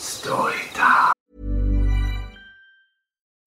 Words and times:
Story 0.00 0.54
time. 0.72 1.09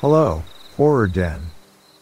Hello, 0.00 0.42
Horror 0.78 1.08
Den. 1.08 1.42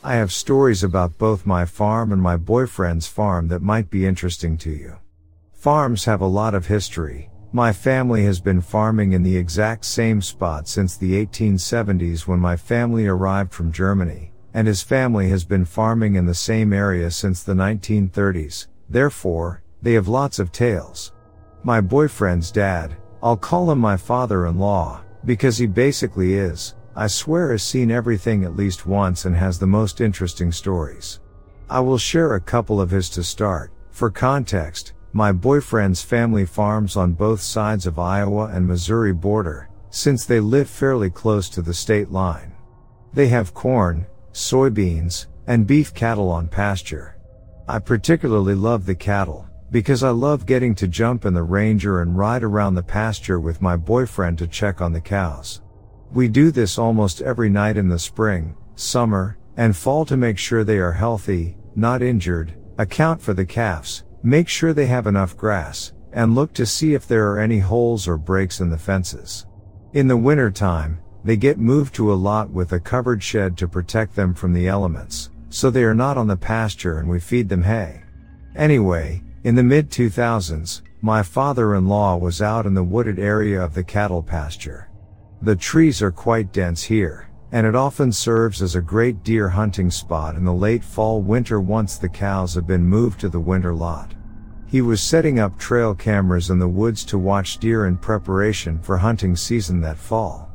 I 0.04 0.14
have 0.14 0.30
stories 0.30 0.84
about 0.84 1.18
both 1.18 1.44
my 1.44 1.64
farm 1.64 2.12
and 2.12 2.22
my 2.22 2.36
boyfriend's 2.36 3.08
farm 3.08 3.48
that 3.48 3.60
might 3.60 3.90
be 3.90 4.06
interesting 4.06 4.56
to 4.58 4.70
you. 4.70 4.98
Farms 5.52 6.04
have 6.04 6.20
a 6.20 6.24
lot 6.24 6.54
of 6.54 6.68
history. 6.68 7.28
My 7.50 7.72
family 7.72 8.22
has 8.22 8.38
been 8.38 8.60
farming 8.60 9.14
in 9.14 9.24
the 9.24 9.36
exact 9.36 9.84
same 9.84 10.22
spot 10.22 10.68
since 10.68 10.96
the 10.96 11.26
1870s 11.26 12.28
when 12.28 12.38
my 12.38 12.56
family 12.56 13.08
arrived 13.08 13.52
from 13.52 13.72
Germany, 13.72 14.30
and 14.54 14.68
his 14.68 14.80
family 14.80 15.28
has 15.30 15.42
been 15.42 15.64
farming 15.64 16.14
in 16.14 16.24
the 16.24 16.34
same 16.34 16.72
area 16.72 17.10
since 17.10 17.42
the 17.42 17.54
1930s. 17.54 18.68
Therefore, 18.88 19.64
they 19.82 19.94
have 19.94 20.06
lots 20.06 20.38
of 20.38 20.52
tales. 20.52 21.14
My 21.64 21.80
boyfriend's 21.80 22.52
dad, 22.52 22.96
I'll 23.24 23.36
call 23.36 23.72
him 23.72 23.80
my 23.80 23.96
father-in-law, 23.96 25.02
because 25.24 25.58
he 25.58 25.66
basically 25.66 26.34
is, 26.34 26.76
I 26.98 27.06
swear 27.06 27.52
has 27.52 27.62
seen 27.62 27.92
everything 27.92 28.42
at 28.42 28.56
least 28.56 28.84
once 28.84 29.24
and 29.24 29.36
has 29.36 29.56
the 29.56 29.68
most 29.68 30.00
interesting 30.00 30.50
stories. 30.50 31.20
I 31.70 31.78
will 31.78 31.96
share 31.96 32.34
a 32.34 32.40
couple 32.40 32.80
of 32.80 32.90
his 32.90 33.08
to 33.10 33.22
start. 33.22 33.70
For 33.92 34.10
context, 34.10 34.94
my 35.12 35.30
boyfriend's 35.30 36.02
family 36.02 36.44
farms 36.44 36.96
on 36.96 37.12
both 37.12 37.40
sides 37.40 37.86
of 37.86 38.00
Iowa 38.00 38.46
and 38.52 38.66
Missouri 38.66 39.12
border, 39.12 39.68
since 39.90 40.24
they 40.24 40.40
live 40.40 40.68
fairly 40.68 41.08
close 41.08 41.48
to 41.50 41.62
the 41.62 41.72
state 41.72 42.10
line. 42.10 42.52
They 43.12 43.28
have 43.28 43.54
corn, 43.54 44.04
soybeans, 44.32 45.26
and 45.46 45.68
beef 45.68 45.94
cattle 45.94 46.30
on 46.30 46.48
pasture. 46.48 47.16
I 47.68 47.78
particularly 47.78 48.56
love 48.56 48.86
the 48.86 48.96
cattle, 48.96 49.46
because 49.70 50.02
I 50.02 50.10
love 50.10 50.46
getting 50.46 50.74
to 50.74 50.88
jump 50.88 51.26
in 51.26 51.34
the 51.34 51.44
ranger 51.44 52.02
and 52.02 52.18
ride 52.18 52.42
around 52.42 52.74
the 52.74 52.82
pasture 52.82 53.38
with 53.38 53.62
my 53.62 53.76
boyfriend 53.76 54.38
to 54.38 54.48
check 54.48 54.80
on 54.80 54.92
the 54.92 55.00
cows. 55.00 55.60
We 56.12 56.28
do 56.28 56.50
this 56.50 56.78
almost 56.78 57.20
every 57.20 57.50
night 57.50 57.76
in 57.76 57.88
the 57.88 57.98
spring, 57.98 58.56
summer, 58.76 59.36
and 59.56 59.76
fall 59.76 60.04
to 60.06 60.16
make 60.16 60.38
sure 60.38 60.64
they 60.64 60.78
are 60.78 60.92
healthy, 60.92 61.56
not 61.76 62.02
injured, 62.02 62.54
account 62.78 63.20
for 63.20 63.34
the 63.34 63.44
calves, 63.44 64.04
make 64.22 64.48
sure 64.48 64.72
they 64.72 64.86
have 64.86 65.06
enough 65.06 65.36
grass, 65.36 65.92
and 66.12 66.34
look 66.34 66.54
to 66.54 66.64
see 66.64 66.94
if 66.94 67.06
there 67.06 67.30
are 67.30 67.40
any 67.40 67.58
holes 67.58 68.08
or 68.08 68.16
breaks 68.16 68.60
in 68.60 68.70
the 68.70 68.78
fences. 68.78 69.46
In 69.92 70.08
the 70.08 70.16
winter 70.16 70.50
time, 70.50 71.00
they 71.24 71.36
get 71.36 71.58
moved 71.58 71.94
to 71.96 72.12
a 72.12 72.14
lot 72.14 72.48
with 72.50 72.72
a 72.72 72.80
covered 72.80 73.22
shed 73.22 73.58
to 73.58 73.68
protect 73.68 74.14
them 74.14 74.32
from 74.32 74.54
the 74.54 74.66
elements, 74.66 75.30
so 75.50 75.70
they 75.70 75.84
are 75.84 75.94
not 75.94 76.16
on 76.16 76.26
the 76.26 76.36
pasture 76.36 76.98
and 76.98 77.08
we 77.08 77.20
feed 77.20 77.48
them 77.48 77.62
hay. 77.62 78.02
Anyway, 78.56 79.22
in 79.44 79.54
the 79.54 79.62
mid 79.62 79.90
2000s, 79.90 80.82
my 81.00 81.22
father-in-law 81.22 82.16
was 82.16 82.42
out 82.42 82.66
in 82.66 82.74
the 82.74 82.82
wooded 82.82 83.18
area 83.18 83.62
of 83.62 83.74
the 83.74 83.84
cattle 83.84 84.22
pasture. 84.22 84.87
The 85.40 85.56
trees 85.56 86.02
are 86.02 86.10
quite 86.10 86.52
dense 86.52 86.82
here, 86.82 87.28
and 87.52 87.66
it 87.66 87.76
often 87.76 88.10
serves 88.12 88.60
as 88.60 88.74
a 88.74 88.82
great 88.82 89.22
deer 89.22 89.48
hunting 89.48 89.90
spot 89.90 90.34
in 90.34 90.44
the 90.44 90.52
late 90.52 90.82
fall 90.82 91.22
winter 91.22 91.60
once 91.60 91.96
the 91.96 92.08
cows 92.08 92.54
have 92.54 92.66
been 92.66 92.84
moved 92.84 93.20
to 93.20 93.28
the 93.28 93.40
winter 93.40 93.74
lot. 93.74 94.14
He 94.66 94.80
was 94.80 95.00
setting 95.00 95.38
up 95.38 95.58
trail 95.58 95.94
cameras 95.94 96.50
in 96.50 96.58
the 96.58 96.68
woods 96.68 97.04
to 97.06 97.18
watch 97.18 97.58
deer 97.58 97.86
in 97.86 97.96
preparation 97.96 98.80
for 98.80 98.98
hunting 98.98 99.36
season 99.36 99.80
that 99.82 99.96
fall. 99.96 100.50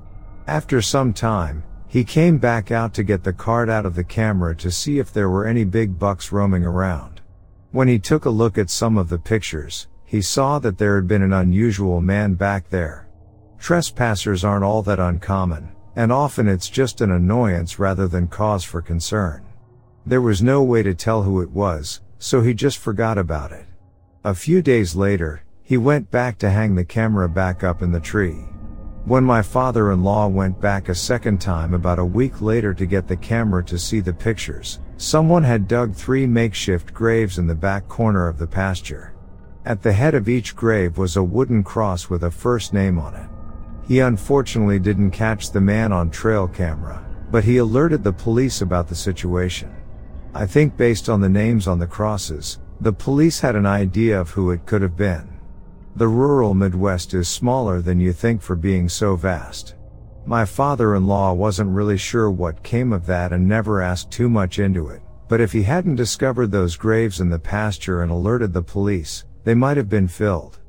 After 0.47 0.81
some 0.81 1.13
time, 1.13 1.63
He 1.93 2.03
came 2.03 2.39
back 2.39 2.71
out 2.71 2.95
to 2.95 3.03
get 3.03 3.23
the 3.23 3.33
card 3.33 3.69
out 3.69 3.85
of 3.85 3.93
the 3.93 4.03
camera 4.03 4.55
to 4.55 4.71
see 4.71 4.97
if 4.97 5.13
there 5.13 5.29
were 5.29 5.45
any 5.45 5.63
big 5.63 5.99
bucks 5.99 6.31
roaming 6.31 6.65
around. 6.65 7.21
When 7.71 7.87
he 7.87 7.99
took 7.99 8.25
a 8.25 8.31
look 8.31 8.57
at 8.57 8.71
some 8.71 8.97
of 8.97 9.09
the 9.09 9.19
pictures, 9.19 9.87
he 10.03 10.19
saw 10.19 10.57
that 10.57 10.79
there 10.79 10.95
had 10.95 11.07
been 11.07 11.21
an 11.21 11.33
unusual 11.33 12.01
man 12.01 12.33
back 12.33 12.69
there. 12.69 13.02
Trespassers 13.63 14.43
aren't 14.43 14.65
all 14.65 14.81
that 14.81 14.99
uncommon, 14.99 15.69
and 15.95 16.11
often 16.11 16.49
it's 16.49 16.67
just 16.67 16.99
an 16.99 17.11
annoyance 17.11 17.79
rather 17.79 18.09
than 18.09 18.27
cause 18.27 18.65
for 18.65 18.81
concern. 18.81 19.41
There 20.05 20.19
was 20.19 20.43
no 20.43 20.61
way 20.61 20.83
to 20.83 20.93
tell 20.93 21.23
who 21.23 21.39
it 21.39 21.49
was, 21.49 22.01
so 22.19 22.41
he 22.41 22.53
just 22.53 22.77
forgot 22.77 23.17
about 23.17 23.53
it. 23.53 23.65
A 24.25 24.35
few 24.35 24.61
days 24.61 24.97
later, 24.97 25.45
he 25.61 25.77
went 25.77 26.11
back 26.11 26.37
to 26.39 26.49
hang 26.49 26.75
the 26.75 26.83
camera 26.83 27.29
back 27.29 27.63
up 27.63 27.81
in 27.81 27.93
the 27.93 28.01
tree. 28.01 28.43
When 29.05 29.23
my 29.23 29.41
father-in-law 29.41 30.27
went 30.27 30.59
back 30.59 30.89
a 30.89 30.93
second 30.95 31.39
time 31.39 31.73
about 31.73 31.99
a 31.99 32.05
week 32.05 32.41
later 32.41 32.73
to 32.73 32.85
get 32.85 33.07
the 33.07 33.15
camera 33.15 33.63
to 33.63 33.79
see 33.79 34.01
the 34.01 34.11
pictures, 34.11 34.81
someone 34.97 35.43
had 35.43 35.69
dug 35.69 35.95
three 35.95 36.27
makeshift 36.27 36.93
graves 36.93 37.37
in 37.37 37.47
the 37.47 37.55
back 37.55 37.87
corner 37.87 38.27
of 38.27 38.37
the 38.37 38.47
pasture. 38.47 39.13
At 39.63 39.81
the 39.81 39.93
head 39.93 40.15
of 40.15 40.27
each 40.27 40.53
grave 40.53 40.97
was 40.97 41.15
a 41.15 41.23
wooden 41.23 41.63
cross 41.63 42.09
with 42.09 42.25
a 42.25 42.29
first 42.29 42.73
name 42.73 42.99
on 42.99 43.15
it. 43.15 43.29
He 43.87 43.99
unfortunately 43.99 44.79
didn't 44.79 45.11
catch 45.11 45.51
the 45.51 45.61
man 45.61 45.91
on 45.91 46.09
trail 46.09 46.47
camera, 46.47 47.05
but 47.31 47.43
he 47.43 47.57
alerted 47.57 48.03
the 48.03 48.13
police 48.13 48.61
about 48.61 48.87
the 48.87 48.95
situation. 48.95 49.73
I 50.33 50.45
think 50.45 50.77
based 50.77 51.09
on 51.09 51.21
the 51.21 51.29
names 51.29 51.67
on 51.67 51.79
the 51.79 51.87
crosses, 51.87 52.59
the 52.79 52.93
police 52.93 53.39
had 53.39 53.55
an 53.55 53.65
idea 53.65 54.19
of 54.19 54.29
who 54.31 54.51
it 54.51 54.65
could 54.65 54.81
have 54.81 54.95
been. 54.95 55.29
The 55.95 56.07
rural 56.07 56.53
Midwest 56.53 57.13
is 57.13 57.27
smaller 57.27 57.81
than 57.81 57.99
you 57.99 58.13
think 58.13 58.41
for 58.41 58.55
being 58.55 58.89
so 58.89 59.15
vast. 59.15 59.75
My 60.25 60.45
father-in-law 60.45 61.33
wasn't 61.33 61.69
really 61.69 61.97
sure 61.97 62.31
what 62.31 62.63
came 62.63 62.93
of 62.93 63.05
that 63.05 63.33
and 63.33 63.47
never 63.47 63.81
asked 63.81 64.09
too 64.09 64.29
much 64.29 64.57
into 64.57 64.87
it, 64.87 65.01
but 65.27 65.41
if 65.41 65.51
he 65.51 65.63
hadn't 65.63 65.95
discovered 65.95 66.47
those 66.51 66.77
graves 66.77 67.19
in 67.19 67.29
the 67.29 67.37
pasture 67.37 68.01
and 68.01 68.11
alerted 68.11 68.53
the 68.53 68.63
police, 68.63 69.25
they 69.43 69.53
might 69.53 69.77
have 69.77 69.89
been 69.89 70.07
filled. 70.07 70.59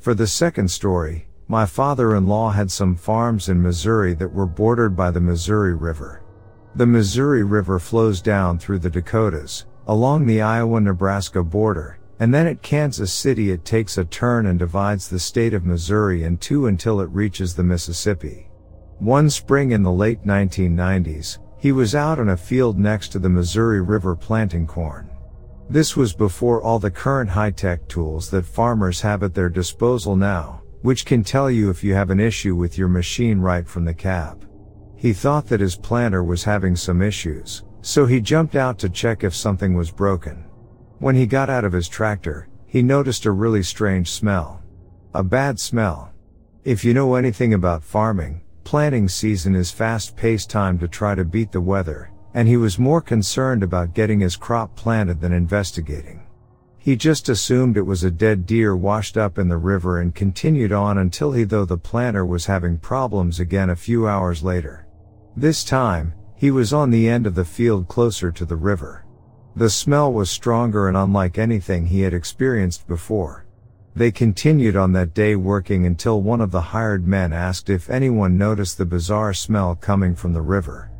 For 0.00 0.14
the 0.14 0.26
second 0.26 0.68
story, 0.68 1.28
my 1.48 1.66
father-in-law 1.66 2.50
had 2.50 2.70
some 2.70 2.96
farms 2.96 3.48
in 3.48 3.62
Missouri 3.62 4.14
that 4.14 4.32
were 4.32 4.46
bordered 4.46 4.96
by 4.96 5.10
the 5.10 5.20
Missouri 5.20 5.74
River. 5.74 6.22
The 6.74 6.86
Missouri 6.86 7.44
River 7.44 7.78
flows 7.78 8.22
down 8.22 8.58
through 8.58 8.78
the 8.78 8.90
Dakotas, 8.90 9.66
along 9.86 10.26
the 10.26 10.40
Iowa-Nebraska 10.40 11.44
border, 11.44 11.98
and 12.18 12.32
then 12.32 12.46
at 12.46 12.62
Kansas 12.62 13.12
City 13.12 13.50
it 13.50 13.64
takes 13.64 13.98
a 13.98 14.04
turn 14.04 14.46
and 14.46 14.58
divides 14.58 15.08
the 15.08 15.18
state 15.18 15.52
of 15.52 15.66
Missouri 15.66 16.24
in 16.24 16.38
two 16.38 16.66
until 16.66 17.00
it 17.00 17.10
reaches 17.10 17.54
the 17.54 17.62
Mississippi. 17.62 18.48
One 18.98 19.28
spring 19.28 19.72
in 19.72 19.82
the 19.82 19.92
late 19.92 20.24
1990s, 20.24 21.38
he 21.58 21.72
was 21.72 21.94
out 21.94 22.18
in 22.18 22.30
a 22.30 22.36
field 22.36 22.78
next 22.78 23.08
to 23.10 23.18
the 23.18 23.28
Missouri 23.28 23.82
River 23.82 24.16
planting 24.16 24.66
corn. 24.66 25.10
This 25.68 25.96
was 25.96 26.14
before 26.14 26.62
all 26.62 26.78
the 26.78 26.90
current 26.90 27.30
high-tech 27.30 27.86
tools 27.88 28.30
that 28.30 28.46
farmers 28.46 29.00
have 29.00 29.22
at 29.22 29.34
their 29.34 29.48
disposal 29.48 30.16
now, 30.16 30.62
which 30.84 31.06
can 31.06 31.24
tell 31.24 31.50
you 31.50 31.70
if 31.70 31.82
you 31.82 31.94
have 31.94 32.10
an 32.10 32.20
issue 32.20 32.54
with 32.54 32.76
your 32.76 32.88
machine 32.88 33.38
right 33.40 33.66
from 33.66 33.86
the 33.86 33.94
cab. 33.94 34.46
He 34.94 35.14
thought 35.14 35.46
that 35.46 35.60
his 35.60 35.76
planter 35.76 36.22
was 36.22 36.44
having 36.44 36.76
some 36.76 37.00
issues, 37.00 37.62
so 37.80 38.04
he 38.04 38.20
jumped 38.20 38.54
out 38.54 38.78
to 38.80 38.90
check 38.90 39.24
if 39.24 39.34
something 39.34 39.72
was 39.72 39.90
broken. 39.90 40.44
When 40.98 41.14
he 41.14 41.24
got 41.24 41.48
out 41.48 41.64
of 41.64 41.72
his 41.72 41.88
tractor, 41.88 42.48
he 42.66 42.82
noticed 42.82 43.24
a 43.24 43.30
really 43.30 43.62
strange 43.62 44.10
smell. 44.10 44.62
A 45.14 45.22
bad 45.22 45.58
smell. 45.58 46.12
If 46.64 46.84
you 46.84 46.92
know 46.92 47.14
anything 47.14 47.54
about 47.54 47.82
farming, 47.82 48.42
planting 48.64 49.08
season 49.08 49.54
is 49.54 49.70
fast 49.70 50.18
paced 50.18 50.50
time 50.50 50.78
to 50.80 50.86
try 50.86 51.14
to 51.14 51.24
beat 51.24 51.50
the 51.50 51.62
weather, 51.62 52.10
and 52.34 52.46
he 52.46 52.58
was 52.58 52.78
more 52.78 53.00
concerned 53.00 53.62
about 53.62 53.94
getting 53.94 54.20
his 54.20 54.36
crop 54.36 54.76
planted 54.76 55.18
than 55.18 55.32
investigating. 55.32 56.23
He 56.84 56.96
just 56.96 57.30
assumed 57.30 57.78
it 57.78 57.86
was 57.86 58.04
a 58.04 58.10
dead 58.10 58.44
deer 58.44 58.76
washed 58.76 59.16
up 59.16 59.38
in 59.38 59.48
the 59.48 59.56
river 59.56 59.98
and 59.98 60.14
continued 60.14 60.70
on 60.70 60.98
until 60.98 61.32
he 61.32 61.44
though 61.44 61.64
the 61.64 61.78
planter 61.78 62.26
was 62.26 62.44
having 62.44 62.76
problems 62.76 63.40
again 63.40 63.70
a 63.70 63.74
few 63.74 64.06
hours 64.06 64.42
later. 64.42 64.86
This 65.34 65.64
time, 65.64 66.12
he 66.36 66.50
was 66.50 66.74
on 66.74 66.90
the 66.90 67.08
end 67.08 67.26
of 67.26 67.36
the 67.36 67.44
field 67.46 67.88
closer 67.88 68.30
to 68.32 68.44
the 68.44 68.56
river. 68.56 69.06
The 69.56 69.70
smell 69.70 70.12
was 70.12 70.28
stronger 70.28 70.86
and 70.86 70.94
unlike 70.94 71.38
anything 71.38 71.86
he 71.86 72.02
had 72.02 72.12
experienced 72.12 72.86
before. 72.86 73.46
They 73.96 74.10
continued 74.10 74.76
on 74.76 74.92
that 74.92 75.14
day 75.14 75.36
working 75.36 75.86
until 75.86 76.20
one 76.20 76.42
of 76.42 76.50
the 76.50 76.60
hired 76.60 77.06
men 77.06 77.32
asked 77.32 77.70
if 77.70 77.88
anyone 77.88 78.36
noticed 78.36 78.76
the 78.76 78.84
bizarre 78.84 79.32
smell 79.32 79.74
coming 79.74 80.14
from 80.14 80.34
the 80.34 80.42
river. 80.42 80.90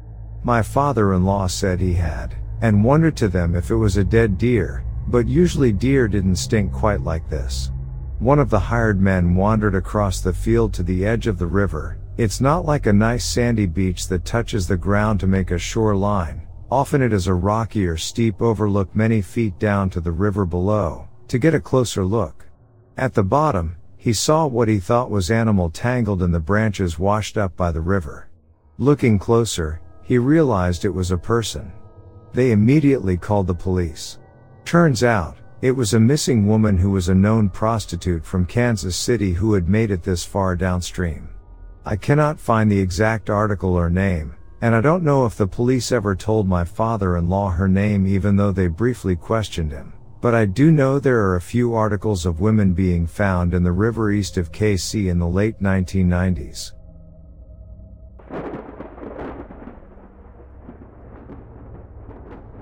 My 0.45 0.63
father-in-law 0.63 1.49
said 1.49 1.79
he 1.79 1.93
had, 1.93 2.37
and 2.63 2.83
wondered 2.83 3.19
to 3.19 3.29
them 3.29 3.55
if 3.55 3.71
it 3.71 3.77
was 3.77 3.99
a 3.99 4.05
dead 4.05 4.39
deer, 4.39 4.83
but 5.09 5.29
usually 5.29 5.73
deer 5.73 6.09
didn't 6.09 6.37
stink 6.37 6.73
quite 6.73 7.03
like 7.03 7.29
this. 7.29 7.71
One 8.19 8.39
of 8.39 8.51
the 8.51 8.59
hired 8.59 9.01
men 9.01 9.35
wandered 9.35 9.75
across 9.75 10.21
the 10.21 10.33
field 10.33 10.73
to 10.75 10.83
the 10.83 11.05
edge 11.05 11.27
of 11.27 11.39
the 11.39 11.47
river. 11.47 11.99
It's 12.17 12.41
not 12.41 12.65
like 12.65 12.87
a 12.87 12.93
nice 12.93 13.25
sandy 13.25 13.67
beach 13.67 14.09
that 14.09 14.25
touches 14.25 14.69
the 14.69 14.77
ground 14.77 15.21
to 15.21 15.27
make 15.27 15.51
a 15.51 15.59
shoreline. 15.59 16.47
Often 16.71 17.03
it 17.03 17.13
is 17.13 17.27
a 17.27 17.35
rocky 17.35 17.87
or 17.87 17.97
steep 17.97 18.41
overlook 18.41 18.95
many 18.95 19.21
feet 19.21 19.59
down 19.59 19.91
to 19.91 20.01
the 20.01 20.13
river 20.13 20.47
below, 20.47 21.09
to 21.29 21.39
get 21.39 21.55
a 21.55 21.61
closer 21.61 22.05
look. 22.05 22.47
At 22.97 23.15
the 23.15 23.25
bottom, 23.25 23.77
he 23.97 24.13
saw 24.13 24.47
what 24.47 24.69
he 24.69 24.79
thought 24.79 25.11
was 25.11 25.31
animal 25.31 25.71
tangled 25.71 26.23
in 26.23 26.31
the 26.31 26.41
branches 26.41 26.99
washed 26.99 27.37
up 27.37 27.57
by 27.57 27.73
the 27.73 27.81
river. 27.81 28.29
Looking 28.79 29.19
closer, 29.19 29.81
he 30.03 30.19
realized 30.19 30.85
it 30.85 30.91
was 30.91 31.11
a 31.11 31.19
person. 31.19 31.73
They 32.33 32.53
immediately 32.53 33.17
called 33.17 33.47
the 33.47 33.55
police. 33.55 34.19
Turns 34.65 35.05
out, 35.05 35.37
it 35.61 35.73
was 35.73 35.95
a 35.95 36.01
missing 36.01 36.47
woman 36.47 36.79
who 36.79 36.91
was 36.91 37.09
a 37.09 37.15
known 37.15 37.49
prostitute 37.49 38.25
from 38.25 38.47
Kansas 38.47 38.97
City 38.97 39.33
who 39.33 39.53
had 39.55 39.69
made 39.69 39.91
it 39.91 40.03
this 40.03 40.25
far 40.25 40.57
downstream. 40.57 41.29
I 41.85 41.97
cannot 41.97 42.41
find 42.41 42.71
the 42.71 42.81
exact 42.81 43.29
article 43.29 43.75
or 43.75 43.91
name, 43.91 44.35
and 44.63 44.75
I 44.75 44.81
don't 44.81 45.05
know 45.05 45.27
if 45.27 45.37
the 45.37 45.47
police 45.47 45.93
ever 45.93 46.17
told 46.17 46.49
my 46.49 46.65
father-in-law 46.65 47.51
her 47.51 47.69
name 47.69 48.07
even 48.07 48.37
though 48.37 48.53
they 48.53 48.69
briefly 48.69 49.17
questioned 49.17 49.71
him. 49.71 49.93
But 50.23 50.35
I 50.35 50.47
do 50.47 50.73
know 50.73 50.99
there 50.99 51.21
are 51.21 51.37
a 51.37 51.41
few 51.43 51.75
articles 51.75 52.25
of 52.25 52.41
women 52.41 52.73
being 52.73 53.07
found 53.07 53.53
in 53.53 53.63
the 53.63 53.73
river 53.73 54.11
east 54.11 54.39
of 54.39 54.51
KC 54.51 55.11
in 55.11 55.19
the 55.19 55.29
late 55.29 55.61
1990s. 55.61 56.73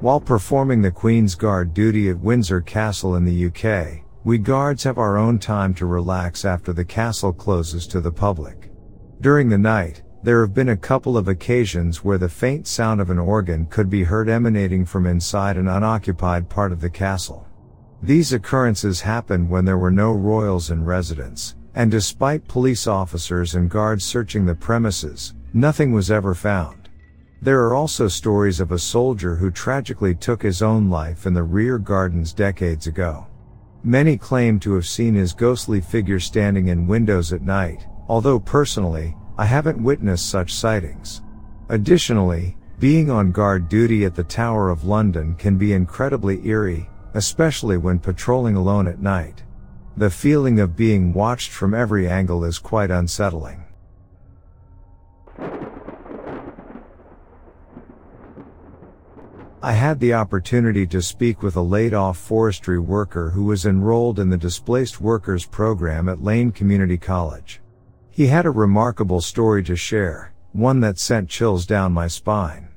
While 0.02 0.20
performing 0.20 0.82
the 0.82 0.90
Queen's 0.90 1.36
Guard 1.36 1.72
duty 1.72 2.10
at 2.10 2.18
Windsor 2.18 2.60
Castle 2.60 3.14
in 3.14 3.24
the 3.24 3.46
UK, 3.46 4.02
we 4.24 4.36
guards 4.36 4.82
have 4.82 4.98
our 4.98 5.16
own 5.16 5.38
time 5.38 5.74
to 5.74 5.86
relax 5.86 6.44
after 6.44 6.72
the 6.72 6.84
castle 6.84 7.32
closes 7.32 7.86
to 7.86 8.00
the 8.00 8.10
public. 8.10 8.72
During 9.20 9.48
the 9.48 9.58
night, 9.58 10.02
there 10.24 10.40
have 10.40 10.54
been 10.54 10.70
a 10.70 10.76
couple 10.76 11.16
of 11.16 11.28
occasions 11.28 12.02
where 12.02 12.18
the 12.18 12.28
faint 12.28 12.66
sound 12.66 13.00
of 13.00 13.10
an 13.10 13.18
organ 13.20 13.66
could 13.66 13.88
be 13.88 14.02
heard 14.02 14.28
emanating 14.28 14.84
from 14.84 15.06
inside 15.06 15.56
an 15.56 15.68
unoccupied 15.68 16.48
part 16.48 16.72
of 16.72 16.80
the 16.80 16.90
castle. 16.90 17.46
These 18.02 18.32
occurrences 18.32 19.02
happened 19.02 19.48
when 19.48 19.64
there 19.64 19.78
were 19.78 19.92
no 19.92 20.10
royals 20.10 20.72
in 20.72 20.84
residence, 20.84 21.54
and 21.76 21.92
despite 21.92 22.48
police 22.48 22.88
officers 22.88 23.54
and 23.54 23.70
guards 23.70 24.04
searching 24.04 24.46
the 24.46 24.56
premises, 24.56 25.34
nothing 25.54 25.92
was 25.92 26.10
ever 26.10 26.34
found. 26.34 26.81
There 27.42 27.64
are 27.64 27.74
also 27.74 28.06
stories 28.06 28.60
of 28.60 28.70
a 28.70 28.78
soldier 28.78 29.34
who 29.34 29.50
tragically 29.50 30.14
took 30.14 30.44
his 30.44 30.62
own 30.62 30.88
life 30.88 31.26
in 31.26 31.34
the 31.34 31.42
rear 31.42 31.76
gardens 31.76 32.32
decades 32.32 32.86
ago. 32.86 33.26
Many 33.82 34.16
claim 34.16 34.60
to 34.60 34.74
have 34.74 34.86
seen 34.86 35.14
his 35.14 35.32
ghostly 35.32 35.80
figure 35.80 36.20
standing 36.20 36.68
in 36.68 36.86
windows 36.86 37.32
at 37.32 37.42
night, 37.42 37.84
although 38.08 38.38
personally, 38.38 39.16
I 39.36 39.44
haven't 39.44 39.82
witnessed 39.82 40.30
such 40.30 40.54
sightings. 40.54 41.20
Additionally, 41.68 42.56
being 42.78 43.10
on 43.10 43.32
guard 43.32 43.68
duty 43.68 44.04
at 44.04 44.14
the 44.14 44.22
Tower 44.22 44.70
of 44.70 44.84
London 44.84 45.34
can 45.34 45.58
be 45.58 45.72
incredibly 45.72 46.46
eerie, 46.46 46.88
especially 47.14 47.76
when 47.76 47.98
patrolling 47.98 48.54
alone 48.54 48.86
at 48.86 49.02
night. 49.02 49.42
The 49.96 50.10
feeling 50.10 50.60
of 50.60 50.76
being 50.76 51.12
watched 51.12 51.50
from 51.50 51.74
every 51.74 52.08
angle 52.08 52.44
is 52.44 52.60
quite 52.60 52.92
unsettling. 52.92 53.61
I 59.64 59.74
had 59.74 60.00
the 60.00 60.14
opportunity 60.14 60.88
to 60.88 61.00
speak 61.00 61.40
with 61.40 61.54
a 61.54 61.60
laid 61.60 61.94
off 61.94 62.18
forestry 62.18 62.80
worker 62.80 63.30
who 63.30 63.44
was 63.44 63.64
enrolled 63.64 64.18
in 64.18 64.28
the 64.28 64.36
Displaced 64.36 65.00
Workers 65.00 65.46
program 65.46 66.08
at 66.08 66.20
Lane 66.20 66.50
Community 66.50 66.98
College. 66.98 67.60
He 68.10 68.26
had 68.26 68.44
a 68.44 68.50
remarkable 68.50 69.20
story 69.20 69.62
to 69.62 69.76
share, 69.76 70.34
one 70.50 70.80
that 70.80 70.98
sent 70.98 71.28
chills 71.28 71.64
down 71.64 71.92
my 71.92 72.08
spine. 72.08 72.70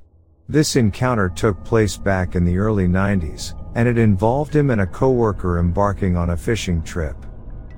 This 0.47 0.75
encounter 0.75 1.27
took 1.27 1.63
place 1.63 1.97
back 1.97 2.35
in 2.35 2.45
the 2.45 2.59
early 2.59 2.87
90s, 2.87 3.59
and 3.73 3.87
it 3.87 3.97
involved 3.97 4.55
him 4.55 4.69
and 4.69 4.81
a 4.81 4.85
coworker 4.85 5.57
embarking 5.57 6.15
on 6.15 6.29
a 6.29 6.37
fishing 6.37 6.83
trip. 6.83 7.17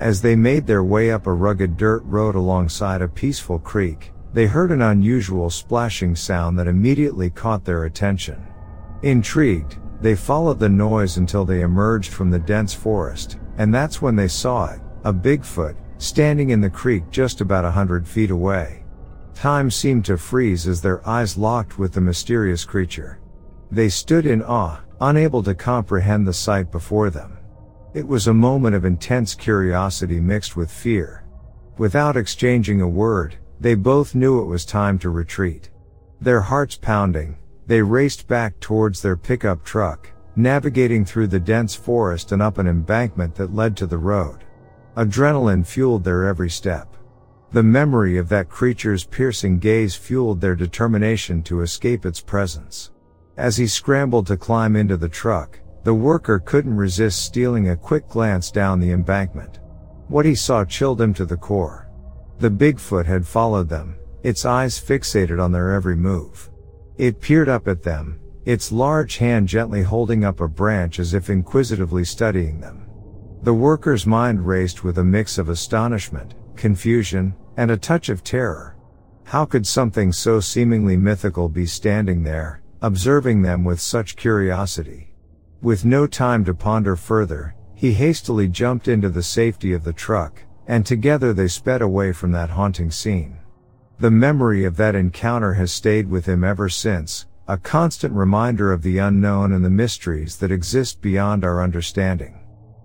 As 0.02 0.22
they 0.22 0.36
made 0.36 0.68
their 0.68 0.84
way 0.84 1.12
up 1.12 1.28
a 1.28 1.32
rugged 1.32 1.78
dirt 1.78 2.04
road 2.04 2.36
alongside 2.36 3.02
a 3.02 3.08
peaceful 3.08 3.58
creek, 3.58 4.12
they 4.34 4.48
heard 4.48 4.70
an 4.70 4.82
unusual 4.82 5.50
splashing 5.50 6.14
sound 6.14 6.60
that 6.60 6.68
immediately 6.68 7.30
caught 7.30 7.64
their 7.64 7.86
attention. 7.86 8.46
Intrigued, 9.04 9.78
they 10.02 10.16
followed 10.16 10.60
the 10.60 10.70
noise 10.70 11.18
until 11.18 11.46
they 11.46 11.62
emerged 11.62 12.12
from 12.12 12.32
the 12.32 12.40
dense 12.40 12.74
forest, 12.74 13.38
and 13.58 13.74
that's 13.74 14.02
when 14.02 14.16
they 14.16 14.28
saw 14.28 14.72
it, 14.72 14.80
a 15.04 15.14
Bigfoot, 15.14 15.76
standing 15.98 16.52
in 16.52 16.62
the 16.62 16.70
creek 16.70 17.04
just 17.10 17.42
about 17.42 17.66
a 17.66 17.72
hundred 17.72 18.08
feet 18.08 18.32
away. 18.32 18.84
Time 19.34 19.70
seemed 19.70 20.06
to 20.06 20.18
freeze 20.18 20.68
as 20.68 20.82
their 20.82 21.08
eyes 21.08 21.38
locked 21.38 21.78
with 21.78 21.94
the 21.94 22.02
mysterious 22.02 22.66
creature. 22.66 23.20
They 23.72 23.90
stood 23.90 24.26
in 24.26 24.42
awe, 24.44 24.80
unable 25.00 25.44
to 25.44 25.54
comprehend 25.54 26.28
the 26.28 26.34
sight 26.34 26.72
before 26.72 27.10
them. 27.10 27.38
It 27.94 28.08
was 28.08 28.28
a 28.28 28.34
moment 28.34 28.76
of 28.76 28.86
intense 28.86 29.36
curiosity 29.36 30.20
mixed 30.20 30.56
with 30.56 30.72
fear. 30.72 31.24
Without 31.78 32.18
exchanging 32.18 32.82
a 32.82 32.88
word, 32.88 33.36
they 33.60 33.76
both 33.76 34.16
knew 34.16 34.42
it 34.42 34.46
was 34.46 34.66
time 34.66 34.98
to 35.00 35.10
retreat. 35.10 35.70
Their 36.20 36.42
hearts 36.42 36.76
pounding, 36.76 37.38
they 37.68 37.82
raced 37.82 38.28
back 38.28 38.60
towards 38.60 39.02
their 39.02 39.18
pickup 39.18 39.64
truck, 39.64 40.10
navigating 40.36 41.04
through 41.04 41.28
the 41.28 41.40
dense 41.40 41.76
forest 41.76 42.32
and 42.32 42.42
up 42.42 42.58
an 42.58 42.68
embankment 42.68 43.36
that 43.36 43.54
led 43.54 43.76
to 43.78 43.86
the 43.86 43.98
road. 43.98 44.46
Adrenaline 44.96 45.66
fueled 45.66 46.04
their 46.04 46.26
every 46.26 46.50
step. 46.50 46.96
The 47.52 47.64
memory 47.64 48.18
of 48.18 48.30
that 48.30 48.50
creature's 48.50 49.06
piercing 49.06 49.60
gaze 49.60 49.96
fueled 49.96 50.42
their 50.42 50.56
determination 50.56 51.44
to 51.44 51.62
escape 51.62 52.06
its 52.06 52.22
presence. 52.22 52.92
As 53.38 53.58
he 53.58 53.68
scrambled 53.68 54.28
to 54.28 54.38
climb 54.38 54.76
into 54.76 54.98
the 54.98 55.10
truck, 55.10 55.60
the 55.84 55.94
worker 55.94 56.40
couldn't 56.40 56.76
resist 56.76 57.24
stealing 57.24 57.70
a 57.70 57.78
quick 57.78 58.08
glance 58.10 58.52
down 58.52 58.80
the 58.80 58.92
embankment. 58.92 59.60
What 60.08 60.26
he 60.26 60.36
saw 60.36 60.66
chilled 60.66 61.00
him 61.00 61.14
to 61.14 61.26
the 61.26 61.38
core. 61.38 61.90
The 62.40 62.50
Bigfoot 62.50 63.06
had 63.06 63.26
followed 63.26 63.70
them, 63.70 63.98
its 64.24 64.46
eyes 64.46 64.80
fixated 64.80 65.42
on 65.42 65.52
their 65.52 65.72
every 65.72 65.96
move. 65.96 66.50
It 66.98 67.22
peered 67.22 67.48
up 67.48 67.68
at 67.68 67.84
them, 67.84 68.20
its 68.46 68.72
large 68.72 69.18
hand 69.18 69.48
gently 69.48 69.84
holding 69.84 70.24
up 70.26 70.42
a 70.42 70.48
branch 70.48 71.00
as 71.00 71.14
if 71.14 71.30
inquisitively 71.30 72.04
studying 72.04 72.60
them. 72.60 72.88
The 73.44 73.54
worker's 73.54 74.08
mind 74.08 74.48
raced 74.48 74.84
with 74.84 74.98
a 74.98 75.04
mix 75.04 75.38
of 75.38 75.48
astonishment, 75.48 76.34
confusion, 76.56 77.36
and 77.56 77.70
a 77.70 77.78
touch 77.78 78.10
of 78.10 78.24
terror. 78.24 78.76
How 79.26 79.46
could 79.46 79.68
something 79.68 80.12
so 80.12 80.40
seemingly 80.40 80.98
mythical 80.98 81.50
be 81.50 81.66
standing 81.66 82.24
there, 82.24 82.62
observing 82.82 83.42
them 83.42 83.64
with 83.64 83.80
such 83.80 84.16
curiosity? 84.16 85.14
With 85.62 85.86
no 85.86 86.08
time 86.08 86.46
to 86.46 86.54
ponder 86.54 86.96
further, 86.96 87.54
he 87.76 87.94
hastily 87.94 88.48
jumped 88.48 88.88
into 88.88 89.10
the 89.10 89.22
safety 89.22 89.74
of 89.74 89.84
the 89.84 89.94
truck, 89.94 90.42
and 90.66 90.86
together 90.86 91.32
they 91.34 91.48
sped 91.48 91.82
away 91.82 92.12
from 92.12 92.32
that 92.32 92.50
haunting 92.50 92.90
scene. 92.90 93.38
The 94.00 94.12
memory 94.12 94.64
of 94.64 94.78
that 94.78 94.94
encounter 94.94 95.54
has 95.56 95.72
stayed 95.72 96.08
with 96.08 96.28
him 96.28 96.44
ever 96.44 96.70
since, 96.70 97.26
a 97.48 97.58
constant 97.58 98.14
reminder 98.14 98.72
of 98.72 98.84
the 98.84 99.00
unknown 99.00 99.52
and 99.52 99.66
the 99.66 99.72
mysteries 99.72 100.38
that 100.38 100.52
exist 100.52 101.02
beyond 101.02 101.44
our 101.44 101.64
understanding. 101.64 102.40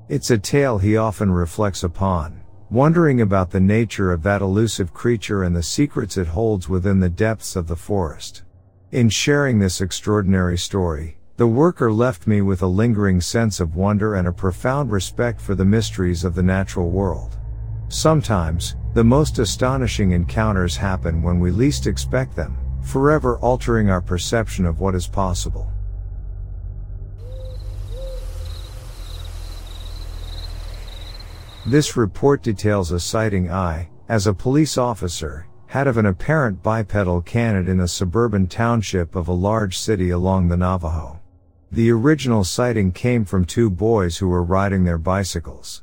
It's 0.08 0.30
a 0.30 0.38
tale 0.38 0.78
he 0.78 0.96
often 0.96 1.30
reflects 1.30 1.82
upon, 1.82 2.40
wondering 2.70 3.20
about 3.20 3.50
the 3.50 3.60
nature 3.60 4.10
of 4.10 4.22
that 4.22 4.40
elusive 4.40 4.94
creature 4.94 5.42
and 5.42 5.54
the 5.54 5.62
secrets 5.62 6.16
it 6.16 6.28
holds 6.28 6.70
within 6.70 7.00
the 7.00 7.10
depths 7.10 7.56
of 7.56 7.66
the 7.66 7.76
forest. 7.76 8.44
In 8.90 9.10
sharing 9.10 9.58
this 9.58 9.82
extraordinary 9.82 10.56
story, 10.56 11.18
the 11.36 11.46
worker 11.46 11.92
left 11.92 12.26
me 12.26 12.40
with 12.40 12.62
a 12.62 12.66
lingering 12.66 13.20
sense 13.20 13.60
of 13.60 13.76
wonder 13.76 14.14
and 14.14 14.28
a 14.28 14.32
profound 14.32 14.90
respect 14.90 15.42
for 15.42 15.54
the 15.54 15.64
mysteries 15.64 16.24
of 16.24 16.34
the 16.34 16.42
natural 16.42 16.88
world. 16.88 17.36
Sometimes, 17.88 18.76
the 18.94 19.04
most 19.04 19.38
astonishing 19.38 20.12
encounters 20.12 20.76
happen 20.76 21.22
when 21.22 21.40
we 21.40 21.50
least 21.50 21.86
expect 21.86 22.36
them, 22.36 22.56
forever 22.82 23.38
altering 23.38 23.88
our 23.88 24.02
perception 24.02 24.66
of 24.66 24.80
what 24.80 24.94
is 24.94 25.06
possible. 25.06 25.72
This 31.64 31.96
report 31.96 32.42
details 32.42 32.90
a 32.90 32.98
sighting 32.98 33.50
I, 33.50 33.88
as 34.08 34.26
a 34.26 34.34
police 34.34 34.76
officer, 34.76 35.46
had 35.68 35.86
of 35.86 35.96
an 35.96 36.06
apparent 36.06 36.62
bipedal 36.62 37.22
canid 37.22 37.68
in 37.68 37.80
a 37.80 37.88
suburban 37.88 38.46
township 38.46 39.14
of 39.14 39.28
a 39.28 39.32
large 39.32 39.78
city 39.78 40.10
along 40.10 40.48
the 40.48 40.56
Navajo. 40.56 41.18
The 41.70 41.90
original 41.90 42.44
sighting 42.44 42.92
came 42.92 43.24
from 43.24 43.46
two 43.46 43.70
boys 43.70 44.18
who 44.18 44.28
were 44.28 44.42
riding 44.42 44.84
their 44.84 44.98
bicycles. 44.98 45.82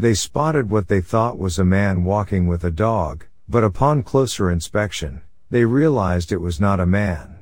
They 0.00 0.14
spotted 0.14 0.70
what 0.70 0.86
they 0.86 1.00
thought 1.00 1.40
was 1.40 1.58
a 1.58 1.64
man 1.64 2.04
walking 2.04 2.46
with 2.46 2.62
a 2.62 2.70
dog, 2.70 3.24
but 3.48 3.64
upon 3.64 4.04
closer 4.04 4.48
inspection, 4.48 5.22
they 5.50 5.64
realized 5.64 6.30
it 6.30 6.40
was 6.40 6.60
not 6.60 6.78
a 6.78 6.86
man. 6.86 7.34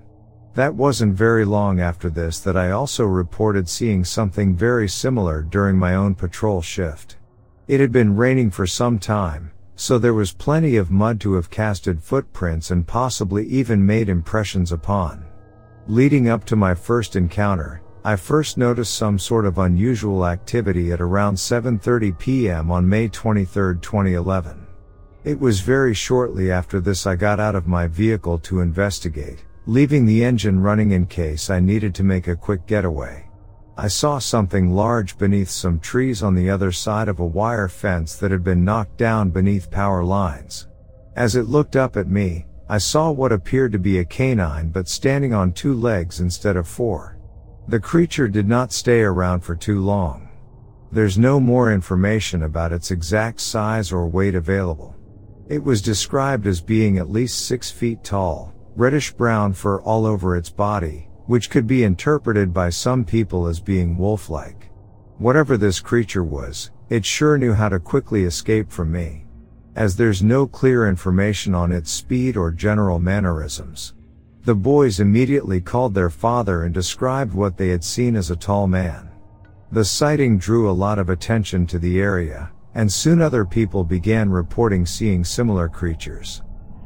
That 0.54 0.74
wasn't 0.74 1.14
very 1.14 1.44
long 1.44 1.80
after 1.80 2.08
this 2.08 2.40
that 2.40 2.56
I 2.56 2.70
also 2.70 3.04
reported 3.04 3.68
seeing 3.68 4.06
something 4.06 4.56
very 4.56 4.88
similar 4.88 5.42
during 5.42 5.76
my 5.76 5.96
own 5.96 6.14
patrol 6.14 6.62
shift. 6.62 7.18
It 7.68 7.78
had 7.78 7.92
been 7.92 8.16
raining 8.16 8.50
for 8.50 8.66
some 8.66 8.98
time, 8.98 9.50
so 9.74 9.98
there 9.98 10.14
was 10.14 10.32
plenty 10.32 10.76
of 10.76 10.90
mud 10.90 11.20
to 11.20 11.34
have 11.34 11.50
casted 11.50 12.02
footprints 12.02 12.70
and 12.70 12.86
possibly 12.86 13.44
even 13.48 13.84
made 13.84 14.08
impressions 14.08 14.72
upon. 14.72 15.26
Leading 15.88 16.30
up 16.30 16.46
to 16.46 16.56
my 16.56 16.74
first 16.74 17.16
encounter, 17.16 17.82
I 18.06 18.14
first 18.14 18.56
noticed 18.56 18.94
some 18.94 19.18
sort 19.18 19.46
of 19.46 19.58
unusual 19.58 20.28
activity 20.28 20.92
at 20.92 21.00
around 21.00 21.34
7.30 21.34 22.16
p.m. 22.16 22.70
on 22.70 22.88
May 22.88 23.08
23, 23.08 23.80
2011. 23.80 24.64
It 25.24 25.40
was 25.40 25.58
very 25.58 25.92
shortly 25.92 26.52
after 26.52 26.78
this 26.78 27.04
I 27.04 27.16
got 27.16 27.40
out 27.40 27.56
of 27.56 27.66
my 27.66 27.88
vehicle 27.88 28.38
to 28.38 28.60
investigate, 28.60 29.44
leaving 29.66 30.06
the 30.06 30.22
engine 30.22 30.60
running 30.60 30.92
in 30.92 31.06
case 31.06 31.50
I 31.50 31.58
needed 31.58 31.96
to 31.96 32.04
make 32.04 32.28
a 32.28 32.36
quick 32.36 32.68
getaway. 32.68 33.28
I 33.76 33.88
saw 33.88 34.20
something 34.20 34.70
large 34.70 35.18
beneath 35.18 35.50
some 35.50 35.80
trees 35.80 36.22
on 36.22 36.36
the 36.36 36.48
other 36.48 36.70
side 36.70 37.08
of 37.08 37.18
a 37.18 37.26
wire 37.26 37.66
fence 37.66 38.14
that 38.18 38.30
had 38.30 38.44
been 38.44 38.64
knocked 38.64 38.98
down 38.98 39.30
beneath 39.30 39.68
power 39.68 40.04
lines. 40.04 40.68
As 41.16 41.34
it 41.34 41.48
looked 41.48 41.74
up 41.74 41.96
at 41.96 42.06
me, 42.06 42.46
I 42.68 42.78
saw 42.78 43.10
what 43.10 43.32
appeared 43.32 43.72
to 43.72 43.80
be 43.80 43.98
a 43.98 44.04
canine 44.04 44.68
but 44.68 44.86
standing 44.86 45.34
on 45.34 45.52
two 45.52 45.74
legs 45.74 46.20
instead 46.20 46.56
of 46.56 46.68
four. 46.68 47.15
The 47.68 47.80
creature 47.80 48.28
did 48.28 48.46
not 48.46 48.72
stay 48.72 49.00
around 49.00 49.40
for 49.40 49.56
too 49.56 49.80
long. 49.80 50.28
There's 50.92 51.18
no 51.18 51.40
more 51.40 51.72
information 51.72 52.44
about 52.44 52.72
its 52.72 52.92
exact 52.92 53.40
size 53.40 53.90
or 53.90 54.06
weight 54.06 54.36
available. 54.36 54.94
It 55.48 55.64
was 55.64 55.82
described 55.82 56.46
as 56.46 56.60
being 56.60 56.98
at 56.98 57.10
least 57.10 57.46
six 57.46 57.68
feet 57.68 58.04
tall, 58.04 58.54
reddish 58.76 59.12
brown 59.12 59.52
fur 59.52 59.80
all 59.80 60.06
over 60.06 60.36
its 60.36 60.48
body, 60.48 61.08
which 61.26 61.50
could 61.50 61.66
be 61.66 61.82
interpreted 61.82 62.54
by 62.54 62.70
some 62.70 63.04
people 63.04 63.48
as 63.48 63.58
being 63.58 63.98
wolf-like. 63.98 64.70
Whatever 65.18 65.56
this 65.56 65.80
creature 65.80 66.22
was, 66.22 66.70
it 66.88 67.04
sure 67.04 67.36
knew 67.36 67.52
how 67.52 67.68
to 67.68 67.80
quickly 67.80 68.22
escape 68.24 68.70
from 68.70 68.92
me. 68.92 69.26
As 69.74 69.96
there's 69.96 70.22
no 70.22 70.46
clear 70.46 70.88
information 70.88 71.52
on 71.52 71.72
its 71.72 71.90
speed 71.90 72.36
or 72.36 72.52
general 72.52 73.00
mannerisms. 73.00 73.94
The 74.46 74.54
boys 74.54 75.00
immediately 75.00 75.60
called 75.60 75.92
their 75.92 76.08
father 76.08 76.62
and 76.62 76.72
described 76.72 77.34
what 77.34 77.56
they 77.56 77.70
had 77.70 77.82
seen 77.82 78.14
as 78.14 78.30
a 78.30 78.36
tall 78.36 78.68
man. 78.68 79.10
The 79.72 79.84
sighting 79.84 80.38
drew 80.38 80.70
a 80.70 80.80
lot 80.84 81.00
of 81.00 81.10
attention 81.10 81.66
to 81.66 81.80
the 81.80 82.00
area, 82.00 82.52
and 82.76 82.92
soon 82.92 83.20
other 83.20 83.44
people 83.44 83.82
began 83.82 84.30
reporting 84.30 84.86
seeing 84.86 85.24
similar 85.24 85.68
creatures. 85.68 86.42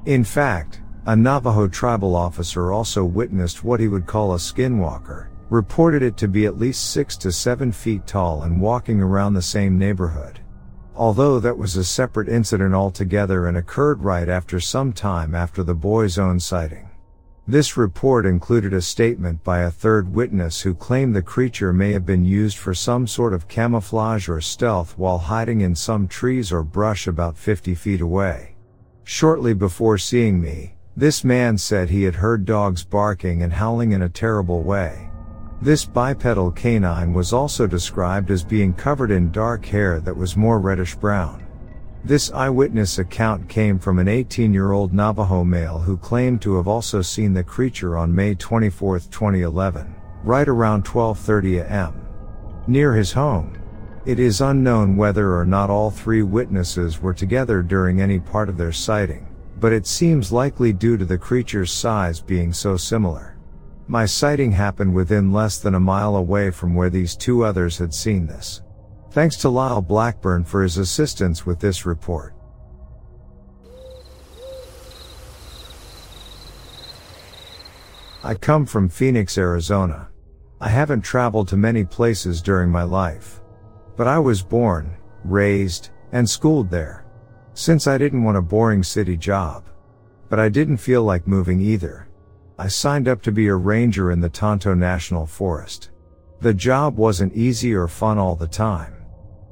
In 0.07 0.25
fact, 0.25 0.81
a 1.05 1.15
Navajo 1.15 1.69
tribal 1.69 2.17
officer 2.17 2.73
also 2.73 3.05
witnessed 3.05 3.63
what 3.63 3.79
he 3.79 3.89
would 3.89 4.07
call 4.07 4.33
a 4.33 4.39
skinwalker, 4.39 5.29
reported 5.51 6.03
it 6.03 6.17
to 6.17 6.29
be 6.29 6.47
at 6.47 6.57
least 6.57 6.93
six 6.93 7.15
to 7.19 7.31
seven 7.31 7.73
feet 7.73 8.07
tall 8.07 8.45
and 8.45 8.59
walking 8.59 9.03
around 9.03 9.35
the 9.35 9.43
same 9.43 9.77
neighborhood. 9.77 10.41
Although 10.95 11.39
that 11.41 11.59
was 11.59 11.77
a 11.77 11.85
separate 11.85 12.31
incident 12.31 12.73
altogether 12.73 13.49
and 13.49 13.59
occurred 13.59 14.03
right 14.03 14.31
after 14.31 14.61
some 14.61 14.95
time 14.95 15.35
after 15.35 15.63
the 15.63 15.75
boy's 15.75 16.19
own 16.19 16.41
sighting. 16.41 16.90
This 17.49 17.77
report 17.77 18.27
included 18.27 18.73
a 18.73 18.83
statement 18.83 19.43
by 19.43 19.61
a 19.61 19.71
third 19.71 20.15
witness 20.15 20.61
who 20.61 20.75
claimed 20.75 21.17
the 21.17 21.23
creature 21.23 21.73
may 21.73 21.93
have 21.93 22.07
been 22.07 22.25
used 22.25 22.59
for 22.59 22.75
some 22.75 23.07
sort 23.07 23.33
of 23.33 23.49
camouflage 23.49 24.29
or 24.29 24.41
stealth 24.41 24.97
while 24.97 25.19
hiding 25.19 25.61
in 25.61 25.75
some 25.75 26.07
trees 26.07 26.53
or 26.53 26.63
brush 26.63 27.07
about 27.07 27.37
50 27.37 27.75
feet 27.75 28.01
away. 28.01 28.55
Shortly 29.05 29.55
before 29.55 29.99
seeing 29.99 30.41
me, 30.41 30.75
this 30.97 31.25
man 31.25 31.57
said 31.59 31.89
he 31.89 32.03
had 32.03 32.17
heard 32.17 32.45
dogs 32.45 32.85
barking 32.85 33.43
and 33.43 33.53
howling 33.53 33.93
in 33.93 34.03
a 34.03 34.09
terrible 34.09 34.63
way. 34.63 35.11
This 35.63 35.85
bipedal 35.85 36.53
canine 36.53 37.13
was 37.13 37.33
also 37.33 37.67
described 37.67 38.31
as 38.31 38.45
being 38.45 38.73
covered 38.73 39.11
in 39.11 39.33
dark 39.33 39.65
hair 39.65 39.99
that 40.01 40.17
was 40.17 40.37
more 40.37 40.61
reddish 40.61 40.95
brown. 40.95 41.47
This 42.03 42.33
eyewitness 42.33 42.99
account 42.99 43.47
came 43.47 43.79
from 43.79 43.99
an 43.99 44.09
18 44.09 44.55
year 44.55 44.73
old 44.73 44.95
Navajo 44.95 45.45
male 45.45 45.79
who 45.79 45.99
claimed 45.99 46.41
to 46.43 46.57
have 46.57 46.67
also 46.67 47.03
seen 47.03 47.35
the 47.35 47.45
creature 47.45 47.99
on 47.99 48.15
May 48.15 48.35
24, 48.35 49.01
2011, 49.01 49.95
right 50.25 50.49
around 50.49 50.87
12:30 50.87 51.61
am. 51.71 51.93
Near 52.67 52.95
his 52.95 53.13
home. 53.13 53.53
It 54.07 54.19
is 54.19 54.41
unknown 54.41 54.97
whether 54.97 55.37
or 55.37 55.45
not 55.45 55.69
all 55.69 55.91
three 55.91 56.23
witnesses 56.23 57.03
were 57.03 57.13
together 57.13 57.63
during 57.63 58.01
any 58.01 58.19
part 58.19 58.49
of 58.49 58.57
their 58.57 58.73
sighting, 58.73 59.27
but 59.61 59.75
it 59.75 59.87
seems 59.87 60.33
likely 60.33 60.73
due 60.73 60.97
to 60.97 61.05
the 61.05 61.19
creature's 61.19 61.71
size 61.71 62.19
being 62.19 62.55
so 62.55 62.79
similar. 62.79 63.37
My 63.89 64.07
sighting 64.07 64.53
happened 64.53 64.95
within 64.95 65.35
less 65.35 65.59
than 65.59 65.75
a 65.75 65.81
mile 65.81 66.17
away 66.17 66.51
from 66.51 66.75
where 66.75 66.89
these 66.89 67.15
two 67.15 67.45
others 67.45 67.77
had 67.77 67.93
seen 67.93 68.27
this. 68.27 68.63
Thanks 69.13 69.35
to 69.39 69.49
Lyle 69.49 69.83
Blackburn 69.83 70.45
for 70.45 70.63
his 70.63 70.79
assistance 70.79 71.45
with 71.45 71.59
this 71.59 71.85
report. 71.85 72.33
I 78.23 78.35
come 78.35 78.67
from 78.67 78.89
Phoenix, 78.89 79.37
Arizona. 79.37 80.11
I 80.61 80.69
haven't 80.69 81.01
traveled 81.01 81.49
to 81.49 81.57
many 81.57 81.85
places 81.85 82.41
during 82.41 82.71
my 82.71 82.85
life. 82.85 83.41
But 83.97 84.07
I 84.07 84.21
was 84.21 84.43
born, 84.43 84.97
raised, 85.25 85.91
and 86.13 86.29
schooled 86.29 86.71
there. 86.71 87.05
Since 87.55 87.89
I 87.89 87.99
didn't 87.99 88.23
want 88.23 88.39
a 88.39 88.43
boring 88.43 88.85
city 88.85 89.17
job. 89.17 89.65
But 90.29 90.39
I 90.39 90.49
didn't 90.49 90.77
feel 90.77 91.03
like 91.03 91.27
moving 91.27 91.61
either. 91.61 92.09
I 92.59 92.69
signed 92.69 93.09
up 93.09 93.23
to 93.23 93.33
be 93.33 93.49
a 93.49 93.57
ranger 93.57 94.13
in 94.13 94.21
the 94.21 94.29
Tonto 94.29 94.75
National 94.75 95.27
Forest. 95.27 95.91
The 96.41 96.55
job 96.55 96.97
wasn't 96.97 97.35
easy 97.35 97.75
or 97.75 97.89
fun 97.89 98.19
all 98.19 98.37
the 98.37 98.47
time. 98.47 99.00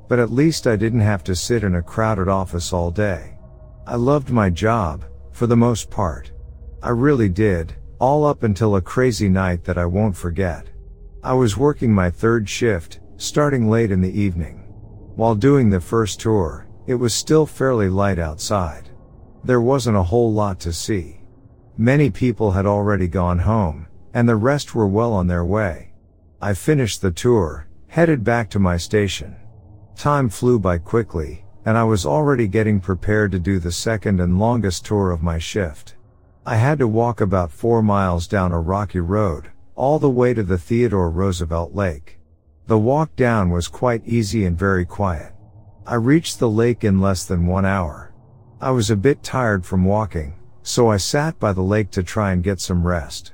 But 0.08 0.18
at 0.18 0.32
least 0.32 0.66
I 0.66 0.76
didn't 0.76 1.00
have 1.00 1.22
to 1.24 1.36
sit 1.36 1.62
in 1.62 1.74
a 1.76 1.82
crowded 1.82 2.28
office 2.28 2.72
all 2.72 2.90
day. 2.90 3.36
I 3.86 3.96
loved 3.96 4.30
my 4.30 4.50
job, 4.50 5.04
for 5.32 5.46
the 5.46 5.56
most 5.56 5.90
part. 5.90 6.32
I 6.82 6.90
really 6.90 7.28
did, 7.28 7.74
all 7.98 8.24
up 8.24 8.42
until 8.42 8.76
a 8.76 8.82
crazy 8.82 9.28
night 9.28 9.64
that 9.64 9.78
I 9.78 9.86
won't 9.86 10.16
forget. 10.16 10.66
I 11.22 11.34
was 11.34 11.56
working 11.56 11.92
my 11.92 12.10
third 12.10 12.48
shift, 12.48 13.00
starting 13.16 13.68
late 13.68 13.90
in 13.90 14.00
the 14.00 14.20
evening. 14.20 14.64
While 15.16 15.34
doing 15.34 15.68
the 15.68 15.80
first 15.80 16.20
tour, 16.20 16.68
it 16.86 16.94
was 16.94 17.12
still 17.12 17.44
fairly 17.44 17.88
light 17.88 18.18
outside. 18.18 18.88
There 19.44 19.60
wasn't 19.60 19.96
a 19.96 20.02
whole 20.02 20.32
lot 20.32 20.60
to 20.60 20.72
see. 20.72 21.20
Many 21.76 22.10
people 22.10 22.52
had 22.52 22.66
already 22.66 23.08
gone 23.08 23.40
home, 23.40 23.88
and 24.14 24.28
the 24.28 24.36
rest 24.36 24.74
were 24.74 24.86
well 24.86 25.12
on 25.12 25.26
their 25.26 25.44
way. 25.44 25.92
I 26.40 26.54
finished 26.54 27.02
the 27.02 27.10
tour, 27.10 27.68
headed 27.88 28.24
back 28.24 28.48
to 28.50 28.58
my 28.58 28.76
station. 28.76 29.36
Time 29.99 30.28
flew 30.28 30.61
by 30.61 30.78
quickly, 30.78 31.45
and 31.64 31.76
I 31.76 31.83
was 31.83 32.07
already 32.07 32.47
getting 32.47 32.78
prepared 32.78 33.33
to 33.33 33.40
do 33.40 33.59
the 33.59 33.73
second 33.73 34.21
and 34.21 34.38
longest 34.38 34.87
tour 34.87 35.11
of 35.11 35.25
my 35.25 35.38
shift. 35.38 35.97
I 36.47 36.55
had 36.55 36.78
to 36.78 36.87
walk 36.87 37.21
about 37.21 37.50
four 37.50 37.83
miles 37.83 38.28
down 38.28 38.52
a 38.52 38.61
rocky 38.61 39.00
road, 39.00 39.50
all 39.75 39.99
the 39.99 40.09
way 40.09 40.35
to 40.35 40.45
the 40.45 40.57
Theodore 40.57 41.11
Roosevelt 41.11 41.75
Lake. 41.75 42.21
The 42.69 42.78
walk 42.78 43.17
down 43.17 43.50
was 43.50 43.67
quite 43.67 44.07
easy 44.07 44.45
and 44.45 44.57
very 44.57 44.85
quiet. 44.85 45.33
I 45.85 45.97
reached 45.97 46.38
the 46.38 46.49
lake 46.49 46.85
in 46.85 47.00
less 47.00 47.25
than 47.25 47.49
one 47.49 47.67
hour. 47.67 48.14
I 48.61 48.71
was 48.71 48.90
a 48.90 48.97
bit 48.97 49.25
tired 49.25 49.67
from 49.67 49.85
walking, 49.85 50.38
so 50.62 50.88
I 50.88 50.99
sat 50.99 51.40
by 51.40 51.52
the 51.52 51.62
lake 51.62 51.90
to 51.90 52.05
try 52.05 52.31
and 52.31 52.45
get 52.45 52.61
some 52.61 52.87
rest. 52.87 53.33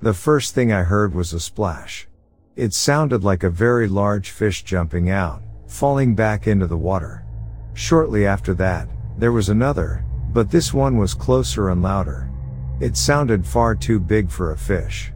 The 0.00 0.14
first 0.14 0.54
thing 0.54 0.72
I 0.72 0.84
heard 0.84 1.12
was 1.12 1.32
a 1.32 1.40
splash. 1.40 2.06
It 2.54 2.72
sounded 2.72 3.24
like 3.24 3.42
a 3.42 3.50
very 3.50 3.88
large 3.88 4.30
fish 4.30 4.62
jumping 4.62 5.10
out, 5.10 5.42
falling 5.66 6.14
back 6.14 6.46
into 6.46 6.66
the 6.66 6.76
water. 6.76 7.24
Shortly 7.74 8.26
after 8.26 8.54
that, 8.54 8.88
there 9.18 9.32
was 9.32 9.48
another, 9.48 10.04
but 10.32 10.50
this 10.50 10.74
one 10.74 10.96
was 10.96 11.14
closer 11.14 11.70
and 11.70 11.82
louder. 11.82 12.30
It 12.80 12.96
sounded 12.96 13.46
far 13.46 13.74
too 13.74 14.00
big 14.00 14.30
for 14.30 14.52
a 14.52 14.58
fish. 14.58 15.12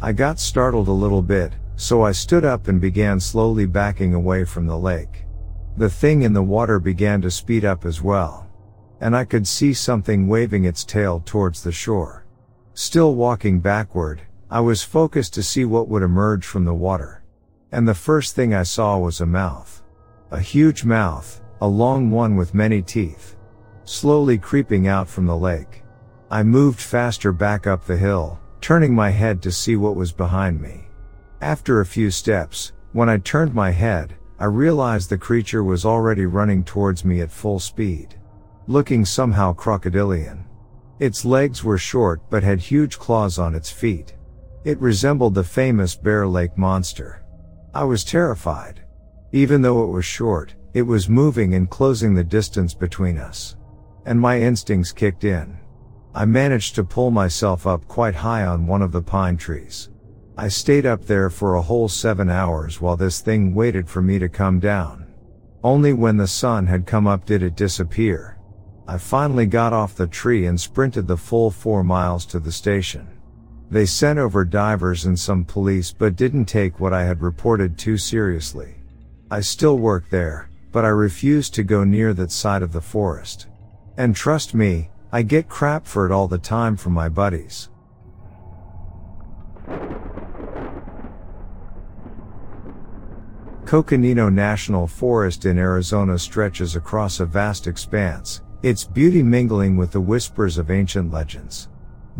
I 0.00 0.12
got 0.12 0.40
startled 0.40 0.88
a 0.88 0.92
little 0.92 1.22
bit, 1.22 1.52
so 1.76 2.02
I 2.02 2.12
stood 2.12 2.44
up 2.44 2.68
and 2.68 2.80
began 2.80 3.20
slowly 3.20 3.66
backing 3.66 4.14
away 4.14 4.44
from 4.44 4.66
the 4.66 4.78
lake. 4.78 5.24
The 5.76 5.90
thing 5.90 6.22
in 6.22 6.32
the 6.32 6.42
water 6.42 6.78
began 6.78 7.20
to 7.22 7.30
speed 7.30 7.64
up 7.64 7.84
as 7.84 8.02
well. 8.02 8.48
And 9.00 9.16
I 9.16 9.24
could 9.24 9.46
see 9.46 9.72
something 9.72 10.28
waving 10.28 10.64
its 10.64 10.84
tail 10.84 11.22
towards 11.24 11.62
the 11.62 11.72
shore. 11.72 12.24
Still 12.74 13.14
walking 13.14 13.60
backward, 13.60 14.22
I 14.50 14.60
was 14.60 14.82
focused 14.82 15.34
to 15.34 15.42
see 15.42 15.64
what 15.64 15.88
would 15.88 16.02
emerge 16.02 16.46
from 16.46 16.64
the 16.64 16.74
water. 16.74 17.22
And 17.70 17.88
the 17.88 17.94
first 17.94 18.34
thing 18.34 18.54
I 18.54 18.62
saw 18.62 18.98
was 18.98 19.20
a 19.20 19.26
mouth. 19.26 19.81
A 20.32 20.40
huge 20.40 20.82
mouth, 20.82 21.42
a 21.60 21.68
long 21.68 22.10
one 22.10 22.36
with 22.36 22.54
many 22.54 22.80
teeth. 22.80 23.36
Slowly 23.84 24.38
creeping 24.38 24.88
out 24.88 25.06
from 25.06 25.26
the 25.26 25.36
lake. 25.36 25.82
I 26.30 26.42
moved 26.42 26.80
faster 26.80 27.32
back 27.32 27.66
up 27.66 27.84
the 27.84 27.98
hill, 27.98 28.40
turning 28.62 28.94
my 28.94 29.10
head 29.10 29.42
to 29.42 29.52
see 29.52 29.76
what 29.76 29.94
was 29.94 30.10
behind 30.10 30.58
me. 30.58 30.86
After 31.42 31.80
a 31.80 31.86
few 31.86 32.10
steps, 32.10 32.72
when 32.92 33.10
I 33.10 33.18
turned 33.18 33.52
my 33.52 33.72
head, 33.72 34.14
I 34.38 34.46
realized 34.46 35.10
the 35.10 35.18
creature 35.18 35.62
was 35.62 35.84
already 35.84 36.24
running 36.24 36.64
towards 36.64 37.04
me 37.04 37.20
at 37.20 37.30
full 37.30 37.58
speed. 37.58 38.18
Looking 38.66 39.04
somehow 39.04 39.52
crocodilian. 39.52 40.46
Its 40.98 41.26
legs 41.26 41.62
were 41.62 41.76
short 41.76 42.22
but 42.30 42.42
had 42.42 42.58
huge 42.58 42.98
claws 42.98 43.38
on 43.38 43.54
its 43.54 43.70
feet. 43.70 44.14
It 44.64 44.80
resembled 44.80 45.34
the 45.34 45.44
famous 45.44 45.94
Bear 45.94 46.26
Lake 46.26 46.56
monster. 46.56 47.22
I 47.74 47.84
was 47.84 48.02
terrified. 48.02 48.82
Even 49.32 49.62
though 49.62 49.84
it 49.84 49.90
was 49.90 50.04
short, 50.04 50.54
it 50.74 50.82
was 50.82 51.08
moving 51.08 51.54
and 51.54 51.70
closing 51.70 52.14
the 52.14 52.22
distance 52.24 52.74
between 52.74 53.16
us. 53.16 53.56
And 54.04 54.20
my 54.20 54.38
instincts 54.38 54.92
kicked 54.92 55.24
in. 55.24 55.58
I 56.14 56.26
managed 56.26 56.74
to 56.74 56.84
pull 56.84 57.10
myself 57.10 57.66
up 57.66 57.88
quite 57.88 58.14
high 58.14 58.44
on 58.44 58.66
one 58.66 58.82
of 58.82 58.92
the 58.92 59.00
pine 59.00 59.38
trees. 59.38 59.88
I 60.36 60.48
stayed 60.48 60.84
up 60.84 61.06
there 61.06 61.30
for 61.30 61.54
a 61.54 61.62
whole 61.62 61.88
seven 61.88 62.28
hours 62.28 62.80
while 62.80 62.96
this 62.96 63.20
thing 63.22 63.54
waited 63.54 63.88
for 63.88 64.02
me 64.02 64.18
to 64.18 64.28
come 64.28 64.60
down. 64.60 65.06
Only 65.64 65.94
when 65.94 66.18
the 66.18 66.26
sun 66.26 66.66
had 66.66 66.86
come 66.86 67.06
up 67.06 67.24
did 67.24 67.42
it 67.42 67.56
disappear. 67.56 68.38
I 68.86 68.98
finally 68.98 69.46
got 69.46 69.72
off 69.72 69.94
the 69.94 70.06
tree 70.06 70.44
and 70.44 70.60
sprinted 70.60 71.06
the 71.06 71.16
full 71.16 71.50
four 71.50 71.82
miles 71.82 72.26
to 72.26 72.38
the 72.38 72.52
station. 72.52 73.08
They 73.70 73.86
sent 73.86 74.18
over 74.18 74.44
divers 74.44 75.06
and 75.06 75.18
some 75.18 75.46
police 75.46 75.92
but 75.92 76.16
didn't 76.16 76.46
take 76.46 76.80
what 76.80 76.92
I 76.92 77.04
had 77.04 77.22
reported 77.22 77.78
too 77.78 77.96
seriously. 77.96 78.81
I 79.32 79.40
still 79.40 79.78
work 79.78 80.10
there, 80.10 80.50
but 80.72 80.84
I 80.84 80.88
refuse 80.88 81.48
to 81.50 81.62
go 81.62 81.84
near 81.84 82.12
that 82.12 82.30
side 82.30 82.60
of 82.60 82.74
the 82.74 82.82
forest. 82.82 83.46
And 83.96 84.14
trust 84.14 84.52
me, 84.52 84.90
I 85.10 85.22
get 85.22 85.48
crap 85.48 85.86
for 85.86 86.04
it 86.04 86.12
all 86.12 86.28
the 86.28 86.36
time 86.36 86.76
from 86.76 86.92
my 86.92 87.08
buddies. 87.08 87.70
Coconino 93.64 94.28
National 94.28 94.86
Forest 94.86 95.46
in 95.46 95.56
Arizona 95.56 96.18
stretches 96.18 96.76
across 96.76 97.18
a 97.18 97.24
vast 97.24 97.66
expanse, 97.66 98.42
its 98.62 98.84
beauty 98.84 99.22
mingling 99.22 99.78
with 99.78 99.92
the 99.92 100.00
whispers 100.02 100.58
of 100.58 100.70
ancient 100.70 101.10
legends. 101.10 101.70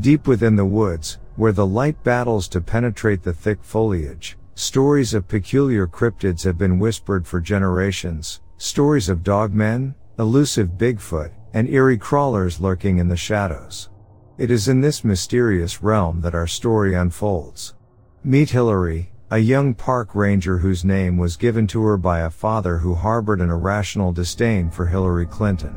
Deep 0.00 0.26
within 0.26 0.56
the 0.56 0.64
woods, 0.64 1.18
where 1.36 1.52
the 1.52 1.66
light 1.66 2.02
battles 2.04 2.48
to 2.48 2.62
penetrate 2.62 3.22
the 3.22 3.34
thick 3.34 3.62
foliage, 3.62 4.38
stories 4.62 5.12
of 5.12 5.26
peculiar 5.26 5.88
cryptids 5.88 6.44
have 6.44 6.56
been 6.56 6.78
whispered 6.78 7.26
for 7.26 7.40
generations, 7.40 8.40
stories 8.58 9.08
of 9.08 9.24
dogmen, 9.24 9.92
elusive 10.20 10.78
Bigfoot, 10.78 11.32
and 11.52 11.68
eerie 11.68 11.98
crawlers 11.98 12.60
lurking 12.60 12.98
in 12.98 13.08
the 13.08 13.16
shadows. 13.16 13.90
It 14.38 14.52
is 14.52 14.68
in 14.68 14.80
this 14.80 15.02
mysterious 15.02 15.82
realm 15.82 16.20
that 16.20 16.36
our 16.36 16.46
story 16.46 16.94
unfolds. 16.94 17.74
Meet 18.22 18.50
Hillary, 18.50 19.10
a 19.32 19.38
young 19.38 19.74
park 19.74 20.14
ranger 20.14 20.58
whose 20.58 20.84
name 20.84 21.16
was 21.16 21.36
given 21.36 21.66
to 21.66 21.82
her 21.82 21.96
by 21.96 22.20
a 22.20 22.30
father 22.30 22.78
who 22.78 22.94
harbored 22.94 23.40
an 23.40 23.50
irrational 23.50 24.12
disdain 24.12 24.70
for 24.70 24.86
Hillary 24.86 25.26
Clinton. 25.26 25.74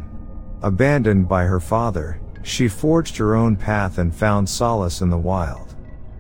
Abandoned 0.62 1.28
by 1.28 1.46
her 1.46 1.60
father, 1.60 2.22
she 2.44 2.68
forged 2.68 3.18
her 3.18 3.36
own 3.36 3.56
path 3.56 3.98
and 3.98 4.14
found 4.14 4.48
solace 4.48 5.02
in 5.02 5.10
the 5.10 5.18
wild. 5.18 5.76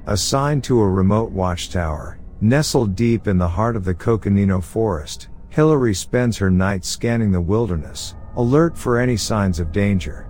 Assigned 0.08 0.64
to 0.64 0.82
a 0.82 0.90
remote 0.90 1.32
watchtower, 1.32 2.18
nestled 2.42 2.96
deep 2.96 3.28
in 3.28 3.38
the 3.38 3.48
heart 3.48 3.76
of 3.76 3.86
the 3.86 3.94
Coconino 3.94 4.62
forest, 4.62 5.30
Hillary 5.50 5.94
spends 5.94 6.38
her 6.38 6.52
nights 6.52 6.90
scanning 6.90 7.32
the 7.32 7.40
wilderness, 7.40 8.16
alert 8.36 8.78
for 8.78 9.00
any 9.00 9.16
signs 9.16 9.60
of 9.60 9.72
danger. 9.72 10.24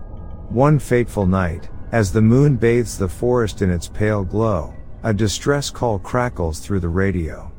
One 0.50 0.78
fateful 0.78 1.26
night, 1.26 1.70
as 1.91 2.12
the 2.12 2.22
moon 2.22 2.58
bathes 2.58 2.98
the 2.98 3.10
forest 3.10 3.63
in 3.63 3.72
its 3.72 3.88
pale 3.88 4.24
glow, 4.24 4.74
a 5.02 5.13
distress 5.13 5.70
call 5.72 5.98
crackles 5.98 6.60
through 6.60 6.82
the 6.82 6.89
radio. 6.89 7.52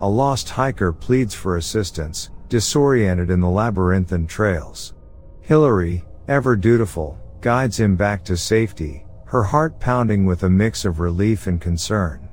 A 0.00 0.08
lost 0.08 0.48
hiker 0.48 0.92
pleads 0.92 1.34
for 1.34 1.58
assistance, 1.58 2.30
disoriented 2.48 3.30
in 3.30 3.40
the 3.40 3.50
labyrinthine 3.50 4.26
trails. 4.26 4.94
Hillary, 5.42 6.04
ever 6.26 6.56
dutiful, 6.56 7.18
guides 7.42 7.78
him 7.78 7.96
back 7.96 8.24
to 8.24 8.36
safety, 8.36 9.04
her 9.26 9.42
heart 9.42 9.78
pounding 9.78 10.24
with 10.24 10.42
a 10.44 10.50
mix 10.50 10.86
of 10.86 11.00
relief 11.00 11.46
and 11.46 11.60
concern. 11.60 12.29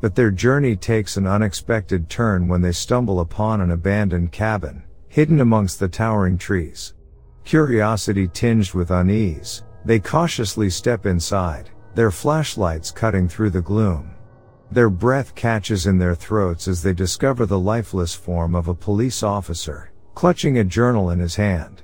But 0.00 0.14
their 0.14 0.30
journey 0.30 0.76
takes 0.76 1.16
an 1.16 1.26
unexpected 1.26 2.08
turn 2.08 2.48
when 2.48 2.62
they 2.62 2.72
stumble 2.72 3.20
upon 3.20 3.60
an 3.60 3.70
abandoned 3.70 4.32
cabin, 4.32 4.82
hidden 5.08 5.40
amongst 5.40 5.78
the 5.78 5.88
towering 5.88 6.38
trees. 6.38 6.94
Curiosity 7.44 8.28
tinged 8.28 8.72
with 8.72 8.90
unease, 8.90 9.64
they 9.84 9.98
cautiously 9.98 10.70
step 10.70 11.06
inside, 11.06 11.70
their 11.94 12.10
flashlights 12.10 12.90
cutting 12.90 13.28
through 13.28 13.50
the 13.50 13.62
gloom. 13.62 14.14
Their 14.70 14.90
breath 14.90 15.34
catches 15.34 15.86
in 15.86 15.98
their 15.98 16.14
throats 16.14 16.68
as 16.68 16.82
they 16.82 16.92
discover 16.92 17.44
the 17.44 17.58
lifeless 17.58 18.14
form 18.14 18.54
of 18.54 18.68
a 18.68 18.74
police 18.74 19.22
officer, 19.22 19.90
clutching 20.14 20.58
a 20.58 20.64
journal 20.64 21.10
in 21.10 21.18
his 21.18 21.34
hand. 21.34 21.82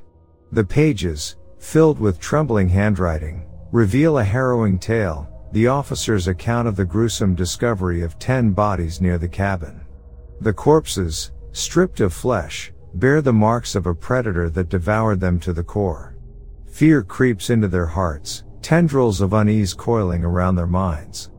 The 0.53 0.65
pages, 0.65 1.37
filled 1.59 1.99
with 1.99 2.21
trembling 2.21 2.69
handwriting, 2.69 3.45
reveal 3.73 4.19
a 4.19 4.25
harrowing 4.25 4.79
tale, 4.79 5.29
the 5.57 5.69
officer's 5.69 6.29
account 6.29 6.69
of 6.69 6.77
the 6.77 6.85
gruesome 6.85 7.35
discovery 7.35 8.03
of 8.03 8.19
10 8.19 8.51
bodies 8.51 9.01
near 9.01 9.17
the 9.17 9.27
cabin. 9.27 9.81
The 10.43 10.53
corpses, 10.53 11.33
stripped 11.53 12.01
of 12.01 12.13
flesh, 12.13 12.75
bear 12.93 13.23
the 13.23 13.33
marks 13.33 13.75
of 13.75 13.87
a 13.87 13.95
predator 13.95 14.51
that 14.51 14.69
devoured 14.69 15.19
them 15.19 15.41
to 15.41 15.55
the 15.55 15.63
core. 15.65 16.15
Fear 16.67 17.05
creeps 17.05 17.49
into 17.49 17.69
their 17.69 17.87
hearts, 17.87 18.45
tendrils 18.61 19.23
of 19.23 19.33
unease 19.33 19.73
coiling 19.73 20.27
around 20.27 20.57
their 20.57 20.67
minds. 20.67 21.31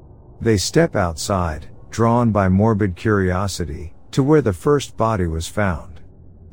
They 0.41 0.57
step 0.57 0.95
outside, 0.95 1.67
drawn 1.91 2.31
by 2.31 2.49
morbid 2.49 2.95
curiosity, 2.95 3.93
to 4.09 4.23
where 4.23 4.41
the 4.41 4.51
first 4.51 4.97
body 4.97 5.27
was 5.27 5.47
found. 5.47 6.01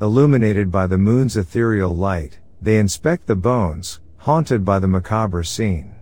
Illuminated 0.01 0.71
by 0.71 0.85
the 0.85 0.99
moon's 0.99 1.35
ethereal 1.35 1.95
light, 1.95 2.37
they 2.61 2.77
inspect 2.77 3.25
the 3.25 3.35
bones, 3.35 4.01
haunted 4.17 4.63
by 4.63 4.77
the 4.77 4.87
macabre 4.87 5.43
scene. 5.43 5.95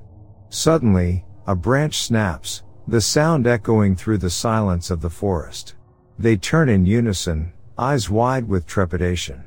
Suddenly, 0.49 1.23
a 1.45 1.56
branch 1.56 1.97
snaps, 1.97 2.63
the 2.88 3.01
sound 3.01 3.47
echoing 3.47 3.95
through 3.95 4.17
the 4.17 4.29
silence 4.29 4.89
of 4.89 5.01
the 5.01 5.10
forest. 5.10 5.75
They 6.17 6.38
turn 6.38 6.69
in 6.69 6.86
unison, 6.86 7.53
eyes 7.77 8.10
wide 8.10 8.47
with 8.47 8.65
trepidation. 8.65 9.43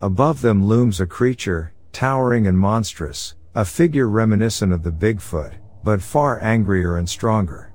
Above 0.00 0.40
them 0.40 0.66
looms 0.66 1.00
a 1.00 1.06
creature, 1.06 1.72
towering 1.92 2.46
and 2.46 2.58
monstrous, 2.58 3.34
a 3.54 3.64
figure 3.64 4.08
reminiscent 4.08 4.72
of 4.72 4.82
the 4.82 4.90
Bigfoot, 4.90 5.54
but 5.84 6.02
far 6.02 6.42
angrier 6.42 6.96
and 6.96 7.08
stronger. 7.08 7.72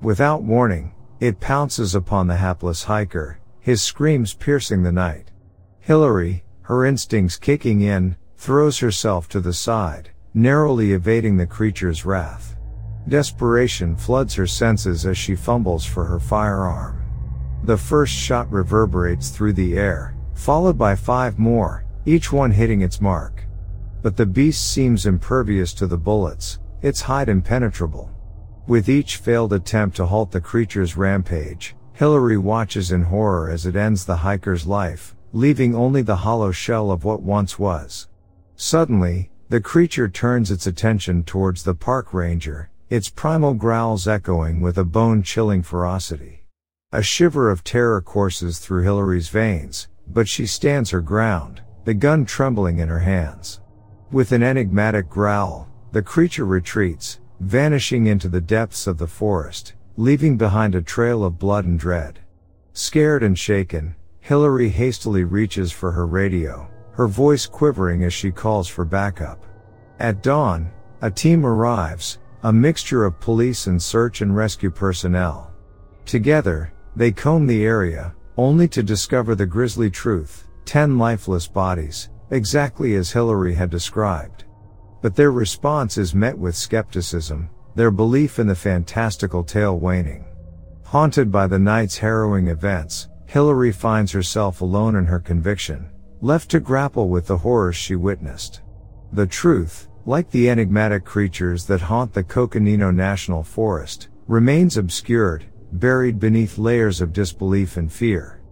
Without 0.00 0.42
warning, 0.42 0.94
it 1.20 1.40
pounces 1.40 1.94
upon 1.94 2.26
the 2.26 2.36
hapless 2.36 2.84
hiker, 2.84 3.38
his 3.60 3.82
screams 3.82 4.34
piercing 4.34 4.82
the 4.82 4.92
night. 4.92 5.30
Hillary, 5.78 6.44
her 6.62 6.86
instincts 6.86 7.36
kicking 7.36 7.82
in, 7.82 8.16
throws 8.36 8.78
herself 8.78 9.28
to 9.28 9.40
the 9.40 9.52
side, 9.52 10.10
narrowly 10.32 10.92
evading 10.92 11.36
the 11.36 11.46
creature's 11.46 12.06
wrath. 12.06 12.56
Desperation 13.08 13.96
floods 13.96 14.34
her 14.34 14.46
senses 14.46 15.06
as 15.06 15.18
she 15.18 15.34
fumbles 15.34 15.84
for 15.84 16.04
her 16.04 16.20
firearm. 16.20 17.02
The 17.64 17.76
first 17.76 18.12
shot 18.12 18.50
reverberates 18.50 19.30
through 19.30 19.54
the 19.54 19.76
air, 19.76 20.16
followed 20.34 20.78
by 20.78 20.94
five 20.94 21.38
more, 21.38 21.84
each 22.06 22.32
one 22.32 22.50
hitting 22.50 22.82
its 22.82 23.00
mark. 23.00 23.44
But 24.02 24.16
the 24.16 24.26
beast 24.26 24.72
seems 24.72 25.06
impervious 25.06 25.74
to 25.74 25.86
the 25.86 25.98
bullets, 25.98 26.58
its 26.82 27.02
hide 27.02 27.28
impenetrable. 27.28 28.10
With 28.66 28.88
each 28.88 29.16
failed 29.16 29.52
attempt 29.52 29.96
to 29.96 30.06
halt 30.06 30.30
the 30.30 30.40
creature's 30.40 30.96
rampage, 30.96 31.74
Hillary 31.92 32.38
watches 32.38 32.92
in 32.92 33.02
horror 33.02 33.50
as 33.50 33.66
it 33.66 33.76
ends 33.76 34.06
the 34.06 34.16
hiker's 34.16 34.66
life, 34.66 35.14
leaving 35.32 35.74
only 35.74 36.00
the 36.00 36.16
hollow 36.16 36.50
shell 36.50 36.90
of 36.90 37.04
what 37.04 37.20
once 37.20 37.58
was. 37.58 38.08
Suddenly, 38.56 39.30
the 39.50 39.60
creature 39.60 40.08
turns 40.08 40.50
its 40.50 40.66
attention 40.66 41.24
towards 41.24 41.62
the 41.62 41.74
park 41.74 42.14
ranger, 42.14 42.69
its 42.90 43.08
primal 43.08 43.54
growls 43.54 44.08
echoing 44.08 44.60
with 44.60 44.76
a 44.76 44.84
bone-chilling 44.84 45.62
ferocity. 45.62 46.42
A 46.90 47.00
shiver 47.00 47.48
of 47.48 47.62
terror 47.62 48.02
courses 48.02 48.58
through 48.58 48.82
Hillary's 48.82 49.28
veins, 49.28 49.86
but 50.08 50.26
she 50.26 50.44
stands 50.44 50.90
her 50.90 51.00
ground, 51.00 51.62
the 51.84 51.94
gun 51.94 52.24
trembling 52.24 52.80
in 52.80 52.88
her 52.88 52.98
hands. 52.98 53.60
With 54.10 54.32
an 54.32 54.42
enigmatic 54.42 55.08
growl, 55.08 55.68
the 55.92 56.02
creature 56.02 56.44
retreats, 56.44 57.20
vanishing 57.38 58.08
into 58.08 58.28
the 58.28 58.40
depths 58.40 58.88
of 58.88 58.98
the 58.98 59.06
forest, 59.06 59.74
leaving 59.96 60.36
behind 60.36 60.74
a 60.74 60.82
trail 60.82 61.22
of 61.22 61.38
blood 61.38 61.66
and 61.66 61.78
dread. 61.78 62.18
Scared 62.72 63.22
and 63.22 63.38
shaken, 63.38 63.94
Hillary 64.18 64.68
hastily 64.68 65.22
reaches 65.22 65.70
for 65.70 65.92
her 65.92 66.08
radio, 66.08 66.68
her 66.94 67.06
voice 67.06 67.46
quivering 67.46 68.02
as 68.02 68.12
she 68.12 68.32
calls 68.32 68.66
for 68.66 68.84
backup. 68.84 69.46
At 70.00 70.24
dawn, 70.24 70.72
a 71.02 71.10
team 71.10 71.46
arrives, 71.46 72.18
a 72.42 72.52
mixture 72.52 73.04
of 73.04 73.20
police 73.20 73.66
and 73.66 73.80
search 73.80 74.22
and 74.22 74.34
rescue 74.34 74.70
personnel. 74.70 75.52
Together, 76.06 76.72
they 76.96 77.12
comb 77.12 77.46
the 77.46 77.64
area, 77.64 78.14
only 78.36 78.66
to 78.66 78.82
discover 78.82 79.34
the 79.34 79.46
grisly 79.46 79.90
truth, 79.90 80.48
10 80.64 80.98
lifeless 80.98 81.46
bodies, 81.46 82.08
exactly 82.30 82.94
as 82.94 83.12
Hillary 83.12 83.54
had 83.54 83.68
described. 83.68 84.44
But 85.02 85.14
their 85.14 85.32
response 85.32 85.98
is 85.98 86.14
met 86.14 86.36
with 86.36 86.56
skepticism, 86.56 87.50
their 87.74 87.90
belief 87.90 88.38
in 88.38 88.46
the 88.46 88.54
fantastical 88.54 89.44
tale 89.44 89.78
waning. 89.78 90.24
Haunted 90.84 91.30
by 91.30 91.46
the 91.46 91.58
night's 91.58 91.98
harrowing 91.98 92.48
events, 92.48 93.08
Hillary 93.26 93.70
finds 93.70 94.12
herself 94.12 94.60
alone 94.60 94.96
in 94.96 95.06
her 95.06 95.20
conviction, 95.20 95.90
left 96.20 96.50
to 96.50 96.60
grapple 96.60 97.08
with 97.08 97.26
the 97.26 97.38
horrors 97.38 97.76
she 97.76 97.96
witnessed. 97.96 98.62
The 99.12 99.26
truth, 99.26 99.88
like 100.10 100.28
the 100.32 100.50
enigmatic 100.50 101.04
creatures 101.04 101.66
that 101.66 101.80
haunt 101.80 102.12
the 102.12 102.24
Coconino 102.24 102.90
National 102.90 103.44
Forest, 103.44 104.08
remains 104.26 104.76
obscured, 104.76 105.44
buried 105.70 106.18
beneath 106.18 106.58
layers 106.58 107.00
of 107.00 107.12
disbelief 107.12 107.76
and 107.76 107.92
fear. 107.92 108.42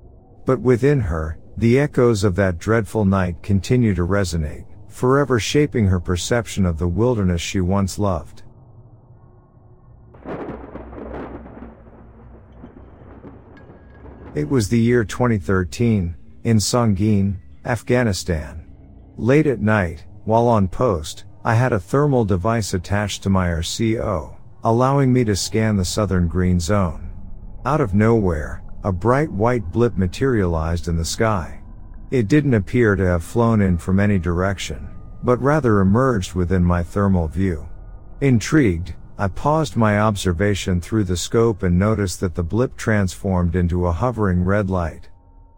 But 0.46 0.60
within 0.60 1.00
her, 1.00 1.36
the 1.56 1.80
echoes 1.80 2.22
of 2.22 2.36
that 2.36 2.58
dreadful 2.58 3.04
night 3.04 3.42
continue 3.42 3.92
to 3.96 4.06
resonate, 4.06 4.66
forever 4.86 5.40
shaping 5.40 5.88
her 5.88 5.98
perception 5.98 6.64
of 6.64 6.78
the 6.78 6.86
wilderness 6.86 7.40
she 7.40 7.60
once 7.60 7.98
loved. 7.98 8.44
It 14.36 14.48
was 14.48 14.68
the 14.68 14.78
year 14.78 15.02
2013, 15.02 16.14
in 16.44 16.56
Sangin, 16.58 17.38
Afghanistan. 17.64 18.64
Late 19.16 19.48
at 19.48 19.60
night, 19.60 20.04
while 20.24 20.46
on 20.46 20.68
post, 20.68 21.24
I 21.44 21.54
had 21.54 21.72
a 21.72 21.80
thermal 21.80 22.24
device 22.24 22.74
attached 22.74 23.22
to 23.22 23.30
my 23.30 23.48
RCO, 23.48 24.36
allowing 24.64 25.12
me 25.12 25.24
to 25.24 25.36
scan 25.36 25.76
the 25.76 25.84
southern 25.84 26.26
green 26.26 26.58
zone. 26.58 27.10
Out 27.64 27.80
of 27.80 27.94
nowhere, 27.94 28.62
a 28.84 28.92
bright 28.92 29.30
white 29.30 29.70
blip 29.70 29.96
materialized 29.96 30.88
in 30.88 30.96
the 30.96 31.04
sky. 31.04 31.60
It 32.10 32.28
didn't 32.28 32.54
appear 32.54 32.96
to 32.96 33.06
have 33.06 33.22
flown 33.22 33.60
in 33.60 33.78
from 33.78 34.00
any 34.00 34.18
direction, 34.18 34.88
but 35.22 35.40
rather 35.42 35.80
emerged 35.80 36.34
within 36.34 36.64
my 36.64 36.82
thermal 36.82 37.28
view. 37.28 37.68
Intrigued, 38.20 38.94
I 39.18 39.28
paused 39.28 39.76
my 39.76 40.00
observation 40.00 40.80
through 40.80 41.04
the 41.04 41.16
scope 41.16 41.62
and 41.62 41.78
noticed 41.78 42.20
that 42.20 42.34
the 42.34 42.42
blip 42.42 42.76
transformed 42.76 43.56
into 43.56 43.86
a 43.86 43.92
hovering 43.92 44.44
red 44.44 44.70
light. 44.70 45.08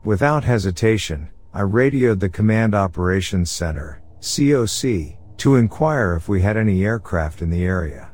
Without 0.03 0.45
hesitation, 0.45 1.29
I 1.53 1.61
radioed 1.61 2.21
the 2.21 2.29
Command 2.29 2.75
Operations 2.75 3.51
Center, 3.51 4.03
COC, 4.21 5.19
to 5.40 5.57
inquire 5.57 6.14
if 6.14 6.29
we 6.29 6.42
had 6.42 6.59
any 6.59 6.85
aircraft 6.85 7.40
in 7.40 7.48
the 7.48 7.64
area. 7.64 8.11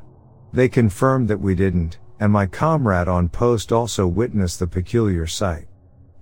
They 0.53 0.69
confirmed 0.69 1.27
that 1.27 1.41
we 1.41 1.55
didn't, 1.55 1.99
and 2.21 2.31
my 2.31 2.45
comrade 2.45 3.09
on 3.09 3.27
post 3.27 3.73
also 3.73 4.07
witnessed 4.07 4.59
the 4.59 4.67
peculiar 4.67 5.27
sight. 5.27 5.67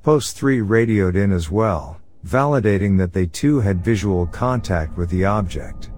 Post 0.02 0.36
3 0.36 0.62
radioed 0.62 1.16
in 1.16 1.32
as 1.32 1.52
well, 1.52 2.02
validating 2.26 2.98
that 2.98 3.14
they 3.14 3.28
too 3.28 3.60
had 3.60 3.86
visual 3.86 4.26
contact 4.26 4.98
with 4.98 5.12
the 5.12 5.26
object. 5.26 5.92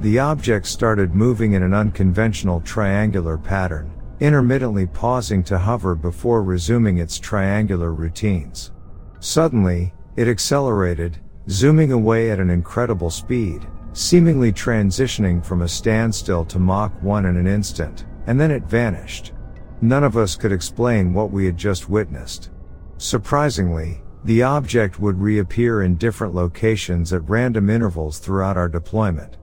The 0.00 0.18
object 0.18 0.66
started 0.66 1.14
moving 1.14 1.52
in 1.52 1.62
an 1.62 1.74
unconventional 1.74 2.62
triangular 2.62 3.36
pattern, 3.36 3.92
intermittently 4.20 4.86
pausing 4.86 5.44
to 5.44 5.58
hover 5.58 5.94
before 5.94 6.42
resuming 6.42 6.98
its 6.98 7.18
triangular 7.18 7.92
routines. 7.92 8.72
Suddenly, 9.20 9.92
it 10.16 10.26
accelerated, 10.26 11.18
zooming 11.50 11.92
away 11.92 12.30
at 12.30 12.40
an 12.40 12.48
incredible 12.48 13.10
speed, 13.10 13.66
seemingly 13.94 14.52
transitioning 14.52 15.42
from 15.44 15.62
a 15.62 15.68
standstill 15.68 16.44
to 16.44 16.58
Mach 16.58 16.92
1 17.02 17.24
in 17.26 17.36
an 17.36 17.46
instant, 17.46 18.04
and 18.26 18.38
then 18.38 18.50
it 18.50 18.64
vanished. 18.64 19.32
None 19.80 20.04
of 20.04 20.16
us 20.16 20.36
could 20.36 20.52
explain 20.52 21.14
what 21.14 21.30
we 21.30 21.46
had 21.46 21.56
just 21.56 21.88
witnessed. 21.88 22.50
Surprisingly, 22.98 24.02
the 24.24 24.42
object 24.42 24.98
would 24.98 25.20
reappear 25.20 25.82
in 25.82 25.96
different 25.96 26.34
locations 26.34 27.12
at 27.12 27.28
random 27.28 27.70
intervals 27.70 28.18
throughout 28.18 28.56
our 28.56 28.68
deployment. 28.68 29.36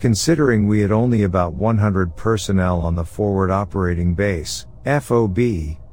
Considering 0.00 0.66
we 0.66 0.80
had 0.80 0.90
only 0.90 1.22
about 1.22 1.54
100 1.54 2.16
personnel 2.16 2.80
on 2.80 2.94
the 2.94 3.04
forward 3.04 3.50
operating 3.50 4.14
base, 4.14 4.66
FOB, 4.84 5.38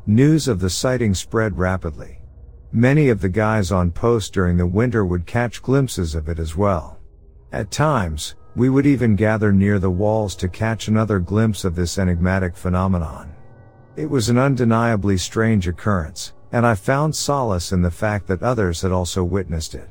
news 0.08 0.48
of 0.48 0.60
the 0.60 0.69
sighting 0.69 1.13
spread 1.13 1.60
rapidly. 1.60 2.22
Many 2.72 3.10
of 3.10 3.22
the 3.22 3.30
guys 3.30 3.72
on 3.72 3.91
post 3.91 4.34
during 4.34 4.58
the 4.58 4.65
winter 4.65 5.06
would 5.06 5.26
catch 5.26 5.62
glimpses 5.62 6.15
of 6.15 6.30
it 6.30 6.39
as 6.39 6.56
well. 6.56 6.98
At 7.51 7.71
times, 7.71 8.35
we 8.55 8.69
would 8.69 8.85
even 8.85 9.15
gather 9.15 9.51
near 9.51 9.79
the 9.79 9.89
walls 9.89 10.35
to 10.35 10.47
catch 10.47 10.88
another 10.88 11.17
glimpse 11.17 11.65
of 11.65 11.75
this 11.75 11.97
enigmatic 11.97 12.55
phenomenon. 12.55 13.33
It 13.95 14.07
was 14.07 14.29
an 14.29 14.38
undeniably 14.38 15.17
strange 15.17 15.67
occurrence, 15.67 16.33
and 16.51 16.65
I 16.65 16.75
found 16.75 17.15
solace 17.15 17.71
in 17.71 17.81
the 17.81 17.89
fact 17.89 18.27
that 18.27 18.43
others 18.43 18.81
had 18.81 18.91
also 18.91 19.23
witnessed 19.23 19.73
it. 19.73 19.89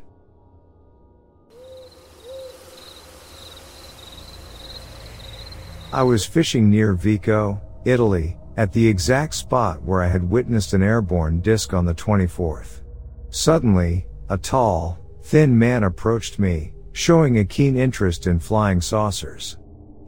I 5.92 6.02
was 6.04 6.24
fishing 6.24 6.70
near 6.70 6.92
Vico, 6.92 7.60
Italy, 7.84 8.36
at 8.56 8.72
the 8.72 8.86
exact 8.86 9.34
spot 9.34 9.82
where 9.82 10.02
I 10.02 10.06
had 10.06 10.30
witnessed 10.30 10.74
an 10.74 10.82
airborne 10.82 11.40
disc 11.40 11.74
on 11.74 11.86
the 11.86 11.94
24th. 11.94 12.82
Suddenly, 13.30 14.06
a 14.28 14.38
tall, 14.38 14.98
thin 15.22 15.58
man 15.58 15.82
approached 15.82 16.38
me, 16.38 16.72
showing 16.98 17.38
a 17.38 17.44
keen 17.44 17.76
interest 17.76 18.26
in 18.26 18.40
flying 18.40 18.80
saucers. 18.80 19.56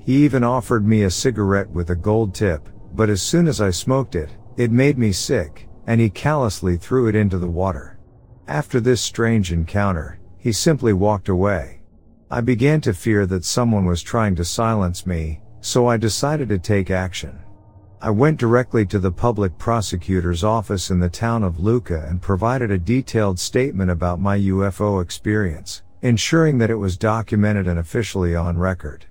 He 0.00 0.24
even 0.24 0.42
offered 0.42 0.84
me 0.84 1.04
a 1.04 1.10
cigarette 1.10 1.70
with 1.70 1.90
a 1.90 1.94
gold 1.94 2.34
tip, 2.34 2.68
but 2.94 3.08
as 3.08 3.22
soon 3.22 3.46
as 3.46 3.60
I 3.60 3.70
smoked 3.70 4.16
it, 4.16 4.28
it 4.56 4.72
made 4.72 4.98
me 4.98 5.12
sick, 5.12 5.68
and 5.86 6.00
he 6.00 6.10
callously 6.10 6.76
threw 6.76 7.06
it 7.06 7.14
into 7.14 7.38
the 7.38 7.46
water. 7.46 8.00
After 8.48 8.80
this 8.80 9.00
strange 9.00 9.52
encounter, 9.52 10.18
he 10.36 10.50
simply 10.50 10.92
walked 10.92 11.28
away. 11.28 11.80
I 12.28 12.40
began 12.40 12.80
to 12.80 12.92
fear 12.92 13.24
that 13.26 13.44
someone 13.44 13.84
was 13.84 14.02
trying 14.02 14.34
to 14.34 14.44
silence 14.44 15.06
me, 15.06 15.42
so 15.60 15.86
I 15.86 15.96
decided 15.96 16.48
to 16.48 16.58
take 16.58 16.90
action. 16.90 17.38
I 18.02 18.10
went 18.10 18.40
directly 18.40 18.84
to 18.86 18.98
the 18.98 19.12
public 19.12 19.56
prosecutor's 19.58 20.42
office 20.42 20.90
in 20.90 20.98
the 20.98 21.08
town 21.08 21.44
of 21.44 21.60
Lucca 21.60 22.04
and 22.08 22.20
provided 22.20 22.72
a 22.72 22.78
detailed 22.78 23.38
statement 23.38 23.92
about 23.92 24.20
my 24.20 24.36
UFO 24.38 25.00
experience, 25.00 25.82
ensuring 26.02 26.58
that 26.58 26.70
it 26.70 26.76
was 26.76 26.96
documented 26.96 27.66
and 27.66 27.78
officially 27.78 28.34
on 28.34 28.56
record. 28.56 29.06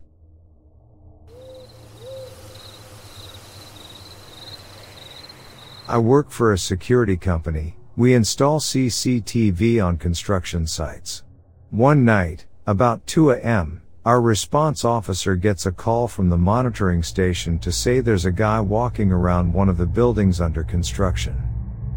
I 5.88 5.98
work 5.98 6.30
for 6.30 6.54
a 6.54 6.58
security 6.58 7.18
company. 7.18 7.76
We 7.96 8.14
install 8.14 8.60
CCTV 8.60 9.84
on 9.84 9.98
construction 9.98 10.68
sites. 10.68 11.24
One 11.72 12.06
night, 12.06 12.46
about 12.68 13.06
2 13.08 13.32
a.m., 13.32 13.82
our 14.06 14.22
response 14.22 14.86
officer 14.86 15.36
gets 15.36 15.66
a 15.66 15.72
call 15.72 16.08
from 16.08 16.30
the 16.30 16.38
monitoring 16.38 17.04
station 17.04 17.60
to 17.60 17.72
say 17.72 18.00
there's 18.00 18.26
a 18.26 18.32
guy 18.32 18.60
walking 18.62 19.12
around 19.12 19.52
one 19.52 19.68
of 19.68 19.78
the 19.78 19.86
buildings 19.86 20.40
under 20.40 20.64
construction. 20.64 21.36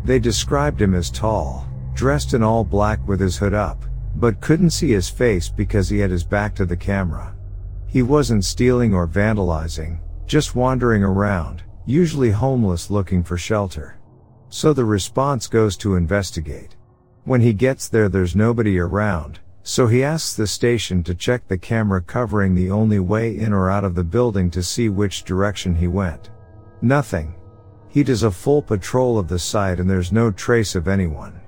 They 0.04 0.18
described 0.18 0.82
him 0.82 0.94
as 0.94 1.10
tall, 1.10 1.66
dressed 1.94 2.34
in 2.34 2.42
all 2.42 2.64
black 2.64 3.06
with 3.06 3.20
his 3.20 3.36
hood 3.36 3.54
up, 3.54 3.84
but 4.16 4.40
couldn't 4.40 4.70
see 4.70 4.90
his 4.90 5.08
face 5.08 5.48
because 5.48 5.88
he 5.88 5.98
had 5.98 6.10
his 6.10 6.24
back 6.24 6.54
to 6.54 6.64
the 6.64 6.76
camera. 6.76 7.34
He 7.86 8.02
wasn't 8.02 8.44
stealing 8.44 8.94
or 8.94 9.06
vandalizing, 9.06 10.00
just 10.26 10.54
wandering 10.54 11.02
around, 11.02 11.62
usually 11.84 12.30
homeless 12.30 12.90
looking 12.90 13.22
for 13.22 13.36
shelter. 13.36 13.98
So 14.48 14.72
the 14.72 14.84
response 14.84 15.46
goes 15.46 15.76
to 15.78 15.96
investigate. 15.96 16.76
When 17.24 17.40
he 17.40 17.52
gets 17.52 17.88
there 17.88 18.08
there's 18.08 18.34
nobody 18.34 18.78
around, 18.78 19.40
so 19.62 19.86
he 19.86 20.02
asks 20.02 20.34
the 20.34 20.46
station 20.46 21.02
to 21.04 21.14
check 21.14 21.46
the 21.46 21.58
camera 21.58 22.00
covering 22.00 22.54
the 22.54 22.70
only 22.70 22.98
way 22.98 23.36
in 23.36 23.52
or 23.52 23.70
out 23.70 23.84
of 23.84 23.94
the 23.94 24.04
building 24.04 24.50
to 24.52 24.62
see 24.62 24.88
which 24.88 25.24
direction 25.24 25.74
he 25.74 25.86
went. 25.86 26.30
Nothing. 26.80 27.34
He 27.88 28.02
does 28.02 28.22
a 28.22 28.30
full 28.30 28.62
patrol 28.62 29.18
of 29.18 29.28
the 29.28 29.38
site 29.38 29.78
and 29.78 29.88
there's 29.88 30.12
no 30.12 30.30
trace 30.30 30.74
of 30.74 30.88
anyone. 30.88 31.41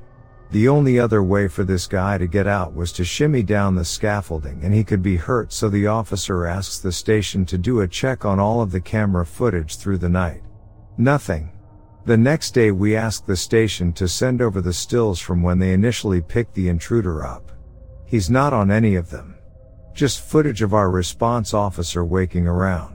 The 0.50 0.68
only 0.68 0.98
other 0.98 1.22
way 1.22 1.48
for 1.48 1.64
this 1.64 1.86
guy 1.86 2.18
to 2.18 2.26
get 2.26 2.46
out 2.46 2.74
was 2.74 2.92
to 2.92 3.04
shimmy 3.04 3.42
down 3.42 3.74
the 3.74 3.84
scaffolding 3.84 4.62
and 4.62 4.72
he 4.72 4.84
could 4.84 5.02
be 5.02 5.16
hurt 5.16 5.52
so 5.52 5.68
the 5.68 5.86
officer 5.86 6.46
asks 6.46 6.78
the 6.78 6.92
station 6.92 7.44
to 7.46 7.58
do 7.58 7.80
a 7.80 7.88
check 7.88 8.24
on 8.24 8.38
all 8.38 8.60
of 8.60 8.70
the 8.70 8.80
camera 8.80 9.26
footage 9.26 9.76
through 9.76 9.98
the 9.98 10.08
night. 10.08 10.42
Nothing. 10.96 11.50
The 12.06 12.16
next 12.16 12.52
day 12.52 12.70
we 12.70 12.94
ask 12.94 13.26
the 13.26 13.36
station 13.36 13.92
to 13.94 14.06
send 14.06 14.42
over 14.42 14.60
the 14.60 14.72
stills 14.72 15.18
from 15.18 15.42
when 15.42 15.58
they 15.58 15.72
initially 15.72 16.20
picked 16.20 16.54
the 16.54 16.68
intruder 16.68 17.24
up. 17.24 17.50
He's 18.04 18.30
not 18.30 18.52
on 18.52 18.70
any 18.70 18.94
of 18.94 19.10
them. 19.10 19.36
Just 19.92 20.20
footage 20.20 20.62
of 20.62 20.74
our 20.74 20.90
response 20.90 21.54
officer 21.54 22.04
waking 22.04 22.46
around. 22.46 22.93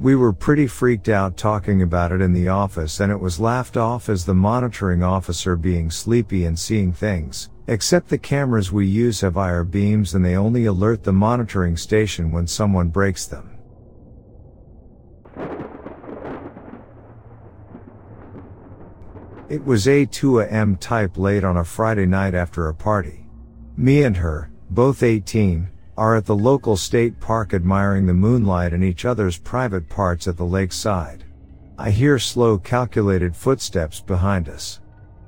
We 0.00 0.14
were 0.14 0.32
pretty 0.32 0.68
freaked 0.68 1.08
out 1.08 1.36
talking 1.36 1.82
about 1.82 2.12
it 2.12 2.20
in 2.20 2.32
the 2.32 2.48
office 2.48 3.00
and 3.00 3.10
it 3.10 3.18
was 3.18 3.40
laughed 3.40 3.76
off 3.76 4.08
as 4.08 4.24
the 4.24 4.34
monitoring 4.34 5.02
officer 5.02 5.56
being 5.56 5.90
sleepy 5.90 6.44
and 6.44 6.56
seeing 6.56 6.92
things, 6.92 7.50
except 7.66 8.08
the 8.08 8.16
cameras 8.16 8.70
we 8.70 8.86
use 8.86 9.22
have 9.22 9.36
IR 9.36 9.64
beams 9.64 10.14
and 10.14 10.24
they 10.24 10.36
only 10.36 10.66
alert 10.66 11.02
the 11.02 11.12
monitoring 11.12 11.76
station 11.76 12.30
when 12.30 12.46
someone 12.46 12.90
breaks 12.90 13.26
them. 13.26 13.58
It 19.48 19.64
was 19.64 19.88
a 19.88 20.06
2 20.06 20.42
am 20.42 20.76
type 20.76 21.18
late 21.18 21.42
on 21.42 21.56
a 21.56 21.64
Friday 21.64 22.06
night 22.06 22.34
after 22.34 22.68
a 22.68 22.74
party. 22.74 23.26
Me 23.76 24.04
and 24.04 24.18
her, 24.18 24.52
both 24.70 25.02
18, 25.02 25.68
are 25.98 26.14
at 26.14 26.24
the 26.26 26.36
local 26.36 26.76
state 26.76 27.18
park 27.18 27.52
admiring 27.52 28.06
the 28.06 28.14
moonlight 28.14 28.72
and 28.72 28.84
each 28.84 29.04
other's 29.04 29.36
private 29.36 29.88
parts 29.88 30.28
at 30.28 30.36
the 30.36 30.44
lakeside. 30.44 31.24
I 31.76 31.90
hear 31.90 32.20
slow 32.20 32.56
calculated 32.56 33.34
footsteps 33.34 34.00
behind 34.00 34.48
us. 34.48 34.78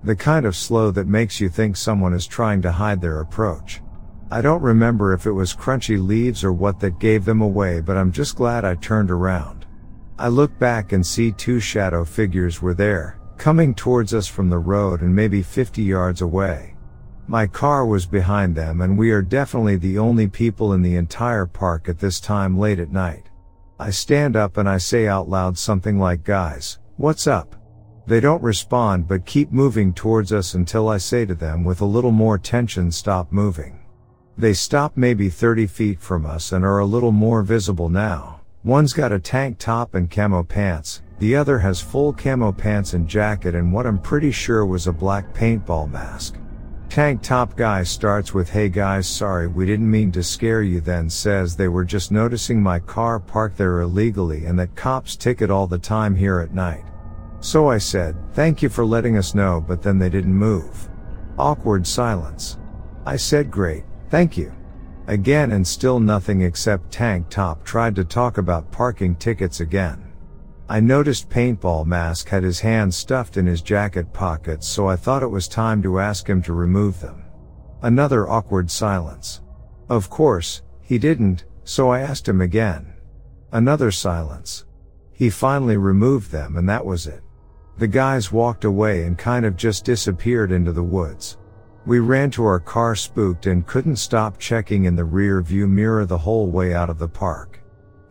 The 0.05 0.15
kind 0.15 0.47
of 0.47 0.55
slow 0.55 0.93
that 0.93 1.09
makes 1.09 1.41
you 1.41 1.49
think 1.49 1.77
someone 1.77 2.15
is 2.15 2.25
trying 2.25 2.63
to 2.63 2.71
hide 2.71 3.01
their 3.01 3.21
approach. 3.21 3.83
I 4.31 4.43
don't 4.43 4.63
remember 4.63 5.13
if 5.13 5.27
it 5.27 5.33
was 5.33 5.57
crunchy 5.57 6.01
leaves 6.01 6.45
or 6.45 6.53
what 6.53 6.79
that 6.81 7.01
gave 7.01 7.25
them 7.25 7.41
away 7.41 7.81
but 7.81 7.97
I'm 7.97 8.13
just 8.13 8.37
glad 8.37 8.65
I 8.65 8.77
turned 8.77 9.11
around. 9.11 9.67
I 10.21 10.29
look 10.29 10.57
back 10.61 10.93
and 10.93 11.05
see 11.05 11.33
two 11.33 11.59
shadow 11.59 12.05
figures 12.05 12.63
were 12.63 12.75
there, 12.75 13.19
coming 13.39 13.75
towards 13.75 14.15
us 14.15 14.29
from 14.29 14.49
the 14.49 14.59
road 14.59 15.01
and 15.01 15.13
maybe 15.13 15.43
50 15.43 15.83
yards 15.83 16.23
away. 16.23 16.77
My 17.31 17.47
car 17.47 17.87
was 17.87 18.07
behind 18.07 18.57
them 18.57 18.81
and 18.81 18.99
we 18.99 19.13
are 19.13 19.23
definitely 19.23 19.77
the 19.77 19.99
only 19.99 20.27
people 20.27 20.73
in 20.73 20.83
the 20.83 20.97
entire 20.97 21.47
park 21.47 21.89
at 21.89 22.01
this 22.01 22.19
time 22.19 22.59
late 22.59 22.81
at 22.81 22.91
night. 22.91 23.31
I 23.79 23.91
stand 23.91 24.35
up 24.35 24.57
and 24.57 24.69
I 24.69 24.79
say 24.79 25.07
out 25.07 25.29
loud 25.29 25.57
something 25.57 25.97
like 25.97 26.25
guys, 26.25 26.81
what's 26.97 27.29
up? 27.29 27.55
They 28.09 28.19
don't 28.19 28.43
respond 28.43 29.07
but 29.07 29.27
keep 29.27 29.53
moving 29.53 29.95
towards 29.95 30.33
us 30.33 30.55
until 30.55 30.89
I 30.89 30.99
say 30.99 31.25
to 31.25 31.37
them 31.37 31.63
with 31.63 31.83
a 31.83 31.85
little 31.85 32.11
more 32.11 32.37
tension 32.37 32.91
stop 32.91 33.31
moving. 33.31 33.79
They 34.37 34.53
stop 34.53 34.97
maybe 34.97 35.31
30 35.31 35.69
feet 35.69 36.01
from 36.01 36.27
us 36.27 36.51
and 36.51 36.65
are 36.65 36.81
a 36.81 36.85
little 36.85 37.13
more 37.13 37.43
visible 37.43 37.89
now. 37.89 38.41
One's 38.65 38.93
got 38.93 39.13
a 39.13 39.21
tank 39.21 39.59
top 39.61 39.95
and 39.95 40.11
camo 40.11 40.43
pants, 40.43 41.03
the 41.21 41.37
other 41.37 41.61
has 41.61 41.81
full 41.81 42.13
camo 42.13 42.51
pants 42.51 42.95
and 42.95 43.07
jacket 43.07 43.55
and 43.55 43.73
what 43.73 43.87
I'm 43.87 44.01
pretty 44.01 44.33
sure 44.33 44.67
was 44.67 44.89
a 44.89 44.93
black 44.93 45.33
paintball 45.33 45.89
mask. 45.89 46.35
Tank 46.91 47.23
top 47.23 47.57
guy 47.57 47.85
starts 47.85 48.35
with 48.35 48.51
hey 48.51 48.69
guys 48.69 49.07
sorry 49.07 49.47
we 49.47 49.65
didn't 49.65 49.89
mean 49.89 50.11
to 50.11 50.25
scare 50.25 50.63
you 50.63 50.81
then 50.81 51.09
says 51.09 51.55
they 51.55 51.69
were 51.69 51.85
just 51.85 52.11
noticing 52.11 52.61
my 52.61 52.81
car 52.81 53.21
parked 53.21 53.57
there 53.57 53.83
illegally 53.83 54.47
and 54.47 54.59
that 54.59 54.75
cops 54.75 55.15
ticket 55.15 55.53
all 55.53 55.69
the 55.69 55.79
time 55.79 56.17
here 56.17 56.41
at 56.41 56.53
night. 56.53 56.83
So 57.39 57.71
I 57.71 57.79
said, 57.79 58.17
thank 58.33 58.61
you 58.61 58.69
for 58.69 58.85
letting 58.85 59.17
us 59.17 59.37
know 59.37 59.65
but 59.65 59.83
then 59.83 60.01
they 60.01 60.11
didn't 60.11 60.35
move. 60.35 60.89
Awkward 61.39 61.87
silence. 61.87 62.59
I 63.07 63.15
said 63.15 63.53
great, 63.53 63.85
thank 64.09 64.37
you. 64.37 64.53
Again 65.07 65.53
and 65.53 65.65
still 65.65 66.01
nothing 66.01 66.43
except 66.43 66.91
tank 66.91 67.29
top 67.31 67.65
tried 67.65 67.95
to 67.95 68.05
talk 68.05 68.37
about 68.37 68.73
parking 68.73 69.15
tickets 69.15 69.61
again. 69.61 70.10
I 70.71 70.79
noticed 70.79 71.29
Paintball 71.29 71.85
Mask 71.85 72.29
had 72.29 72.45
his 72.45 72.61
hands 72.61 72.97
stuffed 72.97 73.37
in 73.37 73.45
his 73.45 73.61
jacket 73.61 74.13
pockets 74.13 74.69
so 74.69 74.87
I 74.87 74.95
thought 74.95 75.25
it 75.25 75.27
was 75.27 75.49
time 75.49 75.83
to 75.83 75.99
ask 75.99 76.31
him 76.31 76.41
to 76.43 76.53
remove 76.53 77.01
them. 77.01 77.25
Another 77.83 78.31
awkward 78.31 78.71
silence. 78.71 79.43
Of 79.89 80.09
course, 80.09 80.63
he 80.81 80.97
didn't, 80.97 81.45
so 81.65 81.91
I 81.91 82.03
asked 82.03 82.29
him 82.29 82.41
again. 82.41 82.95
Another 83.51 83.91
silence. 83.91 84.65
He 85.13 85.29
finally 85.29 85.77
removed 85.77 86.31
them 86.31 86.57
and 86.57 86.69
that 86.69 86.87
was 86.87 87.09
it. 87.09 87.25
The 87.79 87.89
guys 87.89 88.31
walked 88.31 88.63
away 88.63 89.03
and 89.07 89.19
kind 89.19 89.45
of 89.45 89.57
just 89.57 89.85
disappeared 89.85 90.53
into 90.53 90.71
the 90.71 90.85
woods. 90.85 91.37
We 91.85 91.99
ran 91.99 92.31
to 92.33 92.45
our 92.45 92.61
car 92.61 92.95
spooked 92.95 93.47
and 93.47 93.67
couldn't 93.67 93.97
stop 93.97 94.39
checking 94.39 94.85
in 94.85 94.95
the 94.95 95.05
rear 95.05 95.43
view 95.43 95.67
mirror 95.67 96.07
the 96.07 96.19
whole 96.19 96.47
way 96.49 96.75
out 96.75 96.91
of 96.91 97.01
the 97.01 97.09
park. 97.09 97.60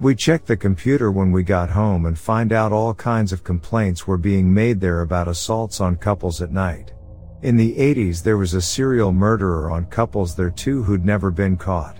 We 0.01 0.15
checked 0.15 0.47
the 0.47 0.55
computer 0.55 1.11
when 1.11 1.33
we 1.33 1.43
got 1.43 1.69
home 1.69 2.05
and 2.05 2.17
find 2.17 2.53
out 2.53 2.71
all 2.71 2.93
kinds 2.93 3.33
of 3.33 3.43
complaints 3.43 4.07
were 4.07 4.17
being 4.17 4.53
made 4.53 4.79
there 4.79 5.01
about 5.01 5.27
assaults 5.27 5.81
on 5.81 5.97
couples 5.97 6.41
at 6.41 6.53
night. 6.53 6.93
In 7.41 7.57
the 7.57 7.75
80s 7.75 8.23
there 8.23 8.37
was 8.37 8.53
a 8.53 8.61
serial 8.61 9.11
murderer 9.11 9.69
on 9.69 9.87
couples 9.87 10.35
there 10.35 10.51
too 10.51 10.83
who'd 10.83 11.03
never 11.03 11.31
been 11.31 11.57
caught. 11.57 11.97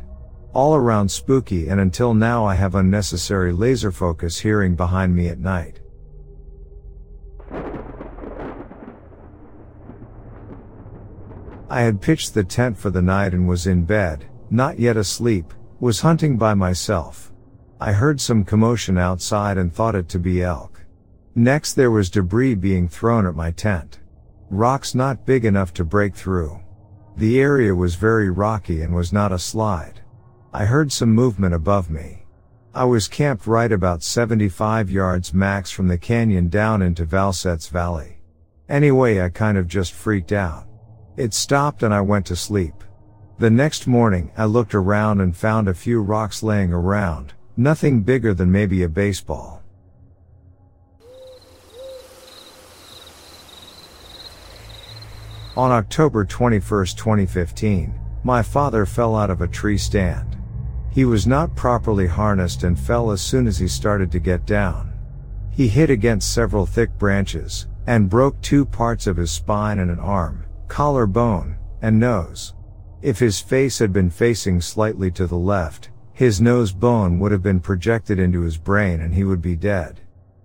All 0.54 0.76
around 0.76 1.12
spooky 1.12 1.68
and 1.68 1.82
until 1.82 2.14
now 2.14 2.46
I 2.46 2.56
have 2.56 2.76
unnecessary 2.76 3.52
laser 3.52 3.92
focus 3.92 4.40
hearing 4.40 4.78
behind 4.78 5.14
me 5.14 5.28
at 5.28 5.40
night. 5.40 5.82
I 11.70 11.82
had 11.82 12.02
pitched 12.02 12.34
the 12.34 12.46
tent 12.46 12.78
for 12.78 12.92
the 12.92 13.02
night 13.02 13.34
and 13.34 13.46
was 13.46 13.68
in 13.68 13.84
bed, 13.84 14.26
not 14.50 14.80
yet 14.80 14.96
asleep, 14.96 15.54
was 15.82 16.00
hunting 16.00 16.38
by 16.38 16.54
myself. 16.54 17.29
I 17.82 17.94
heard 17.94 18.20
some 18.20 18.44
commotion 18.44 18.98
outside 18.98 19.58
and 19.58 19.74
thought 19.74 19.96
it 19.96 20.10
to 20.10 20.20
be 20.20 20.44
elk. 20.44 20.86
Next 21.34 21.76
there 21.76 21.92
was 21.92 22.10
debris 22.10 22.56
being 22.56 22.90
thrown 22.90 23.26
at 23.26 23.36
my 23.36 23.52
tent. 23.52 24.00
Rocks 24.50 24.94
not 24.94 25.26
big 25.26 25.46
enough 25.46 25.74
to 25.76 25.86
break 25.86 26.14
through. 26.14 26.60
The 27.16 27.40
area 27.40 27.74
was 27.74 27.96
very 27.96 28.30
rocky 28.30 28.82
and 28.82 28.94
was 28.94 29.14
not 29.14 29.32
a 29.32 29.40
slide. 29.40 30.02
I 30.54 30.66
heard 30.66 30.92
some 30.92 31.14
movement 31.14 31.54
above 31.54 31.90
me. 31.90 32.26
I 32.74 32.84
was 32.84 33.08
camped 33.08 33.48
right 33.48 33.72
about 33.72 34.04
75 34.04 34.92
yards 34.92 35.34
max 35.34 35.72
from 35.72 35.88
the 35.88 35.98
canyon 35.98 36.50
down 36.50 36.82
into 36.82 37.06
Valset's 37.06 37.68
Valley. 37.68 38.20
Anyway, 38.68 39.22
I 39.22 39.30
kind 39.30 39.58
of 39.58 39.68
just 39.68 39.94
freaked 39.94 40.32
out. 40.32 40.68
It 41.16 41.34
stopped 41.34 41.84
and 41.84 41.94
I 41.94 42.02
went 42.02 42.26
to 42.26 42.36
sleep. 42.36 42.84
The 43.38 43.50
next 43.50 43.88
morning, 43.88 44.32
I 44.38 44.46
looked 44.46 44.76
around 44.76 45.22
and 45.22 45.36
found 45.36 45.68
a 45.68 45.74
few 45.74 46.02
rocks 46.02 46.44
laying 46.44 46.74
around, 46.74 47.34
nothing 47.60 48.02
bigger 48.02 48.34
than 48.34 48.50
maybe 48.50 48.84
a 48.84 48.88
baseball. 48.90 49.62
On 55.58 55.70
October 55.70 56.24
21, 56.24 56.62
2015, 56.96 57.94
my 58.24 58.42
father 58.42 58.86
fell 58.86 59.14
out 59.14 59.30
of 59.30 59.42
a 59.42 59.48
tree 59.48 59.78
stand. 59.78 60.38
He 60.90 61.04
was 61.04 61.28
not 61.28 61.54
properly 61.58 62.08
harnessed 62.08 62.64
and 62.64 62.80
fell 62.80 63.12
as 63.12 63.20
soon 63.20 63.46
as 63.46 63.58
he 63.58 63.68
started 63.68 64.10
to 64.14 64.20
get 64.20 64.46
down. 64.46 64.94
He 65.52 65.68
hit 65.68 65.90
against 65.90 66.34
several 66.34 66.66
thick 66.66 66.98
branches 66.98 67.68
and 67.88 68.10
broke 68.10 68.40
two 68.40 68.64
parts 68.64 69.06
of 69.06 69.18
his 69.18 69.32
spine 69.32 69.80
and 69.80 69.92
an 69.92 70.00
arm, 70.00 70.46
collarbone, 70.70 71.58
and 71.82 72.00
nose. 72.00 72.54
If 73.02 73.20
his 73.20 73.42
face 73.42 73.80
had 73.80 73.92
been 73.92 74.10
facing 74.10 74.62
slightly 74.62 75.12
to 75.12 75.28
the 75.28 75.38
left, 75.38 75.90
his 76.20 76.42
nose 76.42 76.74
bone 76.74 77.18
would 77.18 77.32
have 77.32 77.42
been 77.42 77.62
projected 77.62 78.20
into 78.20 78.42
his 78.42 78.58
brain 78.58 79.00
and 79.00 79.14
he 79.14 79.24
would 79.24 79.42
be 79.42 79.56
dead. 79.56 80.02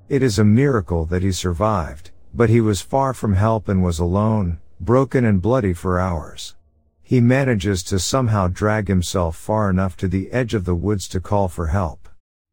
It 0.09 0.23
is 0.23 0.39
a 0.39 0.45
miracle 0.45 1.05
that 1.07 1.25
he 1.25 1.33
survived, 1.33 2.13
but 2.33 2.49
he 2.49 2.61
was 2.61 2.81
far 2.81 3.13
from 3.13 3.35
help 3.35 3.67
and 3.67 3.83
was 3.83 3.99
alone, 3.99 4.61
broken 4.79 5.25
and 5.25 5.43
bloody 5.43 5.73
for 5.73 5.99
hours. 5.99 6.55
He 7.03 7.21
manages 7.21 7.83
to 7.85 7.99
somehow 7.99 8.47
drag 8.47 8.87
himself 8.87 9.35
far 9.35 9.69
enough 9.69 9.97
to 9.97 10.07
the 10.07 10.31
edge 10.31 10.55
of 10.55 10.65
the 10.65 10.77
woods 10.77 11.09
to 11.09 11.19
call 11.19 11.49
for 11.49 11.67
help. 11.67 12.09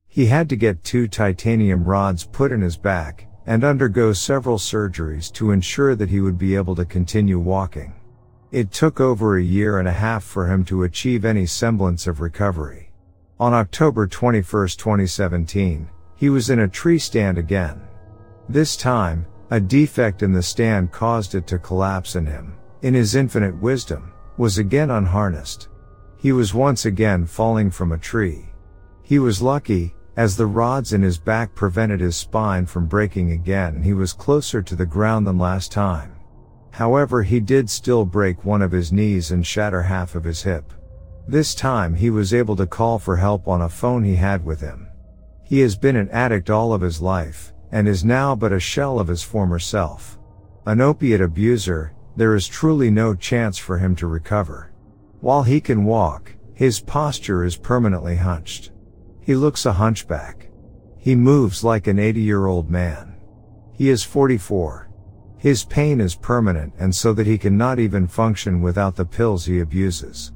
He 0.08 0.26
had 0.26 0.50
to 0.50 0.56
get 0.56 0.84
two 0.84 1.08
titanium 1.08 1.84
rods 1.84 2.26
put 2.26 2.52
in 2.52 2.62
his 2.62 2.76
back 2.76 3.28
and 3.46 3.64
undergo 3.64 4.14
several 4.14 4.58
surgeries 4.58 5.32
to 5.34 5.52
ensure 5.52 5.94
that 5.94 6.10
he 6.10 6.22
would 6.22 6.40
be 6.40 6.56
able 6.56 6.76
to 6.76 6.86
continue 6.86 7.38
walking. 7.38 7.94
It 8.52 8.72
took 8.72 9.00
over 9.00 9.38
a 9.38 9.44
year 9.44 9.78
and 9.78 9.88
a 9.88 9.92
half 9.92 10.24
for 10.24 10.48
him 10.48 10.66
to 10.66 10.82
achieve 10.82 11.24
any 11.24 11.46
semblance 11.46 12.08
of 12.08 12.20
recovery. 12.20 12.91
On 13.42 13.56
October 13.56 14.06
21, 14.06 14.44
2017, 14.68 15.90
he 16.16 16.30
was 16.30 16.52
in 16.52 16.60
a 16.60 16.68
tree 16.68 17.00
stand 17.00 17.40
again. 17.40 17.82
This 18.48 18.78
time, 18.78 19.26
a 19.50 19.60
defect 19.60 20.22
in 20.22 20.32
the 20.32 20.44
stand 20.44 20.92
caused 20.92 21.34
it 21.34 21.48
to 21.48 21.58
collapse 21.58 22.14
and 22.14 22.28
him, 22.28 22.54
in 22.84 22.94
his 22.94 23.16
infinite 23.16 23.60
wisdom, 23.60 24.14
was 24.38 24.60
again 24.60 24.92
unharnessed. 24.92 25.70
He 26.18 26.32
was 26.32 26.54
once 26.54 26.86
again 26.86 27.26
falling 27.26 27.72
from 27.72 27.94
a 27.94 27.98
tree. 27.98 28.46
He 29.02 29.18
was 29.18 29.42
lucky, 29.42 29.96
as 30.18 30.38
the 30.38 30.46
rods 30.46 30.94
in 30.94 31.02
his 31.02 31.18
back 31.18 31.56
prevented 31.56 32.00
his 32.00 32.16
spine 32.16 32.68
from 32.68 32.86
breaking 32.86 33.32
again 33.32 33.74
and 33.78 33.84
he 33.84 33.94
was 33.94 34.14
closer 34.14 34.62
to 34.62 34.76
the 34.76 34.86
ground 34.86 35.26
than 35.26 35.40
last 35.40 35.72
time. 35.72 36.16
However, 36.70 37.24
he 37.24 37.40
did 37.40 37.72
still 37.72 38.06
break 38.06 38.46
one 38.46 38.62
of 38.62 38.72
his 38.72 38.92
knees 38.92 39.32
and 39.32 39.44
shatter 39.44 39.82
half 39.82 40.14
of 40.14 40.26
his 40.26 40.44
hip. 40.44 40.72
This 41.28 41.56
time 41.56 41.96
he 41.96 42.10
was 42.10 42.34
able 42.34 42.56
to 42.56 42.66
call 42.66 43.00
for 43.00 43.18
help 43.18 43.48
on 43.48 43.62
a 43.62 43.70
phone 43.70 44.04
he 44.04 44.16
had 44.16 44.44
with 44.44 44.60
him. 44.60 44.88
He 45.44 45.60
has 45.60 45.76
been 45.76 45.96
an 45.96 46.10
addict 46.10 46.50
all 46.50 46.74
of 46.74 46.82
his 46.82 47.02
life, 47.02 47.54
and 47.72 47.88
is 47.88 48.04
now 48.04 48.36
but 48.36 48.52
a 48.52 48.60
shell 48.60 49.00
of 49.00 49.08
his 49.08 49.24
former 49.24 49.60
self. 49.60 50.18
An 50.66 50.82
opiate 50.82 51.22
abuser, 51.22 51.94
there 52.16 52.36
is 52.36 52.48
truly 52.48 52.90
no 52.90 53.16
chance 53.16 53.58
for 53.58 53.78
him 53.78 53.96
to 53.98 54.08
recover. 54.08 54.72
While 55.22 55.44
he 55.44 55.62
can 55.62 55.86
walk, 55.86 56.34
his 56.54 56.80
posture 56.80 57.44
is 57.44 57.56
permanently 57.56 58.16
hunched. 58.16 58.72
He 59.22 59.36
looks 59.36 59.66
a 59.66 59.74
hunchback. 59.74 60.50
He 60.98 61.16
moves 61.16 61.64
like 61.64 61.88
an 61.88 62.00
80 62.00 62.22
year 62.22 62.46
old 62.48 62.70
man. 62.70 63.16
He 63.74 63.90
is 63.90 64.04
44. 64.04 64.90
His 65.38 65.64
pain 65.64 66.00
is 66.00 66.16
permanent 66.16 66.74
and 66.78 66.94
so 66.94 67.14
that 67.14 67.26
he 67.26 67.38
cannot 67.38 67.80
even 67.80 68.08
function 68.08 68.62
without 68.62 68.96
the 68.96 69.06
pills 69.06 69.46
he 69.46 69.60
abuses. 69.60 70.32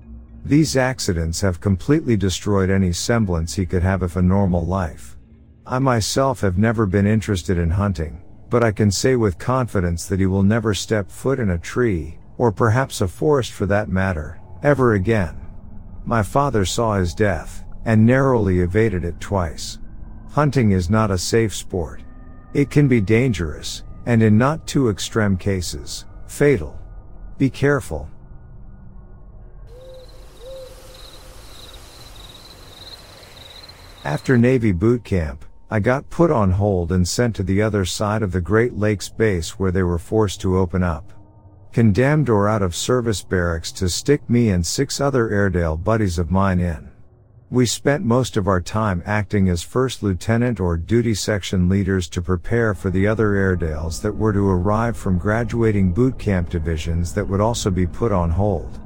These 0.46 0.78
accidents 0.78 1.42
have 1.42 1.60
completely 1.60 2.16
destroyed 2.16 2.70
any 2.70 2.92
semblance 2.92 3.56
he 3.56 3.66
could 3.66 3.82
have 3.82 4.04
of 4.04 4.16
a 4.16 4.22
normal 4.22 4.64
life. 4.64 5.18
I 5.66 5.80
myself 5.80 6.42
have 6.42 6.60
never 6.60 6.86
been 6.86 7.08
interested 7.08 7.58
in 7.58 7.72
hunting, 7.72 8.22
but 8.52 8.64
I 8.64 8.72
can 8.72 8.92
say 8.92 9.16
with 9.16 9.40
confidence 9.40 10.06
that 10.06 10.20
he 10.20 10.28
will 10.28 10.44
never 10.44 10.76
step 10.76 11.10
foot 11.10 11.40
in 11.40 11.50
a 11.50 11.58
tree, 11.58 12.20
or 12.38 12.52
perhaps 12.52 13.02
a 13.02 13.08
forest 13.08 13.54
for 13.54 13.66
that 13.66 13.90
matter, 13.90 14.40
ever 14.62 14.94
again. 14.94 15.36
My 16.06 16.22
father 16.22 16.64
saw 16.64 16.94
his 16.94 17.16
death, 17.16 17.64
and 17.86 18.06
narrowly 18.06 18.60
evaded 18.60 19.04
it 19.04 19.20
twice. 19.20 19.80
Hunting 20.30 20.74
is 20.74 20.92
not 20.92 21.10
a 21.10 21.18
safe 21.18 21.56
sport. 21.56 22.04
It 22.54 22.70
can 22.70 22.88
be 22.88 23.02
dangerous, 23.02 23.84
and 24.06 24.22
in 24.22 24.38
not 24.38 24.68
too 24.68 24.90
extreme 24.90 25.38
cases, 25.38 26.06
fatal. 26.28 26.80
Be 27.40 27.50
careful. 27.50 28.08
After 34.06 34.38
Navy 34.38 34.72
boot 34.72 35.04
camp, 35.04 35.46
I 35.72 35.80
got 35.80 36.12
put 36.12 36.30
on 36.30 36.52
hold 36.52 36.92
and 36.92 37.08
sent 37.08 37.36
to 37.38 37.44
the 37.44 37.64
other 37.64 37.86
side 37.86 38.22
of 38.22 38.32
the 38.32 38.40
Great 38.40 38.78
Lakes 38.78 39.10
base 39.10 39.58
where 39.58 39.72
they 39.72 39.82
were 39.82 39.98
forced 39.98 40.40
to 40.42 40.60
open 40.60 40.84
up. 40.84 41.12
Condemned 41.74 42.30
or 42.30 42.48
out 42.48 42.62
of 42.62 42.76
service 42.76 43.24
barracks 43.24 43.72
to 43.72 43.90
stick 43.90 44.30
me 44.30 44.50
and 44.50 44.64
six 44.64 45.02
other 45.02 45.32
Airedale 45.32 45.76
buddies 45.76 46.20
of 46.20 46.30
mine 46.30 46.60
in. 46.60 46.92
We 47.50 47.66
spent 47.66 48.06
most 48.06 48.38
of 48.38 48.48
our 48.48 48.62
time 48.62 49.02
acting 49.08 49.50
as 49.50 49.64
first 49.64 50.04
lieutenant 50.04 50.60
or 50.60 50.78
duty 50.78 51.16
section 51.16 51.68
leaders 51.68 52.08
to 52.10 52.22
prepare 52.22 52.76
for 52.76 52.92
the 52.92 53.08
other 53.08 53.34
Airedales 53.36 54.04
that 54.04 54.16
were 54.16 54.34
to 54.34 54.48
arrive 54.48 54.96
from 54.96 55.18
graduating 55.18 55.94
boot 55.94 56.20
camp 56.20 56.52
divisions 56.52 57.12
that 57.16 57.28
would 57.28 57.42
also 57.42 57.72
be 57.72 57.88
put 57.88 58.12
on 58.12 58.30
hold. 58.30 58.80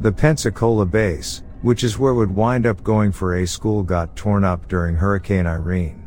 The 0.00 0.12
Pensacola 0.12 0.86
base, 0.86 1.42
which 1.62 1.84
is 1.84 1.98
where 1.98 2.14
would 2.14 2.34
wind 2.34 2.66
up 2.66 2.82
going 2.82 3.12
for 3.12 3.36
a 3.36 3.46
school 3.46 3.82
got 3.82 4.14
torn 4.16 4.44
up 4.44 4.68
during 4.68 4.96
Hurricane 4.96 5.46
Irene. 5.46 6.06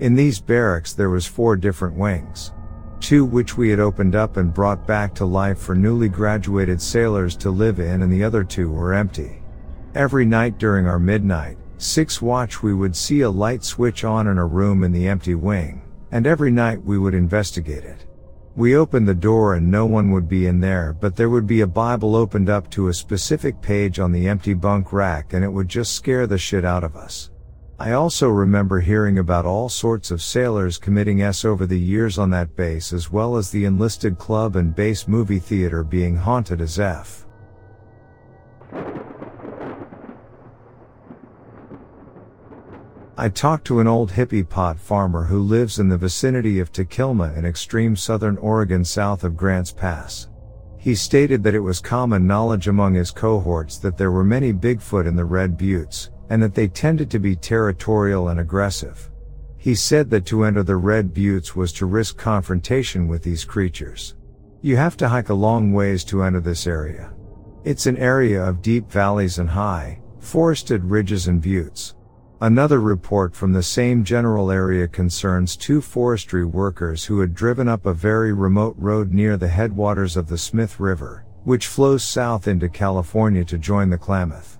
In 0.00 0.14
these 0.14 0.40
barracks 0.40 0.92
there 0.92 1.10
was 1.10 1.26
four 1.26 1.56
different 1.56 1.96
wings. 1.96 2.52
Two 3.00 3.24
which 3.24 3.56
we 3.56 3.70
had 3.70 3.78
opened 3.78 4.16
up 4.16 4.36
and 4.36 4.52
brought 4.52 4.86
back 4.86 5.14
to 5.14 5.24
life 5.24 5.58
for 5.58 5.74
newly 5.74 6.08
graduated 6.08 6.82
sailors 6.82 7.36
to 7.36 7.50
live 7.50 7.78
in 7.78 8.02
and 8.02 8.12
the 8.12 8.24
other 8.24 8.42
two 8.42 8.70
were 8.70 8.92
empty. 8.92 9.42
Every 9.94 10.24
night 10.24 10.58
during 10.58 10.86
our 10.86 10.98
midnight, 10.98 11.58
six 11.78 12.20
watch 12.20 12.62
we 12.62 12.74
would 12.74 12.96
see 12.96 13.20
a 13.20 13.30
light 13.30 13.62
switch 13.62 14.02
on 14.02 14.26
in 14.26 14.36
a 14.36 14.46
room 14.46 14.82
in 14.82 14.90
the 14.90 15.06
empty 15.06 15.36
wing, 15.36 15.80
and 16.10 16.26
every 16.26 16.50
night 16.50 16.84
we 16.84 16.98
would 16.98 17.14
investigate 17.14 17.84
it. 17.84 18.07
We 18.58 18.74
opened 18.74 19.06
the 19.06 19.14
door 19.14 19.54
and 19.54 19.70
no 19.70 19.86
one 19.86 20.10
would 20.10 20.28
be 20.28 20.48
in 20.48 20.58
there, 20.58 20.92
but 20.92 21.14
there 21.14 21.30
would 21.30 21.46
be 21.46 21.60
a 21.60 21.66
Bible 21.68 22.16
opened 22.16 22.50
up 22.50 22.68
to 22.70 22.88
a 22.88 22.92
specific 22.92 23.62
page 23.62 24.00
on 24.00 24.10
the 24.10 24.26
empty 24.26 24.52
bunk 24.52 24.92
rack 24.92 25.32
and 25.32 25.44
it 25.44 25.48
would 25.48 25.68
just 25.68 25.94
scare 25.94 26.26
the 26.26 26.38
shit 26.38 26.64
out 26.64 26.82
of 26.82 26.96
us. 26.96 27.30
I 27.78 27.92
also 27.92 28.26
remember 28.26 28.80
hearing 28.80 29.20
about 29.20 29.46
all 29.46 29.68
sorts 29.68 30.10
of 30.10 30.20
sailors 30.20 30.76
committing 30.76 31.22
S 31.22 31.44
over 31.44 31.66
the 31.66 31.78
years 31.78 32.18
on 32.18 32.30
that 32.30 32.56
base 32.56 32.92
as 32.92 33.12
well 33.12 33.36
as 33.36 33.48
the 33.48 33.64
enlisted 33.64 34.18
club 34.18 34.56
and 34.56 34.74
base 34.74 35.06
movie 35.06 35.38
theater 35.38 35.84
being 35.84 36.16
haunted 36.16 36.60
as 36.60 36.80
F. 36.80 37.28
I 43.20 43.28
talked 43.28 43.66
to 43.66 43.80
an 43.80 43.88
old 43.88 44.12
hippie 44.12 44.48
pot 44.48 44.78
farmer 44.78 45.24
who 45.24 45.40
lives 45.40 45.80
in 45.80 45.88
the 45.88 45.98
vicinity 45.98 46.60
of 46.60 46.70
Takilma 46.70 47.36
in 47.36 47.44
extreme 47.44 47.96
southern 47.96 48.36
Oregon 48.36 48.84
south 48.84 49.24
of 49.24 49.36
Grants 49.36 49.72
Pass. 49.72 50.28
He 50.76 50.94
stated 50.94 51.42
that 51.42 51.54
it 51.56 51.58
was 51.58 51.80
common 51.80 52.28
knowledge 52.28 52.68
among 52.68 52.94
his 52.94 53.10
cohorts 53.10 53.78
that 53.78 53.98
there 53.98 54.12
were 54.12 54.22
many 54.22 54.52
Bigfoot 54.52 55.04
in 55.04 55.16
the 55.16 55.24
Red 55.24 55.58
Buttes, 55.58 56.10
and 56.30 56.40
that 56.40 56.54
they 56.54 56.68
tended 56.68 57.10
to 57.10 57.18
be 57.18 57.34
territorial 57.34 58.28
and 58.28 58.38
aggressive. 58.38 59.10
He 59.56 59.74
said 59.74 60.10
that 60.10 60.24
to 60.26 60.44
enter 60.44 60.62
the 60.62 60.76
Red 60.76 61.12
Buttes 61.12 61.56
was 61.56 61.72
to 61.72 61.86
risk 61.86 62.18
confrontation 62.18 63.08
with 63.08 63.24
these 63.24 63.44
creatures. 63.44 64.14
You 64.62 64.76
have 64.76 64.96
to 64.98 65.08
hike 65.08 65.30
a 65.30 65.34
long 65.34 65.72
ways 65.72 66.04
to 66.04 66.22
enter 66.22 66.40
this 66.40 66.68
area. 66.68 67.12
It's 67.64 67.86
an 67.86 67.96
area 67.96 68.44
of 68.44 68.62
deep 68.62 68.88
valleys 68.88 69.40
and 69.40 69.50
high, 69.50 70.02
forested 70.20 70.84
ridges 70.84 71.26
and 71.26 71.42
buttes. 71.42 71.94
Another 72.40 72.80
report 72.80 73.34
from 73.34 73.52
the 73.52 73.64
same 73.64 74.04
general 74.04 74.52
area 74.52 74.86
concerns 74.86 75.56
two 75.56 75.80
forestry 75.80 76.44
workers 76.44 77.04
who 77.04 77.18
had 77.18 77.34
driven 77.34 77.66
up 77.66 77.84
a 77.84 77.92
very 77.92 78.32
remote 78.32 78.76
road 78.78 79.12
near 79.12 79.36
the 79.36 79.48
headwaters 79.48 80.16
of 80.16 80.28
the 80.28 80.38
Smith 80.38 80.78
River, 80.78 81.24
which 81.42 81.66
flows 81.66 82.04
south 82.04 82.46
into 82.46 82.68
California 82.68 83.44
to 83.44 83.58
join 83.58 83.90
the 83.90 83.98
Klamath. 83.98 84.56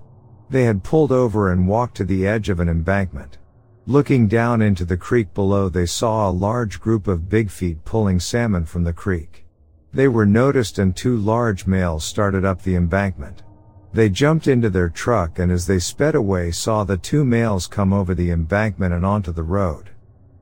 They 0.50 0.64
had 0.64 0.82
pulled 0.82 1.12
over 1.12 1.52
and 1.52 1.68
walked 1.68 1.96
to 1.98 2.04
the 2.04 2.26
edge 2.26 2.48
of 2.48 2.58
an 2.58 2.68
embankment. 2.68 3.38
Looking 3.86 4.26
down 4.26 4.60
into 4.60 4.84
the 4.84 4.96
creek 4.96 5.32
below 5.32 5.68
they 5.68 5.86
saw 5.86 6.28
a 6.28 6.32
large 6.32 6.80
group 6.80 7.06
of 7.06 7.28
big 7.28 7.48
feet 7.48 7.84
pulling 7.84 8.18
salmon 8.18 8.64
from 8.64 8.82
the 8.82 8.92
creek. 8.92 9.46
They 9.92 10.08
were 10.08 10.26
noticed 10.26 10.80
and 10.80 10.96
two 10.96 11.16
large 11.16 11.64
males 11.68 12.04
started 12.04 12.44
up 12.44 12.60
the 12.60 12.74
embankment. 12.74 13.44
They 13.92 14.10
jumped 14.10 14.46
into 14.46 14.68
their 14.68 14.90
truck 14.90 15.38
and 15.38 15.50
as 15.50 15.66
they 15.66 15.78
sped 15.78 16.14
away 16.14 16.50
saw 16.50 16.84
the 16.84 16.98
two 16.98 17.24
males 17.24 17.66
come 17.66 17.92
over 17.92 18.14
the 18.14 18.30
embankment 18.30 18.92
and 18.92 19.04
onto 19.04 19.32
the 19.32 19.42
road. 19.42 19.90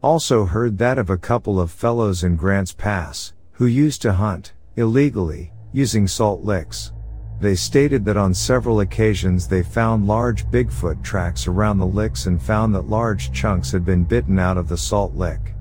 Also 0.03 0.45
heard 0.45 0.79
that 0.79 0.99
of 0.99 1.11
a 1.11 1.17
couple 1.17 1.61
of 1.61 1.71
fellows 1.71 2.25
in 2.25 2.37
Grants 2.37 2.73
Pass, 2.73 3.33
who 3.53 3.67
used 3.67 4.03
to 4.03 4.13
hunt, 4.13 4.53
illegally, 4.77 5.53
using 5.73 6.09
salt 6.09 6.43
licks. 6.43 6.93
They 7.41 7.55
stated 7.55 8.05
that 8.07 8.17
on 8.17 8.35
several 8.35 8.81
occasions 8.81 9.47
they 9.47 9.63
found 9.63 10.07
large 10.07 10.47
Bigfoot 10.47 11.03
tracks 11.03 11.47
around 11.47 11.79
the 11.79 11.87
licks 11.87 12.27
and 12.27 12.41
found 12.41 12.75
that 12.75 12.89
large 12.89 13.31
chunks 13.33 13.71
had 13.73 13.85
been 13.85 14.05
bitten 14.05 14.39
out 14.39 14.57
of 14.57 14.69
the 14.69 14.77
salt 14.77 15.15
lick. 15.15 15.55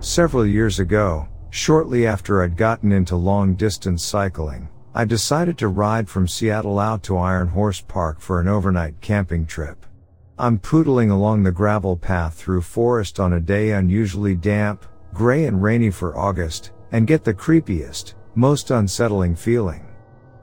Several 0.00 0.44
years 0.44 0.80
ago, 0.80 1.28
shortly 1.54 2.04
after 2.04 2.42
I'd 2.42 2.56
gotten 2.56 2.90
into 2.90 3.14
long 3.14 3.54
distance 3.54 4.02
cycling, 4.02 4.68
I 4.92 5.04
decided 5.04 5.56
to 5.58 5.68
ride 5.68 6.08
from 6.08 6.26
Seattle 6.26 6.80
out 6.80 7.04
to 7.04 7.16
Iron 7.16 7.46
Horse 7.46 7.80
Park 7.80 8.18
for 8.18 8.40
an 8.40 8.48
overnight 8.48 9.00
camping 9.00 9.46
trip. 9.46 9.86
I'm 10.36 10.58
poodling 10.58 11.12
along 11.12 11.44
the 11.44 11.52
gravel 11.52 11.96
path 11.96 12.34
through 12.34 12.62
forest 12.62 13.20
on 13.20 13.34
a 13.34 13.40
day 13.40 13.70
unusually 13.70 14.34
damp, 14.34 14.84
gray 15.12 15.44
and 15.44 15.62
rainy 15.62 15.90
for 15.90 16.18
August, 16.18 16.72
and 16.90 17.06
get 17.06 17.22
the 17.22 17.32
creepiest, 17.32 18.14
most 18.34 18.72
unsettling 18.72 19.36
feeling. 19.36 19.86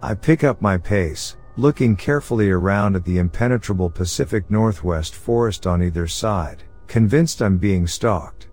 I 0.02 0.14
pick 0.14 0.46
up 0.46 0.62
my 0.62 0.78
pace, 0.78 1.36
looking 1.58 1.98
carefully 1.98 2.52
around 2.52 2.96
at 2.96 3.04
the 3.04 3.18
impenetrable 3.18 3.90
Pacific 3.90 4.50
Northwest 4.50 5.14
forest 5.14 5.68
on 5.68 5.84
either 5.84 6.08
side, 6.08 6.64
convinced 6.88 7.42
I'm 7.42 7.58
being 7.58 7.86
stalked. 7.86 8.48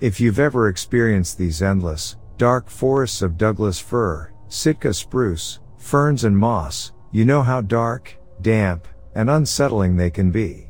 If 0.00 0.20
you've 0.20 0.40
ever 0.40 0.68
experienced 0.68 1.38
these 1.38 1.62
endless, 1.62 2.16
dark 2.36 2.68
forests 2.68 3.22
of 3.22 3.38
Douglas 3.38 3.78
fir, 3.78 4.32
Sitka 4.48 4.92
spruce, 4.92 5.60
ferns 5.78 6.24
and 6.24 6.36
moss, 6.36 6.92
you 7.12 7.24
know 7.24 7.42
how 7.42 7.60
dark, 7.60 8.16
damp, 8.42 8.88
and 9.14 9.30
unsettling 9.30 9.96
they 9.96 10.10
can 10.10 10.32
be. 10.32 10.68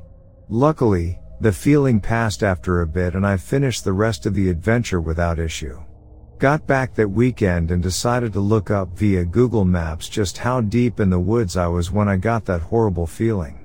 Luckily, 0.51 1.19
the 1.41 1.53
feeling 1.53 2.01
passed 2.01 2.43
after 2.43 2.83
a 2.83 2.87
bit 2.87 3.15
and 3.15 3.27
I 3.27 3.39
finished 3.39 3.83
the 3.83 3.95
rest 3.95 4.27
of 4.27 4.35
the 4.35 4.51
adventure 4.51 5.01
without 5.01 5.39
issue. 5.39 5.83
Got 6.39 6.67
back 6.67 6.95
that 6.95 7.09
weekend 7.09 7.71
and 7.71 7.83
decided 7.83 8.35
to 8.35 8.41
look 8.41 8.71
up 8.71 8.91
via 8.99 9.25
Google 9.25 9.65
Maps 9.65 10.07
just 10.07 10.37
how 10.37 10.61
deep 10.61 11.01
in 11.01 11.09
the 11.09 11.19
woods 11.19 11.57
I 11.57 11.67
was 11.67 11.91
when 11.91 12.09
I 12.09 12.17
got 12.17 12.45
that 12.45 12.61
horrible 12.61 13.07
feeling. 13.07 13.64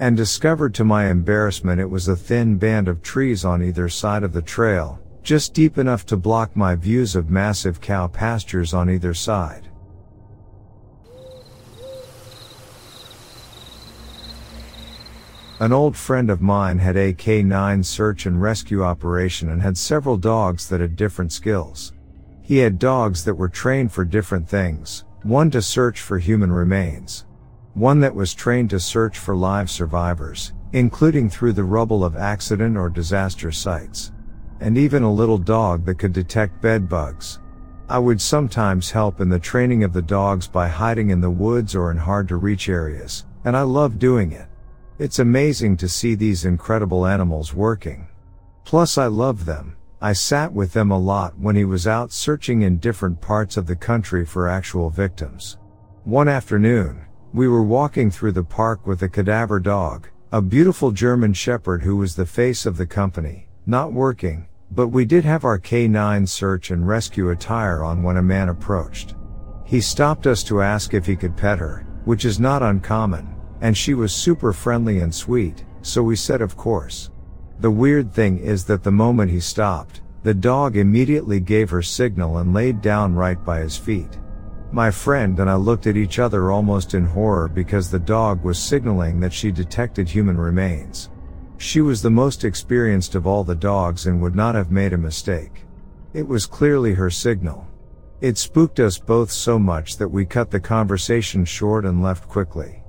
And 0.00 0.16
discovered 0.16 0.74
to 0.74 0.84
my 0.84 1.10
embarrassment 1.10 1.80
it 1.80 1.90
was 1.90 2.06
a 2.06 2.14
thin 2.14 2.56
band 2.56 2.86
of 2.86 3.02
trees 3.02 3.44
on 3.44 3.62
either 3.62 3.88
side 3.88 4.22
of 4.22 4.32
the 4.32 4.42
trail, 4.42 5.00
just 5.24 5.54
deep 5.54 5.76
enough 5.76 6.06
to 6.06 6.16
block 6.16 6.56
my 6.56 6.76
views 6.76 7.16
of 7.16 7.30
massive 7.30 7.80
cow 7.80 8.06
pastures 8.06 8.72
on 8.72 8.88
either 8.88 9.12
side. 9.12 9.68
An 15.60 15.72
old 15.72 15.96
friend 15.96 16.30
of 16.30 16.40
mine 16.40 16.78
had 16.78 16.96
a 16.96 17.12
K9 17.12 17.84
search 17.84 18.26
and 18.26 18.40
rescue 18.40 18.84
operation 18.84 19.50
and 19.50 19.60
had 19.60 19.76
several 19.76 20.16
dogs 20.16 20.68
that 20.68 20.80
had 20.80 20.94
different 20.94 21.32
skills. 21.32 21.92
He 22.40 22.58
had 22.58 22.78
dogs 22.78 23.24
that 23.24 23.34
were 23.34 23.48
trained 23.48 23.90
for 23.90 24.04
different 24.04 24.48
things, 24.48 25.04
one 25.24 25.50
to 25.50 25.60
search 25.60 26.00
for 26.00 26.20
human 26.20 26.52
remains, 26.52 27.26
one 27.78 28.00
that 28.00 28.14
was 28.14 28.34
trained 28.34 28.70
to 28.70 28.80
search 28.80 29.18
for 29.18 29.36
live 29.36 29.70
survivors, 29.70 30.52
including 30.72 31.30
through 31.30 31.52
the 31.52 31.64
rubble 31.64 32.04
of 32.04 32.16
accident 32.16 32.76
or 32.76 32.88
disaster 32.90 33.52
sites 33.52 34.12
and 34.60 34.76
even 34.76 35.02
a 35.02 35.12
little 35.12 35.38
dog 35.38 35.84
that 35.84 35.98
could 35.98 36.12
detect 36.12 36.60
bed 36.60 36.88
bugs. 36.88 37.40
I 37.88 37.98
would 37.98 38.20
sometimes 38.20 38.90
help 38.90 39.20
in 39.20 39.28
the 39.28 39.38
training 39.38 39.84
of 39.84 39.92
the 39.92 40.02
dogs 40.02 40.46
by 40.46 40.68
hiding 40.68 41.10
in 41.10 41.20
the 41.20 41.30
woods 41.30 41.74
or 41.74 41.90
in 41.90 41.96
hard 41.96 42.28
to 42.28 42.36
reach 42.36 42.68
areas, 42.68 43.24
and 43.44 43.56
I 43.56 43.62
love 43.62 43.98
doing 43.98 44.32
it. 44.32 44.46
It's 44.98 45.20
amazing 45.20 45.76
to 45.78 45.88
see 45.88 46.14
these 46.14 46.44
incredible 46.44 47.06
animals 47.06 47.54
working. 47.54 48.08
Plus 48.64 48.98
I 48.98 49.06
love 49.06 49.44
them. 49.44 49.76
I 50.00 50.12
sat 50.12 50.52
with 50.52 50.72
them 50.72 50.90
a 50.90 50.98
lot 50.98 51.38
when 51.38 51.56
he 51.56 51.64
was 51.64 51.86
out 51.86 52.12
searching 52.12 52.62
in 52.62 52.78
different 52.78 53.20
parts 53.20 53.56
of 53.56 53.66
the 53.66 53.76
country 53.76 54.24
for 54.24 54.48
actual 54.48 54.90
victims. 54.90 55.56
One 56.04 56.28
afternoon, 56.28 57.04
we 57.32 57.46
were 57.46 57.62
walking 57.62 58.10
through 58.10 58.32
the 58.32 58.42
park 58.42 58.86
with 58.86 59.02
a 59.02 59.08
cadaver 59.08 59.60
dog, 59.60 60.08
a 60.32 60.40
beautiful 60.40 60.90
German 60.90 61.32
shepherd 61.32 61.82
who 61.82 61.96
was 61.96 62.16
the 62.16 62.24
face 62.24 62.64
of 62.64 62.76
the 62.76 62.86
company, 62.86 63.48
not 63.66 63.92
working, 63.92 64.48
but 64.70 64.88
we 64.88 65.04
did 65.04 65.24
have 65.24 65.44
our 65.44 65.58
K9 65.58 66.26
search 66.26 66.70
and 66.70 66.88
rescue 66.88 67.30
attire 67.30 67.84
on 67.84 68.02
when 68.02 68.16
a 68.16 68.22
man 68.22 68.48
approached. 68.48 69.14
He 69.64 69.80
stopped 69.80 70.26
us 70.26 70.42
to 70.44 70.62
ask 70.62 70.94
if 70.94 71.04
he 71.04 71.16
could 71.16 71.36
pet 71.36 71.58
her, 71.58 71.86
which 72.06 72.24
is 72.24 72.40
not 72.40 72.62
uncommon, 72.62 73.34
and 73.60 73.76
she 73.76 73.92
was 73.92 74.12
super 74.12 74.52
friendly 74.54 75.00
and 75.00 75.14
sweet, 75.14 75.64
so 75.82 76.02
we 76.02 76.16
said 76.16 76.40
of 76.40 76.56
course. 76.56 77.10
The 77.60 77.70
weird 77.70 78.12
thing 78.12 78.38
is 78.38 78.64
that 78.64 78.82
the 78.82 78.92
moment 78.92 79.30
he 79.30 79.40
stopped, 79.40 80.00
the 80.22 80.32
dog 80.32 80.76
immediately 80.76 81.40
gave 81.40 81.68
her 81.70 81.82
signal 81.82 82.38
and 82.38 82.54
laid 82.54 82.80
down 82.80 83.14
right 83.14 83.42
by 83.44 83.60
his 83.60 83.76
feet. 83.76 84.18
My 84.70 84.90
friend 84.90 85.40
and 85.40 85.48
I 85.48 85.54
looked 85.54 85.86
at 85.86 85.96
each 85.96 86.18
other 86.18 86.50
almost 86.50 86.92
in 86.92 87.06
horror 87.06 87.48
because 87.48 87.90
the 87.90 87.98
dog 87.98 88.44
was 88.44 88.58
signaling 88.58 89.18
that 89.20 89.32
she 89.32 89.50
detected 89.50 90.08
human 90.08 90.36
remains. 90.36 91.08
She 91.56 91.80
was 91.80 92.02
the 92.02 92.10
most 92.10 92.44
experienced 92.44 93.14
of 93.14 93.26
all 93.26 93.44
the 93.44 93.54
dogs 93.54 94.06
and 94.06 94.20
would 94.20 94.36
not 94.36 94.54
have 94.54 94.70
made 94.70 94.92
a 94.92 94.98
mistake. 94.98 95.64
It 96.12 96.26
was 96.26 96.46
clearly 96.46 96.92
her 96.94 97.08
signal. 97.08 97.66
It 98.20 98.36
spooked 98.36 98.78
us 98.78 98.98
both 98.98 99.30
so 99.30 99.58
much 99.58 99.96
that 99.96 100.08
we 100.08 100.26
cut 100.26 100.50
the 100.50 100.60
conversation 100.60 101.46
short 101.46 101.86
and 101.86 102.02
left 102.02 102.28
quickly. 102.28 102.82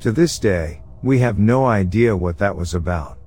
To 0.00 0.12
this 0.12 0.38
day, 0.38 0.82
we 1.02 1.18
have 1.20 1.38
no 1.38 1.64
idea 1.64 2.16
what 2.16 2.38
that 2.38 2.54
was 2.54 2.74
about. 2.74 3.18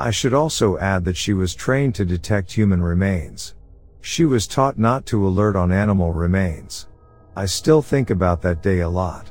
I 0.00 0.10
should 0.10 0.34
also 0.34 0.78
add 0.78 1.04
that 1.04 1.16
she 1.16 1.32
was 1.32 1.54
trained 1.54 1.94
to 1.94 2.04
detect 2.04 2.50
human 2.50 2.82
remains. 2.82 3.54
She 4.00 4.24
was 4.24 4.48
taught 4.48 4.78
not 4.78 5.06
to 5.06 5.26
alert 5.26 5.54
on 5.54 5.70
animal 5.70 6.12
remains. 6.12 6.88
I 7.34 7.46
still 7.46 7.80
think 7.80 8.10
about 8.10 8.42
that 8.42 8.62
day 8.62 8.80
a 8.80 8.88
lot. 8.88 9.30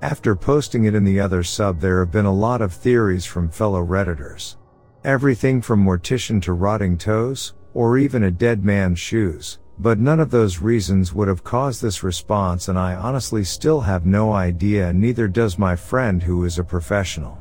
After 0.00 0.34
posting 0.34 0.84
it 0.84 0.94
in 0.94 1.04
the 1.04 1.20
other 1.20 1.42
sub 1.42 1.80
there 1.80 2.00
have 2.00 2.10
been 2.10 2.24
a 2.24 2.32
lot 2.32 2.62
of 2.62 2.72
theories 2.72 3.26
from 3.26 3.50
fellow 3.50 3.84
redditors. 3.84 4.56
Everything 5.04 5.60
from 5.60 5.84
mortician 5.84 6.40
to 6.42 6.54
rotting 6.54 6.96
toes, 6.96 7.52
or 7.74 7.98
even 7.98 8.24
a 8.24 8.30
dead 8.30 8.64
man's 8.64 8.98
shoes, 8.98 9.58
but 9.78 9.98
none 9.98 10.18
of 10.18 10.30
those 10.30 10.60
reasons 10.60 11.12
would 11.12 11.28
have 11.28 11.44
caused 11.44 11.82
this 11.82 12.02
response 12.02 12.68
and 12.68 12.78
I 12.78 12.94
honestly 12.94 13.44
still 13.44 13.80
have 13.82 14.06
no 14.06 14.32
idea 14.32 14.88
and 14.88 15.00
neither 15.00 15.28
does 15.28 15.58
my 15.58 15.76
friend 15.76 16.22
who 16.22 16.44
is 16.44 16.58
a 16.58 16.64
professional. 16.64 17.38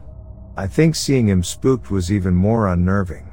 I 0.58 0.68
think 0.68 0.96
seeing 0.96 1.30
him 1.30 1.44
spooked 1.44 1.90
was 1.90 2.12
even 2.12 2.34
more 2.34 2.68
unnerving. 2.68 3.32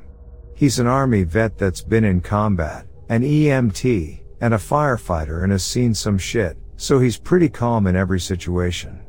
He's 0.55 0.79
an 0.79 0.87
army 0.87 1.25
vet 1.25 1.59
that's 1.59 1.83
been 1.83 2.05
in 2.05 2.21
combat, 2.21 2.87
an 3.09 3.23
EMT, 3.23 4.21
and 4.41 4.55
a 4.55 4.59
firefighter 4.59 5.43
and 5.43 5.53
has 5.53 5.65
seen 5.65 5.95
some 5.95 6.19
shit, 6.19 6.57
so 6.79 7.01
he's 7.01 7.19
pretty 7.19 7.49
calm 7.49 7.89
in 7.89 7.97
every 7.97 8.21
situation. 8.21 9.01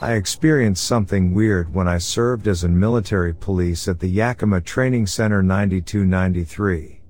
I 0.00 0.14
experienced 0.14 0.84
something 0.84 1.34
weird 1.34 1.72
when 1.72 1.86
I 1.86 1.98
served 1.98 2.48
as 2.48 2.64
in 2.64 2.78
military 2.78 3.34
police 3.34 3.86
at 3.86 4.00
the 4.00 4.08
Yakima 4.08 4.62
Training 4.62 5.06
Center 5.06 5.42
9293. 5.42 7.00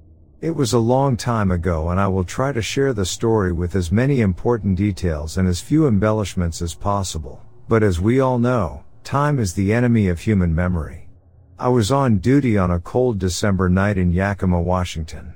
It 0.40 0.54
was 0.54 0.72
a 0.72 0.78
long 0.78 1.16
time 1.16 1.50
ago 1.50 1.90
and 1.90 1.98
I 1.98 2.08
will 2.08 2.24
try 2.24 2.52
to 2.52 2.60
share 2.60 2.92
the 2.92 3.06
story 3.06 3.52
with 3.52 3.76
as 3.76 3.90
many 3.90 4.20
important 4.20 4.76
details 4.76 5.38
and 5.38 5.48
as 5.48 5.60
few 5.60 5.86
embellishments 5.86 6.60
as 6.60 6.74
possible. 6.74 7.42
But 7.68 7.82
as 7.82 8.00
we 8.00 8.20
all 8.20 8.38
know, 8.38 8.84
time 9.04 9.38
is 9.38 9.54
the 9.54 9.72
enemy 9.72 10.08
of 10.08 10.20
human 10.20 10.54
memory. 10.54 11.03
I 11.56 11.68
was 11.68 11.92
on 11.92 12.18
duty 12.18 12.58
on 12.58 12.72
a 12.72 12.80
cold 12.80 13.20
December 13.20 13.68
night 13.68 13.96
in 13.96 14.10
Yakima, 14.10 14.60
Washington. 14.60 15.34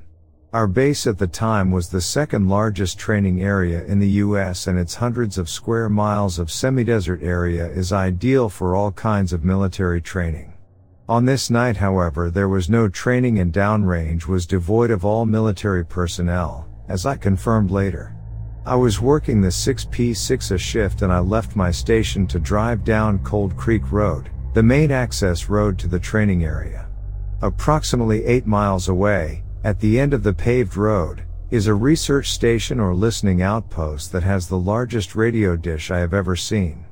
Our 0.53 0.67
base 0.67 1.07
at 1.07 1.17
the 1.17 1.29
time 1.29 1.71
was 1.71 1.89
the 1.89 2.01
second 2.01 2.49
largest 2.49 2.99
training 2.99 3.41
area 3.41 3.85
in 3.85 4.01
the 4.01 4.09
US 4.25 4.67
and 4.67 4.77
its 4.77 4.97
hundreds 4.97 5.39
of 5.39 5.49
square 5.49 5.89
miles 5.89 6.41
of 6.41 6.51
semi-desert 6.51 7.23
area 7.23 7.69
is 7.69 7.93
ideal 7.93 8.49
for 8.49 8.75
all 8.75 8.91
kinds 8.91 9.33
of 9.33 9.45
military 9.45 10.01
training. 10.01 10.55
On 11.09 11.25
this 11.25 11.51
night 11.51 11.77
however 11.77 12.33
there 12.33 12.49
was 12.49 12.69
no 12.69 12.89
training 12.89 13.39
and 13.39 13.53
downrange 13.53 14.27
was 14.27 14.45
devoid 14.45 14.91
of 14.91 15.05
all 15.05 15.25
military 15.25 15.85
personnel, 15.85 16.69
as 16.89 17.07
I 17.07 17.15
confirmed 17.17 17.71
later. 17.71 18.17
I 18.67 18.75
was 18.75 19.01
working 19.01 19.41
the 19.41 19.49
6P6A 19.49 20.59
shift 20.59 21.03
and 21.03 21.13
I 21.13 21.21
left 21.21 21.55
my 21.55 21.71
station 21.71 22.27
to 22.27 22.41
drive 22.41 22.83
down 22.83 23.21
Cold 23.21 23.57
Creek 23.57 23.93
Road, 23.93 24.31
the 24.59 24.63
main 24.65 24.91
access 24.91 25.49
road 25.49 25.79
to 25.79 25.87
the 25.87 26.01
training 26.01 26.43
area. 26.43 26.89
Approximately 27.43 28.25
8 28.25 28.45
miles 28.45 28.89
away, 28.89 29.45
at 29.63 29.79
the 29.79 30.01
end 30.01 30.13
of 30.13 30.25
the 30.25 30.33
paved 30.33 30.77
road, 30.77 31.23
is 31.53 31.69
a 31.69 31.75
research 31.75 32.33
station 32.33 32.81
or 32.81 32.93
listening 32.93 33.41
outpost 33.41 34.11
that 34.11 34.25
has 34.25 34.49
the 34.49 34.59
largest 34.59 35.15
radio 35.15 35.55
dish 35.55 35.93
I 35.93 36.01
have 36.01 36.13
ever 36.13 36.35
seen. 36.35 36.85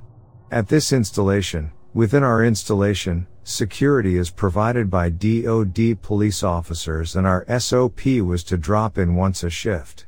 At 0.52 0.68
this 0.68 0.92
installation, 0.92 1.72
within 1.92 2.22
our 2.22 2.44
installation, 2.44 3.26
security 3.42 4.16
is 4.16 4.30
provided 4.30 4.88
by 4.88 5.10
DOD 5.10 6.00
police 6.02 6.44
officers 6.44 7.16
and 7.16 7.26
our 7.26 7.44
SOP 7.58 8.06
was 8.22 8.44
to 8.44 8.56
drop 8.56 8.96
in 8.96 9.16
once 9.16 9.42
a 9.42 9.50
shift. 9.50 10.06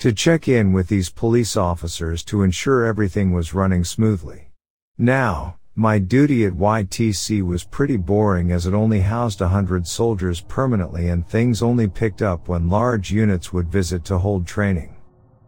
To 0.00 0.12
check 0.12 0.46
in 0.46 0.74
with 0.74 0.88
these 0.88 1.08
police 1.08 1.56
officers 1.56 2.22
to 2.24 2.42
ensure 2.42 2.84
everything 2.84 3.32
was 3.32 3.54
running 3.54 3.82
smoothly. 3.82 4.50
Now, 4.98 5.57
My 5.80 6.00
duty 6.00 6.44
at 6.44 6.54
YTC 6.54 7.40
was 7.42 7.62
pretty 7.62 7.96
boring 7.96 8.50
as 8.50 8.66
it 8.66 8.74
only 8.74 8.98
housed 8.98 9.40
a 9.40 9.46
hundred 9.46 9.86
soldiers 9.86 10.40
permanently 10.40 11.08
and 11.08 11.24
things 11.24 11.62
only 11.62 11.86
picked 11.86 12.20
up 12.20 12.48
when 12.48 12.68
large 12.68 13.12
units 13.12 13.52
would 13.52 13.70
visit 13.70 14.04
to 14.06 14.18
hold 14.18 14.44
training. 14.44 14.96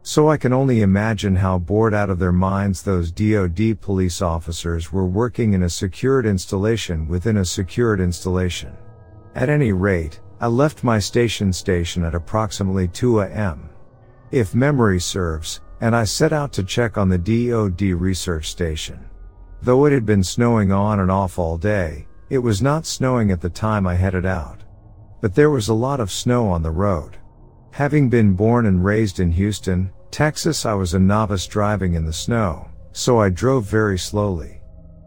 So 0.04 0.30
I 0.30 0.36
can 0.36 0.52
only 0.52 0.82
imagine 0.82 1.34
how 1.34 1.58
bored 1.58 1.94
out 1.94 2.10
of 2.10 2.20
their 2.20 2.30
minds 2.30 2.80
those 2.80 3.10
DoD 3.10 3.80
police 3.80 4.22
officers 4.22 4.92
were 4.92 5.04
working 5.04 5.52
in 5.52 5.64
a 5.64 5.68
secured 5.68 6.26
installation 6.26 7.08
within 7.08 7.38
a 7.38 7.44
secured 7.44 7.98
installation. 8.00 8.76
At 9.34 9.48
any 9.48 9.72
rate, 9.72 10.20
I 10.40 10.46
left 10.46 10.84
my 10.84 11.00
station 11.00 11.52
station 11.52 12.04
at 12.04 12.14
approximately 12.14 12.86
2 12.86 13.22
a.m. 13.22 13.68
If 14.30 14.54
memory 14.54 15.00
serves, 15.00 15.60
and 15.80 15.96
I 15.96 16.04
set 16.04 16.32
out 16.32 16.52
to 16.52 16.62
check 16.62 16.96
on 16.96 17.08
the 17.08 17.18
DoD 17.18 17.80
research 18.00 18.48
station. 18.48 19.09
Though 19.62 19.84
it 19.84 19.92
had 19.92 20.06
been 20.06 20.22
snowing 20.22 20.72
on 20.72 21.00
and 21.00 21.10
off 21.10 21.38
all 21.38 21.58
day, 21.58 22.06
it 22.30 22.38
was 22.38 22.62
not 22.62 22.86
snowing 22.86 23.30
at 23.30 23.40
the 23.40 23.50
time 23.50 23.86
I 23.86 23.94
headed 23.94 24.24
out. 24.24 24.62
But 25.20 25.34
there 25.34 25.50
was 25.50 25.68
a 25.68 25.74
lot 25.74 26.00
of 26.00 26.10
snow 26.10 26.48
on 26.48 26.62
the 26.62 26.70
road. 26.70 27.18
Having 27.72 28.08
been 28.08 28.32
born 28.32 28.66
and 28.66 28.84
raised 28.84 29.20
in 29.20 29.30
Houston, 29.32 29.92
Texas, 30.10 30.64
I 30.64 30.74
was 30.74 30.94
a 30.94 30.98
novice 30.98 31.46
driving 31.46 31.94
in 31.94 32.04
the 32.04 32.12
snow, 32.12 32.68
so 32.92 33.20
I 33.20 33.28
drove 33.28 33.64
very 33.66 33.98
slowly. 33.98 34.60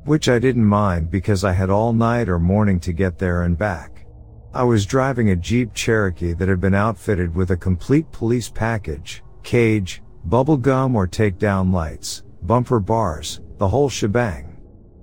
Which 0.06 0.30
I 0.30 0.38
didn't 0.38 0.66
mind 0.66 1.10
because 1.10 1.43
I 1.43 1.51
had 1.54 1.70
all 1.70 1.93
night 1.93 2.30
or 2.30 2.39
morning 2.39 2.80
to 2.82 2.93
get 2.93 3.18
there 3.18 3.43
and 3.43 3.58
back. 3.58 4.06
I 4.54 4.64
was 4.64 4.86
driving 4.86 5.32
a 5.32 5.36
Jeep 5.36 5.74
Cherokee 5.74 6.34
that 6.34 6.47
had 6.47 6.62
been 6.62 6.76
outfitted 6.76 7.34
with 7.34 7.51
a 7.51 7.58
complete 7.58 8.12
police 8.12 8.49
package, 8.49 9.24
cage, 9.41 10.04
bubble 10.26 10.58
gum 10.58 10.95
or 10.95 11.08
takedown 11.08 11.74
lights, 11.74 12.24
bumper 12.43 12.80
bars, 12.80 13.41
the 13.58 13.68
whole 13.68 13.89
shebang. 13.89 14.58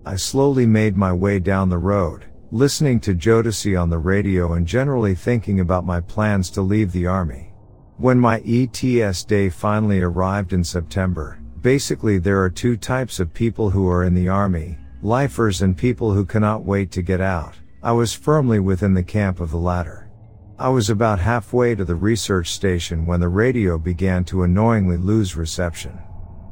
I 0.05 0.17
slowly 0.17 0.67
made 0.67 0.97
my 0.97 1.13
way 1.13 1.39
down 1.39 1.69
the 1.69 1.79
road, 1.79 2.25
listening 2.51 3.01
to 3.01 3.15
Jodeci 3.15 3.81
on 3.81 3.91
the 3.91 3.99
radio 3.99 4.55
and 4.55 4.67
generally 4.67 5.15
thinking 5.15 5.61
about 5.61 5.85
my 5.85 6.01
plans 6.01 6.51
to 6.51 6.63
leave 6.63 6.93
the 6.93 7.07
army. 7.07 7.53
When 7.97 8.19
my 8.19 8.41
ETS 8.47 9.25
day 9.25 9.51
finally 9.51 10.01
arrived 10.01 10.53
in 10.53 10.65
September, 10.65 11.39
basically 11.61 12.19
there 12.19 12.43
are 12.43 12.51
two 12.51 12.77
types 12.77 13.21
of 13.21 13.35
people 13.35 13.71
who 13.71 13.89
are 13.89 14.05
in 14.05 14.15
the 14.15 14.29
army, 14.29 14.79
lifers 15.03 15.63
and 15.63 15.77
people 15.77 16.13
who 16.13 16.25
cannot 16.25 16.65
wait 16.65 16.91
to 16.93 17.03
get 17.03 17.21
out. 17.21 17.55
I 17.83 17.93
was 17.93 18.15
firmly 18.15 18.59
within 18.59 18.95
the 18.95 19.03
camp 19.03 19.39
of 19.39 19.51
the 19.51 19.59
latter. 19.59 20.11
I 20.59 20.69
was 20.69 20.91
about 20.91 21.19
halfway 21.19 21.75
to 21.75 21.85
the 21.85 21.95
research 21.95 22.51
station 22.51 23.07
when 23.07 23.21
the 23.21 23.29
radio 23.29 23.79
began 23.79 24.25
to 24.25 24.43
annoyingly 24.43 24.97
lose 24.97 25.37
reception. 25.37 25.99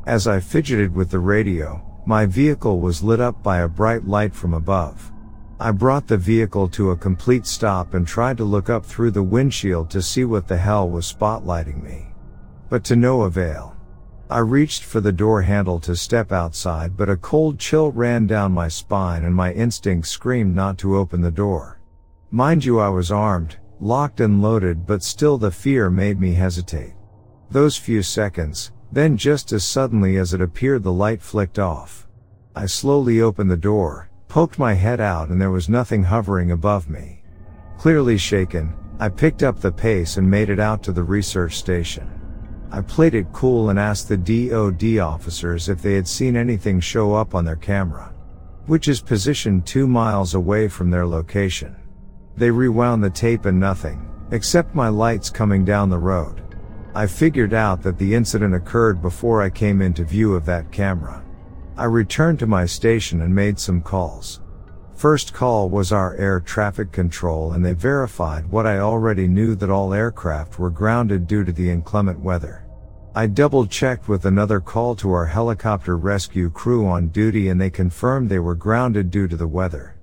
As 0.06 0.26
I 0.26 0.40
fidgeted 0.40 0.94
with 0.94 1.10
the 1.10 1.18
radio, 1.18 1.84
my 2.08 2.24
vehicle 2.24 2.80
was 2.80 3.02
lit 3.02 3.20
up 3.20 3.42
by 3.42 3.58
a 3.58 3.68
bright 3.68 4.08
light 4.08 4.34
from 4.34 4.54
above. 4.54 5.12
I 5.60 5.72
brought 5.72 6.06
the 6.06 6.16
vehicle 6.16 6.66
to 6.70 6.92
a 6.92 6.96
complete 6.96 7.44
stop 7.44 7.92
and 7.92 8.06
tried 8.06 8.38
to 8.38 8.44
look 8.44 8.70
up 8.70 8.86
through 8.86 9.10
the 9.10 9.22
windshield 9.22 9.90
to 9.90 10.00
see 10.00 10.24
what 10.24 10.48
the 10.48 10.56
hell 10.56 10.88
was 10.88 11.12
spotlighting 11.12 11.82
me. 11.82 12.06
But 12.70 12.82
to 12.84 12.96
no 12.96 13.24
avail. 13.24 13.76
I 14.30 14.38
reached 14.38 14.84
for 14.84 15.02
the 15.02 15.12
door 15.12 15.42
handle 15.42 15.78
to 15.80 15.94
step 15.94 16.32
outside, 16.32 16.96
but 16.96 17.10
a 17.10 17.16
cold 17.18 17.58
chill 17.58 17.92
ran 17.92 18.26
down 18.26 18.52
my 18.52 18.68
spine 18.68 19.26
and 19.26 19.34
my 19.34 19.52
instinct 19.52 20.08
screamed 20.08 20.56
not 20.56 20.78
to 20.78 20.96
open 20.96 21.20
the 21.20 21.30
door. 21.30 21.78
Mind 22.30 22.64
you, 22.64 22.78
I 22.78 22.88
was 22.88 23.12
armed, 23.12 23.58
locked 23.80 24.20
and 24.20 24.40
loaded, 24.40 24.86
but 24.86 25.02
still 25.02 25.36
the 25.36 25.50
fear 25.50 25.90
made 25.90 26.18
me 26.18 26.32
hesitate. 26.32 26.94
Those 27.50 27.76
few 27.76 28.02
seconds, 28.02 28.72
then 28.90 29.16
just 29.16 29.52
as 29.52 29.64
suddenly 29.64 30.16
as 30.16 30.32
it 30.32 30.40
appeared 30.40 30.82
the 30.82 30.92
light 30.92 31.22
flicked 31.22 31.58
off. 31.58 32.06
I 32.54 32.66
slowly 32.66 33.20
opened 33.20 33.50
the 33.50 33.56
door, 33.56 34.10
poked 34.28 34.58
my 34.58 34.74
head 34.74 35.00
out 35.00 35.28
and 35.28 35.40
there 35.40 35.50
was 35.50 35.68
nothing 35.68 36.04
hovering 36.04 36.50
above 36.50 36.88
me. 36.88 37.22
Clearly 37.78 38.18
shaken, 38.18 38.74
I 38.98 39.08
picked 39.08 39.42
up 39.42 39.60
the 39.60 39.70
pace 39.70 40.16
and 40.16 40.28
made 40.28 40.50
it 40.50 40.58
out 40.58 40.82
to 40.82 40.92
the 40.92 41.04
research 41.04 41.56
station. 41.56 42.10
I 42.70 42.80
played 42.82 43.14
it 43.14 43.32
cool 43.32 43.70
and 43.70 43.78
asked 43.78 44.08
the 44.08 44.16
DOD 44.16 44.98
officers 44.98 45.68
if 45.68 45.80
they 45.80 45.94
had 45.94 46.08
seen 46.08 46.36
anything 46.36 46.80
show 46.80 47.14
up 47.14 47.34
on 47.34 47.44
their 47.44 47.56
camera, 47.56 48.12
which 48.66 48.88
is 48.88 49.00
positioned 49.00 49.64
two 49.64 49.86
miles 49.86 50.34
away 50.34 50.68
from 50.68 50.90
their 50.90 51.06
location. 51.06 51.76
They 52.36 52.50
rewound 52.50 53.02
the 53.02 53.10
tape 53.10 53.46
and 53.46 53.58
nothing, 53.58 54.06
except 54.32 54.74
my 54.74 54.88
lights 54.88 55.30
coming 55.30 55.64
down 55.64 55.88
the 55.88 55.98
road. 55.98 56.42
I 56.98 57.06
figured 57.06 57.54
out 57.54 57.80
that 57.84 57.96
the 57.96 58.12
incident 58.12 58.56
occurred 58.56 59.00
before 59.00 59.40
I 59.40 59.50
came 59.50 59.80
into 59.82 60.02
view 60.02 60.34
of 60.34 60.44
that 60.46 60.72
camera. 60.72 61.24
I 61.76 61.84
returned 61.84 62.40
to 62.40 62.48
my 62.48 62.66
station 62.66 63.22
and 63.22 63.32
made 63.32 63.56
some 63.60 63.82
calls. 63.82 64.40
First 64.96 65.32
call 65.32 65.68
was 65.68 65.92
our 65.92 66.16
air 66.16 66.40
traffic 66.40 66.90
control 66.90 67.52
and 67.52 67.64
they 67.64 67.72
verified 67.72 68.50
what 68.50 68.66
I 68.66 68.80
already 68.80 69.28
knew 69.28 69.54
that 69.54 69.70
all 69.70 69.94
aircraft 69.94 70.58
were 70.58 70.70
grounded 70.70 71.28
due 71.28 71.44
to 71.44 71.52
the 71.52 71.70
inclement 71.70 72.18
weather. 72.18 72.66
I 73.14 73.28
double 73.28 73.64
checked 73.64 74.08
with 74.08 74.26
another 74.26 74.58
call 74.58 74.96
to 74.96 75.12
our 75.12 75.26
helicopter 75.26 75.96
rescue 75.96 76.50
crew 76.50 76.84
on 76.88 77.10
duty 77.10 77.48
and 77.48 77.60
they 77.60 77.70
confirmed 77.70 78.28
they 78.28 78.40
were 78.40 78.56
grounded 78.56 79.12
due 79.12 79.28
to 79.28 79.36
the 79.36 79.46
weather. 79.46 79.94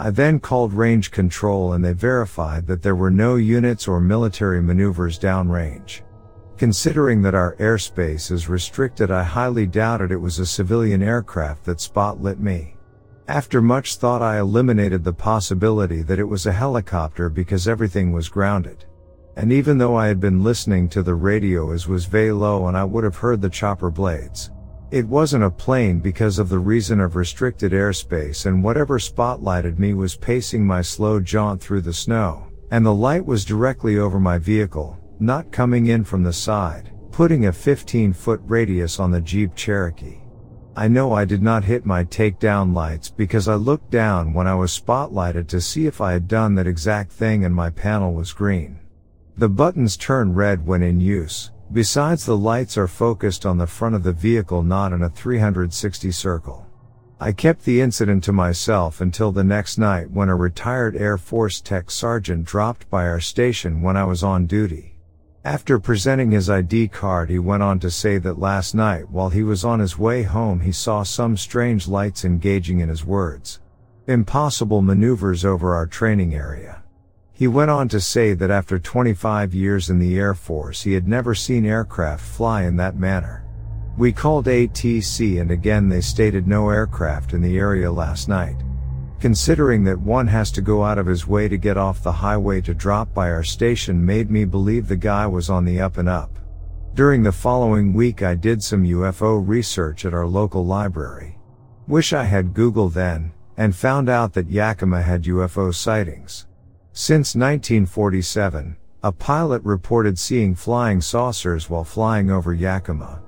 I 0.00 0.10
then 0.10 0.40
called 0.40 0.72
range 0.72 1.12
control 1.12 1.74
and 1.74 1.84
they 1.84 1.92
verified 1.92 2.66
that 2.66 2.82
there 2.82 2.96
were 2.96 3.12
no 3.12 3.36
units 3.36 3.86
or 3.86 4.00
military 4.00 4.60
maneuvers 4.60 5.16
downrange. 5.16 6.00
Considering 6.60 7.22
that 7.22 7.34
our 7.34 7.56
airspace 7.56 8.30
is 8.30 8.50
restricted, 8.50 9.10
I 9.10 9.22
highly 9.22 9.64
doubted 9.64 10.12
it 10.12 10.18
was 10.18 10.38
a 10.38 10.44
civilian 10.44 11.02
aircraft 11.02 11.64
that 11.64 11.80
spotlit 11.80 12.38
me. 12.38 12.76
After 13.28 13.62
much 13.62 13.96
thought, 13.96 14.20
I 14.20 14.40
eliminated 14.40 15.02
the 15.02 15.10
possibility 15.14 16.02
that 16.02 16.18
it 16.18 16.28
was 16.28 16.44
a 16.44 16.52
helicopter 16.52 17.30
because 17.30 17.66
everything 17.66 18.12
was 18.12 18.28
grounded. 18.28 18.84
And 19.36 19.50
even 19.50 19.78
though 19.78 19.96
I 19.96 20.08
had 20.08 20.20
been 20.20 20.44
listening 20.44 20.90
to 20.90 21.02
the 21.02 21.14
radio 21.14 21.72
as 21.72 21.88
was 21.88 22.04
very 22.04 22.30
low 22.30 22.66
and 22.66 22.76
I 22.76 22.84
would 22.84 23.04
have 23.04 23.16
heard 23.16 23.40
the 23.40 23.48
chopper 23.48 23.90
blades, 23.90 24.50
it 24.90 25.08
wasn't 25.08 25.44
a 25.44 25.50
plane 25.50 25.98
because 25.98 26.38
of 26.38 26.50
the 26.50 26.58
reason 26.58 27.00
of 27.00 27.16
restricted 27.16 27.72
airspace 27.72 28.44
and 28.44 28.62
whatever 28.62 28.98
spotlighted 28.98 29.78
me 29.78 29.94
was 29.94 30.14
pacing 30.14 30.66
my 30.66 30.82
slow 30.82 31.20
jaunt 31.20 31.62
through 31.62 31.80
the 31.80 31.94
snow, 31.94 32.48
and 32.70 32.84
the 32.84 32.92
light 32.92 33.24
was 33.24 33.46
directly 33.46 33.96
over 33.96 34.20
my 34.20 34.36
vehicle, 34.36 34.98
not 35.20 35.52
coming 35.52 35.86
in 35.86 36.04
from 36.04 36.22
the 36.22 36.32
side, 36.32 36.90
putting 37.12 37.46
a 37.46 37.52
15 37.52 38.12
foot 38.12 38.40
radius 38.44 38.98
on 38.98 39.10
the 39.10 39.20
Jeep 39.20 39.54
Cherokee. 39.54 40.20
I 40.76 40.88
know 40.88 41.12
I 41.12 41.24
did 41.24 41.42
not 41.42 41.64
hit 41.64 41.84
my 41.84 42.04
takedown 42.04 42.74
lights 42.74 43.10
because 43.10 43.48
I 43.48 43.54
looked 43.54 43.90
down 43.90 44.32
when 44.32 44.46
I 44.46 44.54
was 44.54 44.78
spotlighted 44.78 45.48
to 45.48 45.60
see 45.60 45.86
if 45.86 46.00
I 46.00 46.12
had 46.12 46.28
done 46.28 46.54
that 46.54 46.66
exact 46.66 47.12
thing 47.12 47.44
and 47.44 47.54
my 47.54 47.70
panel 47.70 48.14
was 48.14 48.32
green. 48.32 48.78
The 49.36 49.48
buttons 49.48 49.96
turn 49.96 50.34
red 50.34 50.66
when 50.66 50.82
in 50.82 51.00
use. 51.00 51.50
Besides 51.72 52.24
the 52.24 52.36
lights 52.36 52.76
are 52.78 52.88
focused 52.88 53.44
on 53.44 53.58
the 53.58 53.66
front 53.66 53.94
of 53.94 54.02
the 54.02 54.12
vehicle 54.12 54.62
not 54.62 54.92
in 54.92 55.02
a 55.02 55.10
360 55.10 56.10
circle. 56.12 56.66
I 57.20 57.32
kept 57.32 57.64
the 57.64 57.82
incident 57.82 58.24
to 58.24 58.32
myself 58.32 59.00
until 59.00 59.30
the 59.30 59.44
next 59.44 59.76
night 59.76 60.10
when 60.10 60.30
a 60.30 60.34
retired 60.34 60.96
Air 60.96 61.18
Force 61.18 61.60
tech 61.60 61.90
sergeant 61.90 62.46
dropped 62.46 62.88
by 62.88 63.06
our 63.06 63.20
station 63.20 63.82
when 63.82 63.96
I 63.96 64.04
was 64.04 64.22
on 64.22 64.46
duty. 64.46 64.89
After 65.44 65.78
presenting 65.78 66.32
his 66.32 66.50
ID 66.50 66.88
card, 66.88 67.30
he 67.30 67.38
went 67.38 67.62
on 67.62 67.78
to 67.80 67.90
say 67.90 68.18
that 68.18 68.38
last 68.38 68.74
night 68.74 69.08
while 69.08 69.30
he 69.30 69.42
was 69.42 69.64
on 69.64 69.80
his 69.80 69.98
way 69.98 70.22
home, 70.22 70.60
he 70.60 70.72
saw 70.72 71.02
some 71.02 71.34
strange 71.34 71.88
lights 71.88 72.26
engaging 72.26 72.80
in 72.80 72.90
his 72.90 73.06
words. 73.06 73.58
Impossible 74.06 74.82
maneuvers 74.82 75.42
over 75.42 75.74
our 75.74 75.86
training 75.86 76.34
area. 76.34 76.82
He 77.32 77.48
went 77.48 77.70
on 77.70 77.88
to 77.88 78.00
say 78.00 78.34
that 78.34 78.50
after 78.50 78.78
25 78.78 79.54
years 79.54 79.88
in 79.88 79.98
the 79.98 80.18
Air 80.18 80.34
Force, 80.34 80.82
he 80.82 80.92
had 80.92 81.08
never 81.08 81.34
seen 81.34 81.64
aircraft 81.64 82.22
fly 82.22 82.64
in 82.64 82.76
that 82.76 82.96
manner. 82.96 83.46
We 83.96 84.12
called 84.12 84.44
ATC 84.44 85.40
and 85.40 85.50
again 85.50 85.88
they 85.88 86.02
stated 86.02 86.46
no 86.46 86.68
aircraft 86.68 87.32
in 87.32 87.40
the 87.40 87.56
area 87.56 87.90
last 87.90 88.28
night. 88.28 88.56
Considering 89.20 89.84
that 89.84 90.00
one 90.00 90.26
has 90.26 90.50
to 90.50 90.62
go 90.62 90.82
out 90.82 90.96
of 90.96 91.06
his 91.06 91.26
way 91.26 91.46
to 91.46 91.58
get 91.58 91.76
off 91.76 92.02
the 92.02 92.10
highway 92.10 92.58
to 92.62 92.72
drop 92.72 93.12
by 93.12 93.30
our 93.30 93.42
station 93.44 94.04
made 94.04 94.30
me 94.30 94.46
believe 94.46 94.88
the 94.88 94.96
guy 94.96 95.26
was 95.26 95.50
on 95.50 95.66
the 95.66 95.78
up 95.78 95.98
and 95.98 96.08
up. 96.08 96.38
During 96.94 97.22
the 97.22 97.30
following 97.30 97.92
week 97.92 98.22
I 98.22 98.34
did 98.34 98.62
some 98.62 98.82
UFO 98.82 99.46
research 99.46 100.06
at 100.06 100.14
our 100.14 100.26
local 100.26 100.64
library. 100.64 101.38
Wish 101.86 102.14
I 102.14 102.24
had 102.24 102.54
Google 102.54 102.88
then, 102.88 103.32
and 103.58 103.76
found 103.76 104.08
out 104.08 104.32
that 104.32 104.48
Yakima 104.48 105.02
had 105.02 105.24
UFO 105.24 105.74
sightings. 105.74 106.46
Since 106.92 107.36
1947, 107.36 108.74
a 109.02 109.12
pilot 109.12 109.62
reported 109.64 110.18
seeing 110.18 110.54
flying 110.54 111.02
saucers 111.02 111.68
while 111.68 111.84
flying 111.84 112.30
over 112.30 112.54
Yakima. 112.54 113.20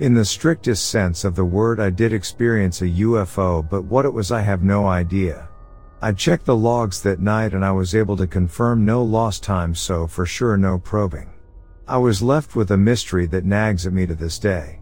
In 0.00 0.14
the 0.14 0.24
strictest 0.24 0.90
sense 0.90 1.24
of 1.24 1.34
the 1.34 1.44
word, 1.44 1.80
I 1.80 1.90
did 1.90 2.12
experience 2.12 2.82
a 2.82 2.88
UFO, 2.88 3.68
but 3.68 3.82
what 3.82 4.04
it 4.04 4.12
was, 4.12 4.30
I 4.30 4.42
have 4.42 4.62
no 4.62 4.86
idea. 4.86 5.48
I 6.00 6.12
checked 6.12 6.46
the 6.46 6.54
logs 6.54 7.02
that 7.02 7.18
night 7.18 7.52
and 7.52 7.64
I 7.64 7.72
was 7.72 7.96
able 7.96 8.16
to 8.18 8.28
confirm 8.28 8.84
no 8.84 9.02
lost 9.02 9.42
time, 9.42 9.74
so 9.74 10.06
for 10.06 10.24
sure 10.24 10.56
no 10.56 10.78
probing. 10.78 11.32
I 11.88 11.98
was 11.98 12.22
left 12.22 12.54
with 12.54 12.70
a 12.70 12.76
mystery 12.76 13.26
that 13.26 13.44
nags 13.44 13.88
at 13.88 13.92
me 13.92 14.06
to 14.06 14.14
this 14.14 14.38
day. 14.38 14.78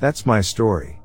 That's 0.00 0.26
my 0.26 0.40
story. 0.40 1.00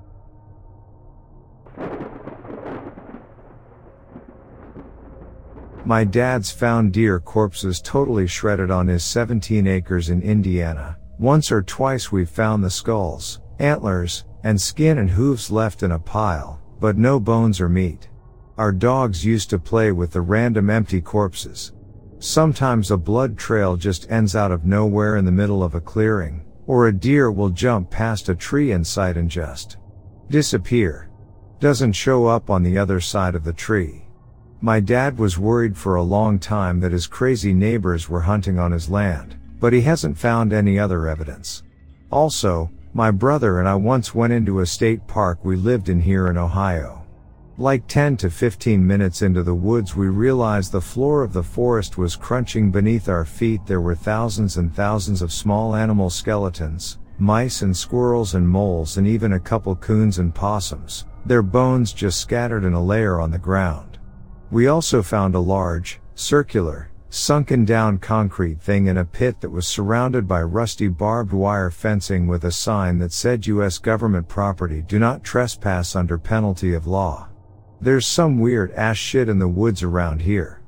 My 5.86 6.04
dad's 6.04 6.50
found 6.50 6.94
deer 6.94 7.20
corpses 7.20 7.80
totally 7.80 8.26
shredded 8.26 8.72
on 8.72 8.88
his 8.88 9.04
17 9.04 9.68
acres 9.68 10.10
in 10.10 10.24
Indiana. 10.24 10.98
Once 11.20 11.52
or 11.52 11.62
twice 11.62 12.12
we've 12.12 12.30
found 12.30 12.64
the 12.64 12.70
skulls, 12.72 13.41
antlers, 13.62 14.26
and 14.44 14.60
skin 14.60 14.98
and 14.98 15.10
hooves 15.10 15.52
left 15.52 15.84
in 15.84 15.92
a 15.92 16.00
pile, 16.00 16.60
but 16.80 16.98
no 16.98 17.20
bones 17.20 17.62
or 17.62 17.70
meat. 17.70 18.10
Our 18.58 18.72
dogs 18.72 19.24
used 19.24 19.50
to 19.52 19.60
play 19.60 19.92
with 19.92 20.12
the 20.12 20.22
random 20.22 20.70
empty 20.70 21.02
corpses. 21.02 21.72
Sometimes 22.20 22.92
a 22.92 22.98
blood 22.98 23.38
trail 23.38 23.78
just 23.78 24.12
ends 24.12 24.36
out 24.36 24.52
of 24.52 24.66
nowhere 24.66 25.18
in 25.18 25.26
the 25.26 25.32
middle 25.32 25.64
of 25.64 25.76
a 25.76 25.82
clearing, 25.82 26.46
or 26.68 26.88
a 26.88 26.94
deer 26.94 27.32
will 27.32 27.50
jump 27.50 27.90
past 27.90 28.30
a 28.30 28.36
tree 28.36 28.72
in 28.72 28.84
sight 28.84 29.18
and 29.18 29.30
just 29.30 29.78
disappear. 30.30 31.10
Doesn't 31.60 31.94
show 31.94 32.28
up 32.28 32.50
on 32.50 32.64
the 32.64 32.78
other 32.78 33.00
side 33.00 33.36
of 33.36 33.44
the 33.44 33.54
tree. 33.54 34.06
My 34.62 34.80
dad 34.80 35.18
was 35.18 35.40
worried 35.40 35.76
for 35.76 35.96
a 35.96 36.04
long 36.04 36.38
time 36.38 36.80
that 36.82 36.92
his 36.92 37.08
crazy 37.08 37.54
neighbors 37.54 38.08
were 38.08 38.22
hunting 38.22 38.60
on 38.60 38.72
his 38.72 38.90
land, 38.90 39.40
but 39.60 39.74
he 39.74 39.82
hasn't 39.82 40.18
found 40.18 40.54
any 40.54 40.78
other 40.78 41.08
evidence. 41.08 41.64
Also, 42.12 42.70
my 42.94 43.10
brother 43.10 43.60
and 43.60 43.70
I 43.70 43.76
once 43.76 44.14
went 44.14 44.34
into 44.34 44.60
a 44.60 44.66
state 44.66 45.08
park 45.08 45.40
we 45.44 45.56
lived 45.56 45.88
in 45.88 46.02
here 46.02 46.28
in 46.28 46.38
Ohio. 46.38 47.06
Like 47.58 47.88
10 47.88 48.18
to 48.18 48.30
15 48.30 48.86
minutes 48.86 49.22
into 49.22 49.44
the 49.44 49.56
woods 49.56 49.96
we 49.96 50.08
realized 50.08 50.72
the 50.72 50.82
floor 50.82 51.24
of 51.24 51.32
the 51.32 51.44
forest 51.44 51.98
was 51.98 52.16
crunching 52.16 52.72
beneath 52.72 53.08
our 53.08 53.24
feet. 53.24 53.62
There 53.66 53.82
were 53.82 53.96
thousands 53.96 54.58
and 54.58 54.76
thousands 54.76 55.22
of 55.22 55.32
small 55.32 55.76
animal 55.76 56.10
skeletons, 56.10 56.98
mice 57.18 57.62
and 57.62 57.76
squirrels 57.76 58.36
and 58.36 58.48
moles 58.48 58.98
and 58.98 59.08
even 59.08 59.34
a 59.34 59.40
couple 59.40 59.76
coons 59.76 60.20
and 60.20 60.34
possums, 60.34 61.06
their 61.26 61.44
bones 61.44 61.94
just 61.94 62.20
scattered 62.20 62.66
in 62.66 62.74
a 62.74 62.84
layer 62.84 63.22
on 63.22 63.32
the 63.32 63.38
ground. 63.38 64.00
We 64.50 64.68
also 64.68 65.02
found 65.02 65.36
a 65.36 65.40
large, 65.40 66.02
circular, 66.16 66.91
sunken 67.14 67.66
down 67.66 67.98
concrete 67.98 68.62
thing 68.62 68.88
in 68.88 68.98
a 68.98 69.04
pit 69.04 69.42
that 69.42 69.50
was 69.50 69.68
surrounded 69.68 70.30
by 70.30 70.42
rusty 70.42 70.88
barbed 70.88 71.34
wire 71.34 71.70
fencing 71.70 72.26
with 72.26 72.46
a 72.46 72.52
sign 72.52 73.00
that 73.00 73.12
said 73.12 73.46
U.S. 73.48 73.78
government 73.78 74.30
property 74.30 74.82
do 74.82 74.98
not 74.98 75.22
trespass 75.22 75.94
under 75.94 76.18
penalty 76.18 76.74
of 76.74 76.88
law. 76.88 77.28
There's 77.82 78.08
some 78.08 78.40
weird 78.40 78.72
ass 78.72 78.96
shit 78.96 79.28
in 79.28 79.40
the 79.40 79.48
woods 79.50 79.84
around 79.84 80.22
here. 80.22 80.62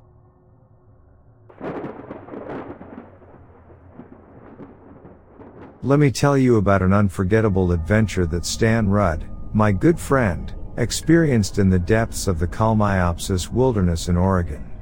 Let 5.82 6.00
me 6.00 6.12
tell 6.12 6.38
you 6.38 6.58
about 6.58 6.82
an 6.82 6.92
unforgettable 6.92 7.72
adventure 7.72 8.26
that 8.26 8.46
Stan 8.46 8.90
Rudd, 8.90 9.26
my 9.54 9.72
good 9.72 9.98
friend, 9.98 10.54
experienced 10.76 11.58
in 11.58 11.70
the 11.70 11.80
depths 11.80 12.28
of 12.28 12.40
the 12.40 12.48
Kalmiopsis 12.48 13.50
wilderness 13.50 14.10
in 14.10 14.18
Oregon. 14.18 14.73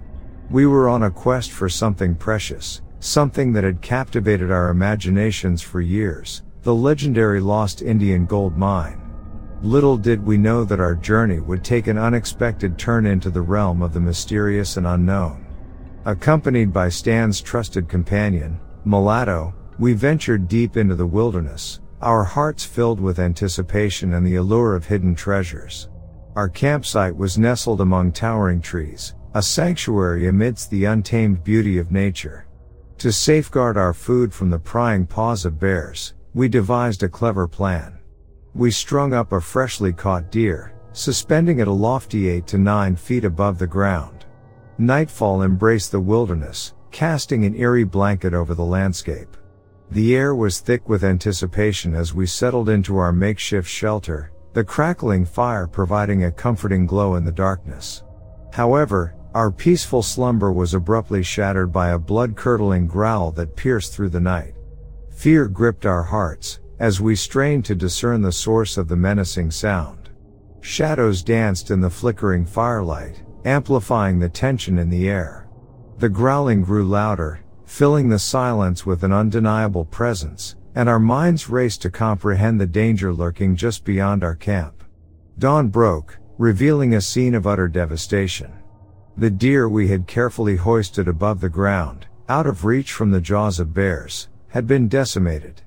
We 0.52 0.66
were 0.66 0.90
on 0.90 1.04
a 1.04 1.10
quest 1.10 1.52
for 1.52 1.70
something 1.70 2.14
precious, 2.14 2.82
something 3.00 3.54
that 3.54 3.64
had 3.64 3.82
captivated 3.82 4.52
our 4.52 4.70
imaginations 4.70 5.62
for 5.62 5.80
years, 5.80 6.44
the 6.64 6.76
legendary 6.76 7.40
lost 7.40 7.82
Indian 7.82 8.26
gold 8.26 8.58
mine. 8.58 9.02
Little 9.62 9.96
did 9.96 10.26
we 10.26 10.38
know 10.38 10.66
that 10.66 10.82
our 10.82 10.94
journey 10.94 11.40
would 11.40 11.64
take 11.64 11.88
an 11.88 11.98
unexpected 11.98 12.78
turn 12.78 13.06
into 13.06 13.30
the 13.30 13.42
realm 13.42 13.82
of 13.82 13.94
the 13.94 14.02
mysterious 14.02 14.76
and 14.76 14.86
unknown. 14.86 15.46
Accompanied 16.04 16.74
by 16.74 16.90
Stan's 16.90 17.40
trusted 17.40 17.88
companion, 17.88 18.60
Mulatto, 18.84 19.54
we 19.80 19.94
ventured 19.94 20.50
deep 20.50 20.76
into 20.76 20.96
the 20.96 21.08
wilderness, 21.08 21.80
our 22.02 22.26
hearts 22.26 22.66
filled 22.66 23.00
with 23.00 23.20
anticipation 23.20 24.16
and 24.16 24.28
the 24.28 24.36
allure 24.36 24.76
of 24.76 24.86
hidden 24.86 25.16
treasures. 25.16 25.88
Our 26.36 26.50
campsite 26.50 27.16
was 27.16 27.38
nestled 27.38 27.80
among 27.80 28.12
towering 28.12 28.60
trees, 28.60 29.14
a 29.34 29.42
sanctuary 29.42 30.28
amidst 30.28 30.70
the 30.70 30.84
untamed 30.84 31.42
beauty 31.42 31.78
of 31.78 31.90
nature. 31.90 32.46
To 32.98 33.14
safeguard 33.14 33.78
our 33.78 33.94
food 33.94 34.34
from 34.34 34.50
the 34.50 34.60
prying 34.60 35.06
paws 35.06 35.46
of 35.46 35.58
bears, 35.58 36.16
we 36.34 36.50
devised 36.50 37.04
a 37.04 37.10
clever 37.10 37.48
plan. 37.48 37.98
We 38.54 38.72
strung 38.72 39.14
up 39.14 39.32
a 39.32 39.40
freshly 39.40 39.94
caught 39.94 40.32
deer, 40.32 40.74
suspending 40.92 41.60
it 41.60 41.70
a 41.70 41.72
lofty 41.72 42.28
8 42.28 42.48
to 42.48 42.58
9 42.58 42.96
feet 42.98 43.24
above 43.24 43.58
the 43.58 43.68
ground. 43.68 44.26
Nightfall 44.78 45.44
embraced 45.44 45.94
the 45.94 46.00
wilderness, 46.02 46.74
casting 46.92 47.46
an 47.46 47.56
eerie 47.56 47.86
blanket 47.86 48.34
over 48.34 48.54
the 48.54 48.66
landscape. 48.66 49.38
The 49.92 50.14
air 50.14 50.36
was 50.36 50.60
thick 50.60 50.90
with 50.90 51.06
anticipation 51.06 51.96
as 51.96 52.14
we 52.14 52.26
settled 52.26 52.68
into 52.68 52.98
our 52.98 53.14
makeshift 53.14 53.70
shelter, 53.70 54.32
the 54.52 54.64
crackling 54.64 55.24
fire 55.24 55.68
providing 55.68 56.26
a 56.26 56.32
comforting 56.32 56.86
glow 56.86 57.16
in 57.16 57.24
the 57.24 57.32
darkness. 57.32 58.04
However, 58.52 59.16
our 59.34 59.52
peaceful 59.52 60.04
slumber 60.04 60.52
was 60.52 60.74
abruptly 60.74 61.24
shattered 61.24 61.72
by 61.72 61.92
a 61.92 62.00
blood-curdling 62.00 62.88
growl 62.88 63.32
that 63.32 63.56
pierced 63.56 63.94
through 63.94 64.10
the 64.10 64.20
night. 64.20 64.56
Fear 65.12 65.48
gripped 65.48 65.86
our 65.86 66.04
hearts, 66.04 66.60
as 66.80 67.00
we 67.00 67.16
strained 67.16 67.64
to 67.66 67.76
discern 67.76 68.22
the 68.22 68.32
source 68.32 68.78
of 68.78 68.88
the 68.88 68.96
menacing 68.96 69.52
sound. 69.52 70.10
Shadows 70.60 71.24
danced 71.24 71.72
in 71.72 71.80
the 71.80 71.90
flickering 71.90 72.46
firelight, 72.46 73.24
amplifying 73.46 74.20
the 74.20 74.30
tension 74.30 74.78
in 74.78 74.90
the 74.90 75.08
air. 75.08 75.48
The 76.00 76.10
growling 76.10 76.64
grew 76.64 76.84
louder, 76.84 77.42
filling 77.66 78.10
the 78.10 78.20
silence 78.20 78.86
with 78.86 79.04
an 79.04 79.14
undeniable 79.14 79.86
presence, 79.86 80.56
and 80.76 80.90
our 80.90 81.00
minds 81.00 81.50
raced 81.50 81.82
to 81.84 81.90
comprehend 81.90 82.60
the 82.60 82.68
danger 82.68 83.14
lurking 83.14 83.56
just 83.56 83.86
beyond 83.86 84.24
our 84.24 84.36
camp. 84.36 84.84
Dawn 85.38 85.70
broke, 85.70 86.18
revealing 86.38 86.96
a 86.96 87.02
scene 87.02 87.36
of 87.36 87.48
utter 87.48 87.68
devastation. 87.68 88.52
The 89.18 89.30
deer 89.30 89.68
we 89.68 89.90
had 89.90 90.08
carefully 90.08 90.56
hoisted 90.56 91.08
above 91.08 91.42
the 91.42 91.50
ground, 91.50 92.08
out 92.30 92.48
of 92.48 92.64
reach 92.64 92.94
from 92.94 93.12
the 93.12 93.22
jaws 93.22 93.60
of 93.60 93.74
bears, 93.74 94.30
had 94.48 94.66
been 94.66 94.88
decimated. 94.88 95.62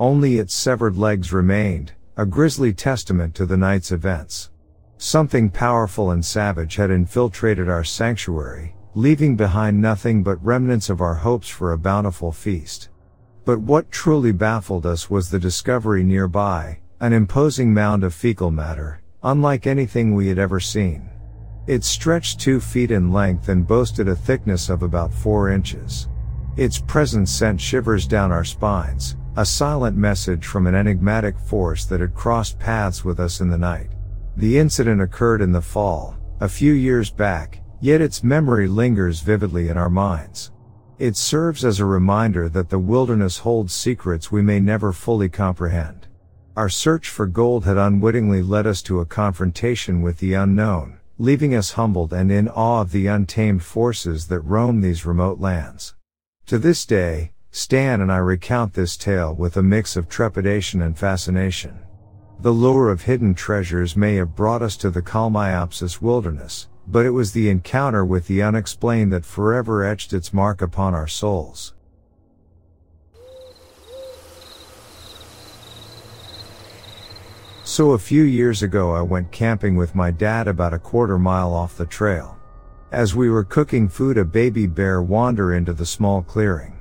Only 0.00 0.38
its 0.38 0.52
severed 0.52 0.96
legs 0.96 1.32
remained, 1.32 1.92
a 2.16 2.26
grisly 2.26 2.72
testament 2.72 3.34
to 3.36 3.46
the 3.46 3.56
night's 3.56 3.92
events. 3.92 4.50
Something 4.96 5.48
powerful 5.48 6.10
and 6.10 6.24
savage 6.24 6.74
had 6.74 6.90
infiltrated 6.90 7.68
our 7.68 7.84
sanctuary, 7.84 8.74
leaving 8.94 9.36
behind 9.36 9.80
nothing 9.80 10.24
but 10.24 10.44
remnants 10.44 10.90
of 10.90 11.00
our 11.00 11.14
hopes 11.14 11.48
for 11.48 11.72
a 11.72 11.78
bountiful 11.78 12.32
feast. 12.32 12.88
But 13.44 13.60
what 13.60 13.92
truly 13.92 14.32
baffled 14.32 14.84
us 14.84 15.08
was 15.08 15.30
the 15.30 15.38
discovery 15.38 16.02
nearby, 16.02 16.80
an 17.00 17.12
imposing 17.12 17.72
mound 17.72 18.02
of 18.02 18.12
fecal 18.12 18.50
matter, 18.50 19.00
unlike 19.22 19.68
anything 19.68 20.14
we 20.14 20.26
had 20.26 20.38
ever 20.38 20.58
seen. 20.58 21.08
It 21.68 21.84
stretched 21.84 22.40
two 22.40 22.58
feet 22.58 22.90
in 22.90 23.12
length 23.12 23.48
and 23.48 23.64
boasted 23.64 24.08
a 24.08 24.16
thickness 24.16 24.68
of 24.68 24.82
about 24.82 25.14
four 25.14 25.50
inches. 25.50 26.08
Its 26.56 26.80
presence 26.80 27.30
sent 27.30 27.60
shivers 27.60 28.08
down 28.08 28.32
our 28.32 28.44
spines, 28.44 29.16
a 29.36 29.46
silent 29.46 29.96
message 29.96 30.44
from 30.44 30.66
an 30.66 30.74
enigmatic 30.74 31.38
force 31.38 31.84
that 31.84 32.00
had 32.00 32.16
crossed 32.16 32.58
paths 32.58 33.04
with 33.04 33.20
us 33.20 33.40
in 33.40 33.48
the 33.48 33.56
night. 33.56 33.90
The 34.36 34.58
incident 34.58 35.00
occurred 35.00 35.40
in 35.40 35.52
the 35.52 35.62
fall, 35.62 36.16
a 36.40 36.48
few 36.48 36.72
years 36.72 37.12
back, 37.12 37.62
Yet 37.80 38.00
its 38.00 38.24
memory 38.24 38.66
lingers 38.66 39.20
vividly 39.20 39.68
in 39.68 39.76
our 39.76 39.90
minds. 39.90 40.50
It 40.98 41.16
serves 41.16 41.64
as 41.64 41.78
a 41.78 41.84
reminder 41.84 42.48
that 42.48 42.70
the 42.70 42.78
wilderness 42.78 43.38
holds 43.38 43.72
secrets 43.72 44.32
we 44.32 44.42
may 44.42 44.58
never 44.58 44.92
fully 44.92 45.28
comprehend. 45.28 46.08
Our 46.56 46.68
search 46.68 47.08
for 47.08 47.28
gold 47.28 47.64
had 47.66 47.76
unwittingly 47.76 48.42
led 48.42 48.66
us 48.66 48.82
to 48.82 48.98
a 48.98 49.06
confrontation 49.06 50.02
with 50.02 50.18
the 50.18 50.34
unknown, 50.34 50.98
leaving 51.20 51.52
us 51.52 51.72
humbled 51.72 52.12
and 52.12 52.30
in 52.30 52.48
awe 52.48 52.80
of 52.80 52.92
the 52.92 53.08
untamed 53.08 53.62
forces 53.62 54.28
that 54.28 54.40
roam 54.40 54.80
these 54.80 55.04
remote 55.04 55.40
lands. 55.40 55.96
To 56.46 56.58
this 56.58 56.86
day, 56.86 57.32
Stan 57.50 58.00
and 58.00 58.12
I 58.12 58.18
recount 58.18 58.74
this 58.74 58.96
tale 58.96 59.34
with 59.34 59.56
a 59.56 59.62
mix 59.62 59.96
of 59.96 60.08
trepidation 60.08 60.80
and 60.80 60.96
fascination. 60.96 61.80
The 62.40 62.52
lure 62.52 62.88
of 62.88 63.02
hidden 63.02 63.34
treasures 63.34 63.96
may 63.96 64.14
have 64.14 64.36
brought 64.36 64.62
us 64.62 64.76
to 64.76 64.90
the 64.90 65.02
Kalmiopsis 65.02 66.00
wilderness, 66.00 66.68
but 66.86 67.04
it 67.04 67.10
was 67.10 67.32
the 67.32 67.50
encounter 67.50 68.04
with 68.04 68.28
the 68.28 68.42
unexplained 68.42 69.12
that 69.12 69.24
forever 69.24 69.82
etched 69.84 70.12
its 70.12 70.32
mark 70.32 70.62
upon 70.62 70.94
our 70.94 71.08
souls. 71.08 71.74
So 77.68 77.90
a 77.90 77.98
few 77.98 78.22
years 78.22 78.62
ago 78.62 78.92
I 78.92 79.02
went 79.02 79.30
camping 79.30 79.76
with 79.76 79.94
my 79.94 80.10
dad 80.10 80.48
about 80.48 80.72
a 80.72 80.78
quarter 80.78 81.18
mile 81.18 81.52
off 81.52 81.76
the 81.76 81.84
trail. 81.84 82.38
As 82.92 83.14
we 83.14 83.28
were 83.28 83.44
cooking 83.44 83.90
food 83.90 84.16
a 84.16 84.24
baby 84.24 84.66
bear 84.66 85.02
wandered 85.02 85.52
into 85.52 85.74
the 85.74 85.84
small 85.84 86.22
clearing. 86.22 86.80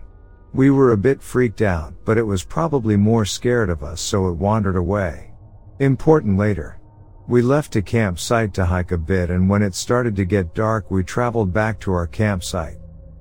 We 0.53 0.71
were 0.71 0.93
a 0.93 0.97
bit 0.97 1.21
freaked 1.21 1.61
out, 1.61 1.93
but 2.05 2.17
it 2.17 2.23
was 2.23 2.45
probably 2.45 2.95
more 2.95 3.25
scared 3.25 3.69
of 3.69 3.83
us 3.83 3.99
so 3.99 4.29
it 4.29 4.37
wandered 4.37 4.77
away. 4.77 5.33
Important 5.79 6.37
later. 6.37 6.79
We 7.27 7.41
left 7.41 7.75
a 7.75 7.81
campsite 7.81 8.53
to 8.53 8.65
hike 8.65 8.93
a 8.93 8.97
bit 8.97 9.29
and 9.29 9.49
when 9.49 9.63
it 9.63 9.75
started 9.75 10.15
to 10.15 10.23
get 10.23 10.55
dark 10.55 10.89
we 10.89 11.03
traveled 11.03 11.51
back 11.51 11.81
to 11.81 11.91
our 11.91 12.07
campsite. 12.07 12.77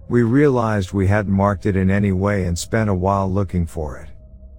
We 0.09 0.23
realized 0.23 0.93
we 0.93 1.09
hadn't 1.09 1.33
marked 1.33 1.67
it 1.67 1.75
in 1.75 1.91
any 1.91 2.12
way 2.12 2.45
and 2.45 2.57
spent 2.57 2.91
a 2.91 2.95
while 2.95 3.29
looking 3.29 3.67
for 3.67 3.99
it. 3.99 4.11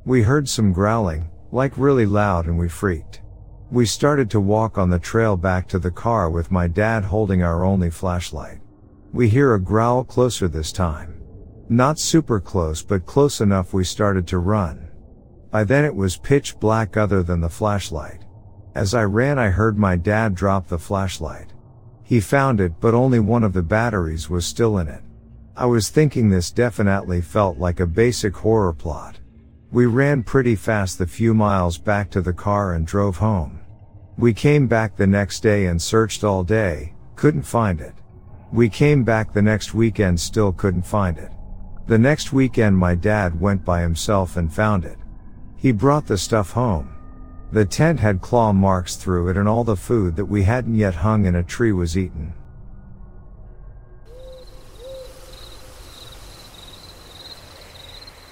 We 0.03 0.23
heard 0.23 0.49
some 0.49 0.73
growling, 0.73 1.29
like 1.51 1.77
really 1.77 2.05
loud 2.05 2.45
and 2.45 2.57
we 2.57 2.69
freaked. 2.69 3.21
We 3.69 3.85
started 3.85 4.29
to 4.31 4.39
walk 4.39 4.77
on 4.77 4.89
the 4.89 4.99
trail 4.99 5.35
back 5.35 5.67
to 5.69 5.79
the 5.79 5.91
car 5.91 6.29
with 6.29 6.51
my 6.51 6.67
dad 6.67 7.03
holding 7.03 7.43
our 7.43 7.63
only 7.63 7.89
flashlight. 7.89 8.59
We 9.13 9.29
hear 9.29 9.53
a 9.53 9.59
growl 9.59 10.03
closer 10.03 10.47
this 10.47 10.71
time. 10.71 11.21
Not 11.69 11.99
super 11.99 12.39
close, 12.39 12.81
but 12.81 13.05
close 13.05 13.41
enough 13.41 13.73
we 13.73 13.83
started 13.83 14.25
to 14.27 14.37
run. 14.37 14.89
By 15.51 15.63
then 15.63 15.85
it 15.85 15.95
was 15.95 16.17
pitch 16.17 16.59
black 16.59 16.95
other 16.95 17.23
than 17.23 17.41
the 17.41 17.49
flashlight. 17.49 18.23
As 18.75 18.93
I 18.93 19.03
ran, 19.03 19.39
I 19.39 19.49
heard 19.49 19.77
my 19.77 19.95
dad 19.95 20.35
drop 20.35 20.67
the 20.67 20.77
flashlight. 20.77 21.53
He 22.03 22.19
found 22.19 22.61
it, 22.61 22.79
but 22.79 22.93
only 22.93 23.19
one 23.19 23.43
of 23.43 23.53
the 23.53 23.63
batteries 23.63 24.29
was 24.29 24.45
still 24.45 24.77
in 24.77 24.87
it. 24.87 25.01
I 25.57 25.65
was 25.65 25.89
thinking 25.89 26.29
this 26.29 26.51
definitely 26.51 27.19
felt 27.19 27.57
like 27.57 27.79
a 27.79 27.87
basic 27.87 28.35
horror 28.35 28.71
plot. 28.71 29.19
We 29.69 29.85
ran 29.85 30.23
pretty 30.23 30.55
fast 30.55 30.97
the 30.97 31.05
few 31.05 31.33
miles 31.33 31.77
back 31.77 32.09
to 32.11 32.21
the 32.21 32.31
car 32.31 32.73
and 32.73 32.87
drove 32.87 33.17
home. 33.17 33.59
We 34.17 34.33
came 34.33 34.65
back 34.65 34.95
the 34.95 35.07
next 35.07 35.41
day 35.41 35.65
and 35.65 35.81
searched 35.81 36.23
all 36.23 36.45
day, 36.45 36.93
couldn't 37.17 37.43
find 37.43 37.81
it. 37.81 37.93
We 38.53 38.69
came 38.69 39.03
back 39.03 39.33
the 39.33 39.41
next 39.41 39.73
weekend 39.73 40.21
still 40.21 40.53
couldn't 40.53 40.83
find 40.83 41.17
it. 41.17 41.31
The 41.87 41.97
next 41.97 42.31
weekend 42.31 42.77
my 42.77 42.95
dad 42.95 43.41
went 43.41 43.65
by 43.65 43.81
himself 43.81 44.37
and 44.37 44.53
found 44.53 44.85
it. 44.85 44.97
He 45.57 45.73
brought 45.73 46.07
the 46.07 46.17
stuff 46.17 46.51
home. 46.51 46.95
The 47.51 47.65
tent 47.65 47.99
had 47.99 48.21
claw 48.21 48.53
marks 48.53 48.95
through 48.95 49.27
it 49.29 49.37
and 49.37 49.49
all 49.49 49.65
the 49.65 49.75
food 49.75 50.15
that 50.15 50.25
we 50.25 50.43
hadn't 50.43 50.75
yet 50.75 50.95
hung 50.95 51.25
in 51.25 51.35
a 51.35 51.43
tree 51.43 51.73
was 51.73 51.97
eaten. 51.97 52.33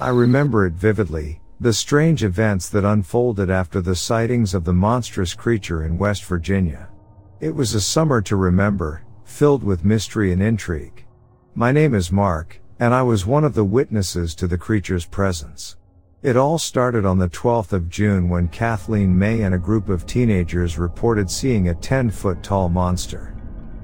I 0.01 0.09
remember 0.09 0.65
it 0.65 0.73
vividly, 0.73 1.39
the 1.61 1.71
strange 1.71 2.21
events 2.21 2.67
that 2.69 2.83
unfolded 2.83 3.49
after 3.49 3.79
the 3.79 3.95
sightings 3.95 4.53
of 4.53 4.65
the 4.65 4.73
monstrous 4.73 5.33
creature 5.33 5.85
in 5.85 5.97
West 5.97 6.25
Virginia. 6.25 6.89
It 7.39 7.55
was 7.55 7.73
a 7.73 7.79
summer 7.79 8.21
to 8.23 8.35
remember, 8.35 9.05
filled 9.23 9.63
with 9.63 9.85
mystery 9.85 10.33
and 10.33 10.43
intrigue. 10.43 11.05
My 11.53 11.71
name 11.71 11.95
is 11.95 12.11
Mark, 12.11 12.59
and 12.77 12.93
I 12.93 13.03
was 13.03 13.25
one 13.25 13.45
of 13.45 13.53
the 13.53 13.63
witnesses 13.63 14.35
to 14.35 14.47
the 14.47 14.57
creature's 14.57 15.05
presence. 15.05 15.77
It 16.21 16.35
all 16.35 16.57
started 16.57 17.05
on 17.05 17.17
the 17.17 17.29
12th 17.29 17.71
of 17.71 17.89
June 17.89 18.27
when 18.27 18.49
Kathleen 18.49 19.17
May 19.17 19.43
and 19.43 19.55
a 19.55 19.59
group 19.59 19.87
of 19.87 20.05
teenagers 20.05 20.77
reported 20.77 21.31
seeing 21.31 21.69
a 21.69 21.75
10 21.75 22.09
foot 22.09 22.43
tall 22.43 22.67
monster. 22.67 23.33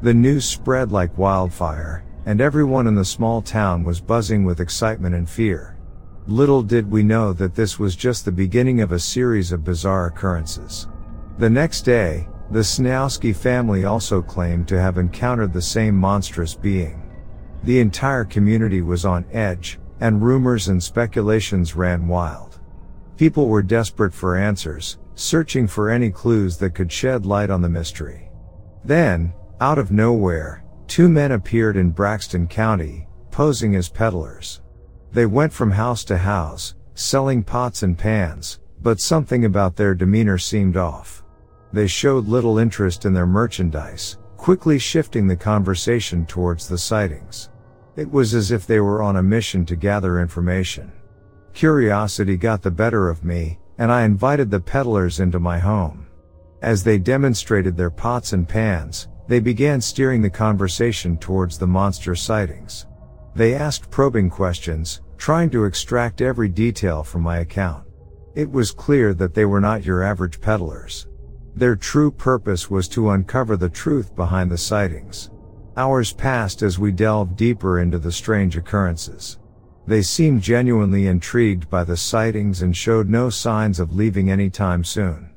The 0.01 0.13
news 0.13 0.43
spread 0.43 0.91
like 0.91 1.17
wildfire, 1.17 2.03
and 2.25 2.41
everyone 2.41 2.87
in 2.87 2.95
the 2.95 3.05
small 3.05 3.41
town 3.41 3.85
was 3.85 4.01
buzzing 4.01 4.43
with 4.43 4.59
excitement 4.59 5.15
and 5.15 5.29
fear. 5.29 5.77
Little 6.27 6.61
did 6.61 6.89
we 6.89 7.01
know 7.01 7.33
that 7.33 7.55
this 7.55 7.79
was 7.79 7.95
just 7.95 8.25
the 8.25 8.31
beginning 8.31 8.81
of 8.81 8.91
a 8.91 8.99
series 8.99 9.51
of 9.51 9.63
bizarre 9.63 10.05
occurrences. 10.05 10.87
The 11.39 11.49
next 11.49 11.81
day, 11.81 12.27
the 12.51 12.59
Snowski 12.59 13.35
family 13.35 13.85
also 13.85 14.21
claimed 14.21 14.67
to 14.67 14.79
have 14.79 14.97
encountered 14.97 15.51
the 15.51 15.61
same 15.61 15.95
monstrous 15.95 16.53
being. 16.53 17.09
The 17.63 17.79
entire 17.79 18.23
community 18.23 18.81
was 18.81 19.03
on 19.03 19.25
edge, 19.31 19.79
and 19.99 20.21
rumors 20.21 20.67
and 20.67 20.81
speculations 20.81 21.75
ran 21.75 22.07
wild. 22.07 22.59
People 23.17 23.47
were 23.47 23.63
desperate 23.63 24.13
for 24.13 24.35
answers, 24.35 24.99
searching 25.15 25.65
for 25.65 25.89
any 25.89 26.11
clues 26.11 26.57
that 26.57 26.75
could 26.75 26.91
shed 26.91 27.25
light 27.25 27.49
on 27.49 27.61
the 27.61 27.69
mystery. 27.69 28.29
Then, 28.83 29.33
out 29.59 29.77
of 29.77 29.91
nowhere, 29.91 30.63
two 30.87 31.09
men 31.09 31.31
appeared 31.31 31.77
in 31.77 31.91
Braxton 31.91 32.47
County, 32.47 33.07
posing 33.31 33.75
as 33.75 33.89
peddlers. 33.89 34.61
They 35.13 35.25
went 35.25 35.51
from 35.51 35.71
house 35.71 36.05
to 36.05 36.17
house, 36.17 36.75
selling 36.93 37.43
pots 37.43 37.83
and 37.83 37.97
pans, 37.97 38.59
but 38.81 38.99
something 38.99 39.45
about 39.45 39.75
their 39.75 39.93
demeanor 39.93 40.37
seemed 40.37 40.77
off. 40.77 41.23
They 41.73 41.87
showed 41.87 42.27
little 42.27 42.57
interest 42.57 43.05
in 43.05 43.13
their 43.13 43.27
merchandise, 43.27 44.17
quickly 44.37 44.79
shifting 44.79 45.27
the 45.27 45.35
conversation 45.35 46.25
towards 46.25 46.67
the 46.67 46.77
sightings. 46.77 47.49
It 47.95 48.09
was 48.09 48.33
as 48.33 48.51
if 48.51 48.65
they 48.65 48.79
were 48.79 49.01
on 49.01 49.17
a 49.17 49.23
mission 49.23 49.65
to 49.65 49.75
gather 49.75 50.21
information. 50.21 50.91
Curiosity 51.53 52.37
got 52.37 52.61
the 52.61 52.71
better 52.71 53.09
of 53.09 53.25
me, 53.25 53.59
and 53.77 53.91
I 53.91 54.03
invited 54.03 54.49
the 54.49 54.61
peddlers 54.61 55.19
into 55.19 55.39
my 55.39 55.59
home. 55.59 56.07
As 56.61 56.83
they 56.83 56.97
demonstrated 56.97 57.75
their 57.75 57.89
pots 57.89 58.31
and 58.31 58.47
pans, 58.47 59.09
they 59.27 59.39
began 59.39 59.81
steering 59.81 60.21
the 60.21 60.29
conversation 60.29 61.17
towards 61.17 61.57
the 61.57 61.67
monster 61.67 62.15
sightings. 62.15 62.85
They 63.35 63.53
asked 63.55 63.89
probing 63.89 64.29
questions, 64.29 65.00
trying 65.21 65.51
to 65.51 65.65
extract 65.65 66.19
every 66.19 66.49
detail 66.49 67.03
from 67.03 67.21
my 67.21 67.37
account. 67.37 67.85
It 68.33 68.49
was 68.49 68.71
clear 68.71 69.13
that 69.13 69.35
they 69.35 69.45
were 69.45 69.61
not 69.61 69.85
your 69.85 70.01
average 70.01 70.41
peddlers. 70.41 71.05
Their 71.55 71.75
true 71.75 72.09
purpose 72.09 72.71
was 72.71 72.87
to 72.87 73.11
uncover 73.11 73.55
the 73.55 73.69
truth 73.69 74.15
behind 74.15 74.49
the 74.49 74.57
sightings. 74.57 75.29
Hours 75.77 76.11
passed 76.11 76.63
as 76.63 76.79
we 76.79 76.91
delved 76.91 77.35
deeper 77.35 77.81
into 77.81 77.99
the 77.99 78.11
strange 78.11 78.57
occurrences. 78.57 79.37
They 79.85 80.01
seemed 80.01 80.41
genuinely 80.41 81.05
intrigued 81.05 81.69
by 81.69 81.83
the 81.83 81.97
sightings 81.97 82.63
and 82.63 82.75
showed 82.75 83.07
no 83.07 83.29
signs 83.29 83.79
of 83.79 83.95
leaving 83.95 84.31
anytime 84.31 84.83
soon. 84.83 85.29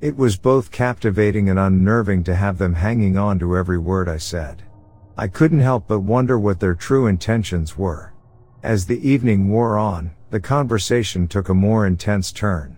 It 0.00 0.16
was 0.16 0.36
both 0.36 0.72
captivating 0.72 1.48
and 1.48 1.60
unnerving 1.60 2.24
to 2.24 2.34
have 2.34 2.58
them 2.58 2.74
hanging 2.74 3.16
on 3.16 3.38
to 3.38 3.56
every 3.56 3.78
word 3.78 4.08
I 4.08 4.16
said. 4.16 4.64
I 5.16 5.28
couldn't 5.28 5.60
help 5.60 5.86
but 5.86 6.00
wonder 6.00 6.40
what 6.40 6.58
their 6.58 6.74
true 6.74 7.06
intentions 7.06 7.78
were. 7.78 8.14
As 8.62 8.86
the 8.86 9.08
evening 9.08 9.48
wore 9.48 9.78
on, 9.78 10.10
the 10.30 10.40
conversation 10.40 11.28
took 11.28 11.48
a 11.48 11.54
more 11.54 11.86
intense 11.86 12.32
turn. 12.32 12.76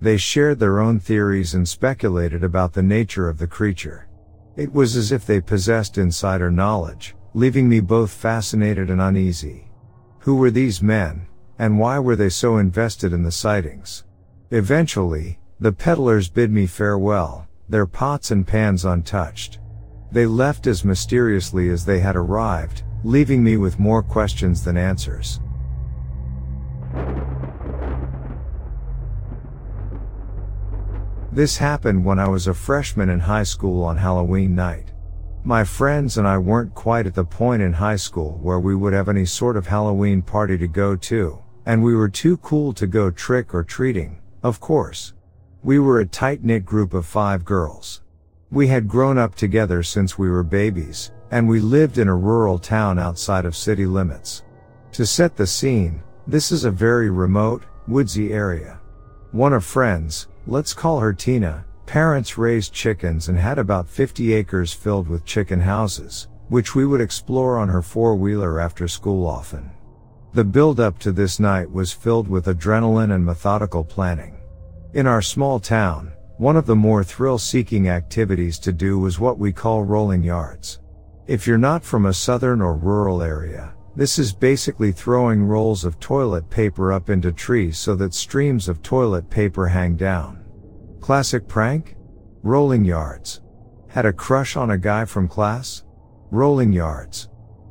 They 0.00 0.18
shared 0.18 0.60
their 0.60 0.78
own 0.78 1.00
theories 1.00 1.54
and 1.54 1.68
speculated 1.68 2.44
about 2.44 2.74
the 2.74 2.82
nature 2.82 3.28
of 3.28 3.38
the 3.38 3.46
creature. 3.48 4.08
It 4.56 4.72
was 4.72 4.94
as 4.94 5.10
if 5.10 5.26
they 5.26 5.40
possessed 5.40 5.98
insider 5.98 6.50
knowledge, 6.50 7.16
leaving 7.34 7.68
me 7.68 7.80
both 7.80 8.10
fascinated 8.10 8.88
and 8.88 9.00
uneasy. 9.00 9.68
Who 10.20 10.36
were 10.36 10.50
these 10.50 10.80
men, 10.80 11.26
and 11.58 11.78
why 11.78 11.98
were 11.98 12.16
they 12.16 12.28
so 12.28 12.58
invested 12.58 13.12
in 13.12 13.22
the 13.22 13.32
sightings? 13.32 14.04
Eventually, 14.52 15.40
the 15.58 15.72
peddlers 15.72 16.28
bid 16.28 16.52
me 16.52 16.66
farewell, 16.66 17.48
their 17.68 17.86
pots 17.86 18.30
and 18.30 18.46
pans 18.46 18.84
untouched. 18.84 19.58
They 20.12 20.26
left 20.26 20.68
as 20.68 20.84
mysteriously 20.84 21.68
as 21.68 21.84
they 21.84 21.98
had 21.98 22.14
arrived, 22.14 22.84
leaving 23.04 23.42
me 23.42 23.56
with 23.56 23.78
more 23.78 24.02
questions 24.02 24.64
than 24.64 24.76
answers. 24.76 25.40
This 31.36 31.58
happened 31.58 32.02
when 32.02 32.18
I 32.18 32.28
was 32.28 32.46
a 32.46 32.54
freshman 32.54 33.10
in 33.10 33.20
high 33.20 33.42
school 33.42 33.84
on 33.84 33.98
Halloween 33.98 34.54
night. 34.54 34.92
My 35.44 35.64
friends 35.64 36.16
and 36.16 36.26
I 36.26 36.38
weren't 36.38 36.74
quite 36.74 37.06
at 37.06 37.14
the 37.14 37.24
point 37.24 37.62
in 37.62 37.74
high 37.74 37.96
school 37.96 38.38
where 38.42 38.58
we 38.58 38.74
would 38.74 38.92
have 38.92 39.08
any 39.08 39.26
sort 39.26 39.56
of 39.56 39.66
Halloween 39.66 40.22
party 40.22 40.56
to 40.58 40.66
go 40.66 40.96
to, 40.96 41.38
and 41.66 41.82
we 41.82 41.94
were 41.94 42.08
too 42.08 42.38
cool 42.38 42.72
to 42.72 42.86
go 42.86 43.10
trick 43.10 43.54
or 43.54 43.62
treating, 43.62 44.18
of 44.42 44.60
course. 44.60 45.12
We 45.62 45.78
were 45.78 46.00
a 46.00 46.06
tight 46.06 46.42
knit 46.42 46.64
group 46.64 46.94
of 46.94 47.04
five 47.04 47.44
girls. 47.44 48.02
We 48.50 48.68
had 48.68 48.88
grown 48.88 49.18
up 49.18 49.34
together 49.34 49.82
since 49.82 50.16
we 50.16 50.30
were 50.30 50.42
babies, 50.42 51.12
and 51.30 51.48
we 51.48 51.60
lived 51.60 51.98
in 51.98 52.08
a 52.08 52.14
rural 52.14 52.58
town 52.58 52.98
outside 52.98 53.44
of 53.44 53.56
city 53.56 53.86
limits. 53.86 54.42
To 54.92 55.04
set 55.04 55.36
the 55.36 55.46
scene, 55.46 56.02
this 56.26 56.52
is 56.52 56.64
a 56.64 56.70
very 56.70 57.10
remote, 57.10 57.62
woodsy 57.86 58.32
area. 58.32 58.80
One 59.32 59.52
of 59.52 59.64
friends, 59.64 60.28
let's 60.46 60.72
call 60.72 61.00
her 61.00 61.12
Tina, 61.12 61.64
parents 61.86 62.38
raised 62.38 62.72
chickens 62.72 63.28
and 63.28 63.38
had 63.38 63.58
about 63.58 63.88
50 63.88 64.32
acres 64.32 64.72
filled 64.72 65.08
with 65.08 65.24
chicken 65.24 65.60
houses, 65.60 66.28
which 66.48 66.74
we 66.74 66.86
would 66.86 67.00
explore 67.00 67.58
on 67.58 67.68
her 67.68 67.82
four-wheeler 67.82 68.60
after 68.60 68.88
school 68.88 69.26
often. 69.26 69.70
The 70.32 70.44
build 70.44 70.80
up 70.80 70.98
to 71.00 71.12
this 71.12 71.40
night 71.40 71.70
was 71.70 71.92
filled 71.92 72.28
with 72.28 72.46
adrenaline 72.46 73.14
and 73.14 73.24
methodical 73.24 73.84
planning. 73.84 74.38
In 74.94 75.06
our 75.06 75.22
small 75.22 75.60
town, 75.60 76.12
one 76.38 76.56
of 76.56 76.66
the 76.66 76.76
more 76.76 77.02
thrill-seeking 77.02 77.88
activities 77.88 78.58
to 78.60 78.72
do 78.72 78.98
was 78.98 79.18
what 79.18 79.38
we 79.38 79.52
call 79.52 79.84
rolling 79.84 80.22
yards. 80.22 80.80
If 81.26 81.44
you're 81.44 81.58
not 81.58 81.82
from 81.82 82.06
a 82.06 82.14
southern 82.14 82.62
or 82.62 82.76
rural 82.76 83.20
area, 83.20 83.74
this 83.96 84.16
is 84.16 84.32
basically 84.32 84.92
throwing 84.92 85.42
rolls 85.42 85.84
of 85.84 85.98
toilet 85.98 86.48
paper 86.50 86.92
up 86.92 87.10
into 87.10 87.32
trees 87.32 87.78
so 87.78 87.96
that 87.96 88.14
streams 88.14 88.68
of 88.68 88.80
toilet 88.80 89.28
paper 89.28 89.66
hang 89.66 89.96
down. 89.96 90.44
Classic 91.00 91.48
prank? 91.48 91.96
Rolling 92.44 92.84
yards. 92.84 93.40
Had 93.88 94.06
a 94.06 94.12
crush 94.12 94.54
on 94.56 94.70
a 94.70 94.78
guy 94.78 95.04
from 95.04 95.26
class? 95.26 95.82
Rolling 96.30 96.72
yards. 96.72 97.28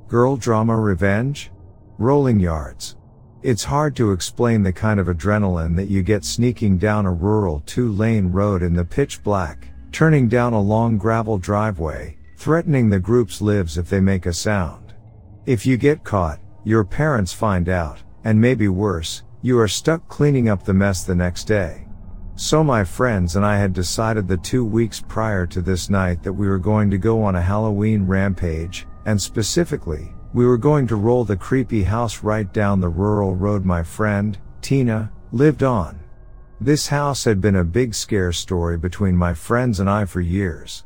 Girl 0.09 0.35
drama 0.35 0.77
revenge? 0.77 1.49
Rolling 1.97 2.41
yards. 2.41 2.97
It's 3.41 3.63
hard 3.63 3.95
to 3.95 4.11
explain 4.11 4.63
the 4.63 4.73
kind 4.73 4.99
of 4.99 5.07
adrenaline 5.07 5.77
that 5.77 5.87
you 5.87 6.03
get 6.03 6.25
sneaking 6.25 6.77
down 6.77 7.05
a 7.05 7.13
rural 7.13 7.63
two 7.65 7.93
lane 7.93 8.33
road 8.33 8.63
in 8.63 8.73
the 8.73 8.83
pitch 8.83 9.23
black, 9.23 9.69
turning 9.93 10.27
down 10.27 10.51
a 10.51 10.59
long 10.59 10.97
gravel 10.97 11.37
driveway, 11.37 12.14
threatening 12.35 12.89
the 12.89 12.99
group's 12.99 13.41
lives 13.41 13.77
if 13.77 13.89
they 13.89 13.99
make 13.99 14.25
a 14.25 14.33
sound. 14.33 14.93
If 15.45 15.65
you 15.65 15.77
get 15.77 16.03
caught, 16.03 16.39
your 16.63 16.83
parents 16.83 17.33
find 17.33 17.69
out, 17.69 18.01
and 18.23 18.39
maybe 18.39 18.67
worse, 18.67 19.23
you 19.41 19.59
are 19.59 19.67
stuck 19.67 20.07
cleaning 20.07 20.49
up 20.49 20.63
the 20.63 20.73
mess 20.73 21.03
the 21.03 21.15
next 21.15 21.45
day. 21.45 21.87
So 22.35 22.63
my 22.63 22.83
friends 22.83 23.35
and 23.35 23.45
I 23.45 23.57
had 23.57 23.71
decided 23.71 24.27
the 24.27 24.37
two 24.37 24.65
weeks 24.65 24.99
prior 24.99 25.45
to 25.47 25.61
this 25.61 25.89
night 25.89 26.21
that 26.23 26.33
we 26.33 26.47
were 26.47 26.59
going 26.59 26.91
to 26.91 26.97
go 26.97 27.23
on 27.23 27.35
a 27.35 27.41
Halloween 27.41 28.05
rampage, 28.05 28.85
and 29.05 29.21
specifically, 29.21 30.13
we 30.33 30.45
were 30.45 30.57
going 30.57 30.85
to 30.87 30.97
roll 30.97 31.23
the 31.23 31.37
creepy 31.37 31.83
house 31.83 32.23
right 32.23 32.51
down 32.51 32.81
the 32.81 32.89
rural 32.89 33.35
road 33.35 33.63
my 33.63 33.83
friend, 33.83 34.37
Tina, 34.61 35.11
lived 35.31 35.63
on. 35.63 35.99
This 36.59 36.87
house 36.87 37.23
had 37.23 37.39
been 37.39 37.57
a 37.57 37.63
big 37.63 37.93
scare 37.93 38.31
story 38.31 38.77
between 38.77 39.15
my 39.15 39.33
friends 39.33 39.79
and 39.79 39.89
I 39.89 40.05
for 40.05 40.21
years. 40.21 40.83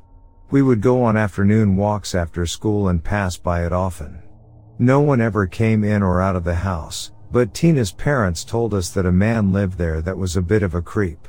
We 0.51 0.61
would 0.63 0.81
go 0.81 1.03
on 1.03 1.15
afternoon 1.15 1.75
walks 1.75 2.15
after 2.15 2.45
school 2.45 2.87
and 2.87 3.03
pass 3.03 3.37
by 3.37 3.65
it 3.65 3.71
often. 3.71 4.23
No 4.79 4.99
one 4.99 5.21
ever 5.21 5.45
came 5.45 5.83
in 5.83 6.01
or 6.01 6.21
out 6.21 6.35
of 6.35 6.43
the 6.43 6.55
house, 6.55 7.11
but 7.31 7.53
Tina's 7.53 7.91
parents 7.91 8.43
told 8.43 8.73
us 8.73 8.89
that 8.91 9.05
a 9.05 9.11
man 9.11 9.53
lived 9.53 9.77
there 9.77 10.01
that 10.01 10.17
was 10.17 10.35
a 10.35 10.41
bit 10.41 10.63
of 10.63 10.73
a 10.73 10.81
creep. 10.81 11.27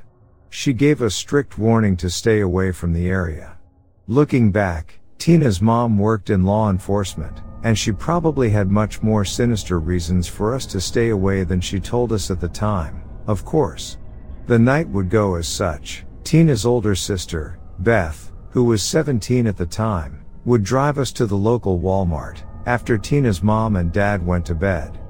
She 0.48 0.72
gave 0.72 1.02
us 1.02 1.14
strict 1.14 1.58
warning 1.58 1.96
to 1.98 2.08
stay 2.08 2.40
away 2.40 2.72
from 2.72 2.92
the 2.92 3.08
area. 3.08 3.58
Looking 4.06 4.50
back, 4.50 5.00
Tina's 5.18 5.60
mom 5.60 5.98
worked 5.98 6.30
in 6.30 6.44
law 6.44 6.70
enforcement, 6.70 7.42
and 7.62 7.78
she 7.78 7.92
probably 7.92 8.48
had 8.48 8.70
much 8.70 9.02
more 9.02 9.24
sinister 9.24 9.78
reasons 9.78 10.26
for 10.26 10.54
us 10.54 10.64
to 10.66 10.80
stay 10.80 11.10
away 11.10 11.44
than 11.44 11.60
she 11.60 11.78
told 11.78 12.10
us 12.12 12.30
at 12.30 12.40
the 12.40 12.48
time, 12.48 13.02
of 13.26 13.44
course. 13.44 13.98
The 14.46 14.58
night 14.58 14.88
would 14.88 15.10
go 15.10 15.34
as 15.34 15.46
such. 15.46 16.06
Tina's 16.24 16.64
older 16.64 16.94
sister, 16.94 17.58
Beth, 17.80 18.29
who 18.50 18.64
was 18.64 18.82
17 18.82 19.46
at 19.46 19.56
the 19.56 19.66
time, 19.66 20.24
would 20.44 20.62
drive 20.62 20.98
us 20.98 21.12
to 21.12 21.26
the 21.26 21.36
local 21.36 21.80
Walmart 21.80 22.42
after 22.66 22.98
Tina's 22.98 23.42
mom 23.42 23.76
and 23.76 23.92
dad 23.92 24.24
went 24.24 24.44
to 24.46 24.54
bed. 24.54 25.00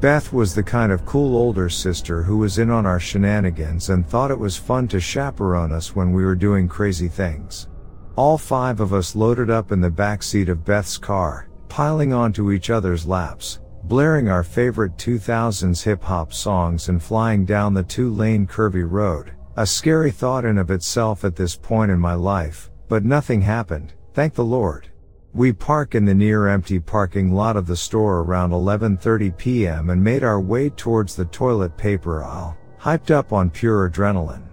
Beth 0.00 0.32
was 0.32 0.52
the 0.52 0.62
kind 0.62 0.90
of 0.90 1.06
cool 1.06 1.36
older 1.36 1.68
sister 1.68 2.24
who 2.24 2.38
was 2.38 2.58
in 2.58 2.70
on 2.70 2.86
our 2.86 2.98
shenanigans 2.98 3.90
and 3.90 4.04
thought 4.04 4.32
it 4.32 4.38
was 4.38 4.56
fun 4.56 4.88
to 4.88 4.98
chaperone 4.98 5.70
us 5.70 5.94
when 5.94 6.12
we 6.12 6.24
were 6.24 6.34
doing 6.34 6.66
crazy 6.66 7.06
things. 7.06 7.68
All 8.16 8.36
five 8.36 8.80
of 8.80 8.92
us 8.92 9.14
loaded 9.14 9.48
up 9.48 9.70
in 9.70 9.80
the 9.80 9.90
back 9.90 10.24
seat 10.24 10.48
of 10.48 10.64
Beth's 10.64 10.98
car, 10.98 11.48
piling 11.68 12.12
onto 12.12 12.50
each 12.50 12.68
other's 12.68 13.06
laps, 13.06 13.60
blaring 13.84 14.28
our 14.28 14.42
favorite 14.42 14.96
2000s 14.96 15.82
hip 15.84 16.02
hop 16.02 16.32
songs 16.32 16.88
and 16.88 17.00
flying 17.00 17.44
down 17.44 17.72
the 17.72 17.84
two 17.84 18.10
lane 18.12 18.44
curvy 18.44 18.84
road. 18.84 19.32
A 19.56 19.64
scary 19.64 20.10
thought 20.10 20.44
in 20.44 20.58
of 20.58 20.72
itself 20.72 21.24
at 21.24 21.36
this 21.36 21.54
point 21.54 21.92
in 21.92 22.00
my 22.00 22.14
life, 22.14 22.71
but 22.92 23.06
nothing 23.06 23.40
happened, 23.40 23.94
thank 24.12 24.34
the 24.34 24.44
Lord. 24.44 24.86
We 25.32 25.50
park 25.50 25.94
in 25.94 26.04
the 26.04 26.12
near 26.12 26.48
empty 26.48 26.78
parking 26.78 27.32
lot 27.32 27.56
of 27.56 27.66
the 27.66 27.74
store 27.74 28.18
around 28.18 28.50
11:30 28.50 29.34
p.m. 29.38 29.88
and 29.88 30.04
made 30.04 30.22
our 30.22 30.38
way 30.38 30.68
towards 30.68 31.16
the 31.16 31.24
toilet 31.24 31.74
paper 31.78 32.22
aisle, 32.22 32.54
hyped 32.78 33.10
up 33.10 33.32
on 33.32 33.48
pure 33.48 33.88
adrenaline. 33.88 34.46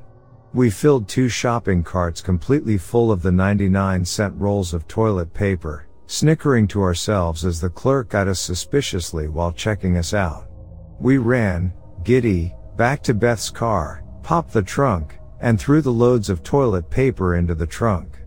We 0.54 0.70
filled 0.70 1.10
two 1.10 1.28
shopping 1.28 1.84
carts 1.84 2.22
completely 2.22 2.78
full 2.78 3.12
of 3.12 3.22
the 3.22 3.32
99 3.34 4.06
cent 4.06 4.34
rolls 4.38 4.74
of 4.74 4.88
toilet 4.88 5.34
paper, 5.34 5.90
snickering 6.08 6.66
to 6.70 6.82
ourselves 6.82 7.44
as 7.44 7.60
the 7.60 7.70
clerk 7.70 8.16
eyed 8.16 8.30
us 8.30 8.40
suspiciously 8.40 9.28
while 9.28 9.52
checking 9.52 9.98
us 9.98 10.14
out. 10.14 10.48
We 11.02 11.18
ran, 11.18 11.74
giddy, 12.06 12.56
back 12.78 13.04
to 13.04 13.14
Beth's 13.14 13.50
car, 13.50 14.06
popped 14.24 14.54
the 14.54 14.62
trunk, 14.62 15.20
and 15.42 15.60
threw 15.60 15.82
the 15.82 15.92
loads 15.92 16.30
of 16.30 16.42
toilet 16.42 16.90
paper 16.90 17.36
into 17.36 17.54
the 17.54 17.68
trunk. 17.68 18.19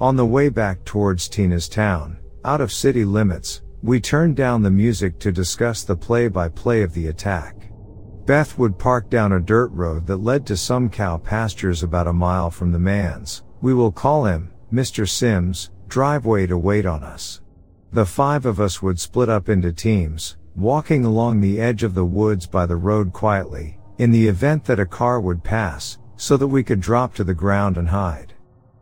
On 0.00 0.14
the 0.14 0.24
way 0.24 0.48
back 0.48 0.84
towards 0.84 1.28
Tina's 1.28 1.68
town, 1.68 2.18
out 2.44 2.60
of 2.60 2.70
city 2.70 3.04
limits, 3.04 3.62
we 3.82 4.00
turned 4.00 4.36
down 4.36 4.62
the 4.62 4.70
music 4.70 5.18
to 5.18 5.32
discuss 5.32 5.82
the 5.82 5.96
play 5.96 6.28
by 6.28 6.48
play 6.48 6.82
of 6.82 6.94
the 6.94 7.08
attack. 7.08 7.72
Beth 8.24 8.56
would 8.58 8.78
park 8.78 9.10
down 9.10 9.32
a 9.32 9.40
dirt 9.40 9.72
road 9.72 10.06
that 10.06 10.18
led 10.18 10.46
to 10.46 10.56
some 10.56 10.88
cow 10.88 11.16
pastures 11.16 11.82
about 11.82 12.06
a 12.06 12.12
mile 12.12 12.48
from 12.48 12.70
the 12.70 12.78
man's, 12.78 13.42
we 13.60 13.74
will 13.74 13.90
call 13.90 14.24
him, 14.24 14.52
Mr. 14.72 15.08
Sims, 15.08 15.70
driveway 15.88 16.46
to 16.46 16.56
wait 16.56 16.86
on 16.86 17.02
us. 17.02 17.40
The 17.92 18.06
five 18.06 18.46
of 18.46 18.60
us 18.60 18.80
would 18.80 19.00
split 19.00 19.28
up 19.28 19.48
into 19.48 19.72
teams, 19.72 20.36
walking 20.54 21.06
along 21.06 21.40
the 21.40 21.60
edge 21.60 21.82
of 21.82 21.94
the 21.94 22.04
woods 22.04 22.46
by 22.46 22.66
the 22.66 22.76
road 22.76 23.12
quietly, 23.12 23.80
in 23.98 24.12
the 24.12 24.28
event 24.28 24.64
that 24.66 24.78
a 24.78 24.86
car 24.86 25.20
would 25.20 25.42
pass, 25.42 25.98
so 26.16 26.36
that 26.36 26.46
we 26.46 26.62
could 26.62 26.80
drop 26.80 27.14
to 27.14 27.24
the 27.24 27.34
ground 27.34 27.76
and 27.76 27.88
hide. 27.88 28.34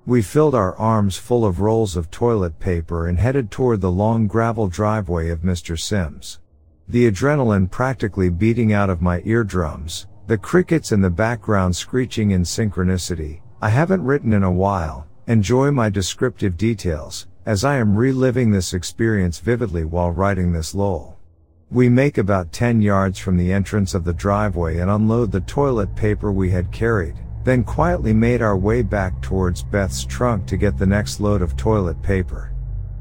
We 0.07 0.23
filled 0.23 0.55
our 0.55 0.77
arms 0.77 1.17
full 1.17 1.45
of 1.45 1.59
rolls 1.59 1.97
of 1.97 2.13
toilet 2.13 2.61
paper 2.61 3.09
and 3.09 3.19
headed 3.19 3.51
toward 3.51 3.81
the 3.81 3.91
long 3.91 4.29
gravel 4.29 4.69
driveway 4.69 5.31
of 5.31 5.41
Mr. 5.41 5.77
Sims. 5.77 6.39
The 6.87 7.11
adrenaline 7.11 7.69
practically 7.69 8.29
beating 8.29 8.73
out 8.73 8.89
of 8.89 9.03
my 9.03 9.21
eardrums, 9.25 10.07
the 10.29 10.39
crickets 10.39 10.93
in 10.93 11.01
the 11.01 11.11
background 11.11 11.75
screeching 11.75 12.31
in 12.31 12.43
synchronicity. 12.43 13.41
I 13.61 13.71
haven't 13.71 14.05
written 14.05 14.33
in 14.33 14.45
a 14.45 14.53
while. 14.53 15.09
Enjoy 15.27 15.73
my 15.73 15.91
descriptive 15.91 16.57
details, 16.57 17.27
as 17.45 17.65
I 17.65 17.79
am 17.79 17.97
reliving 17.97 18.53
this 18.53 18.75
experience 18.75 19.41
vividly 19.41 19.85
while 19.85 20.13
writing 20.13 20.53
this 20.53 20.73
lull. 20.73 21.19
We 21.69 21.89
make 21.89 22.17
about 22.17 22.53
10 22.53 22.81
yards 22.81 23.19
from 23.19 23.37
the 23.37 23.53
entrance 23.53 23.93
of 23.93 24.05
the 24.05 24.15
driveway 24.15 24.79
and 24.79 24.89
unload 24.89 25.33
the 25.33 25.41
toilet 25.41 25.97
paper 25.97 26.31
we 26.31 26.53
had 26.53 26.71
carried 26.71 27.17
then 27.47 27.63
quietly 27.63 28.13
made 28.13 28.43
our 28.43 28.57
way 28.57 28.83
back 28.83 29.23
towards 29.23 29.63
Beth's 29.63 30.05
trunk 30.05 30.47
to 30.47 30.57
get 30.57 30.77
the 30.77 30.85
next 30.85 31.21
load 31.21 31.43
of 31.43 31.57
toilet 31.57 32.03
paper. 32.03 32.53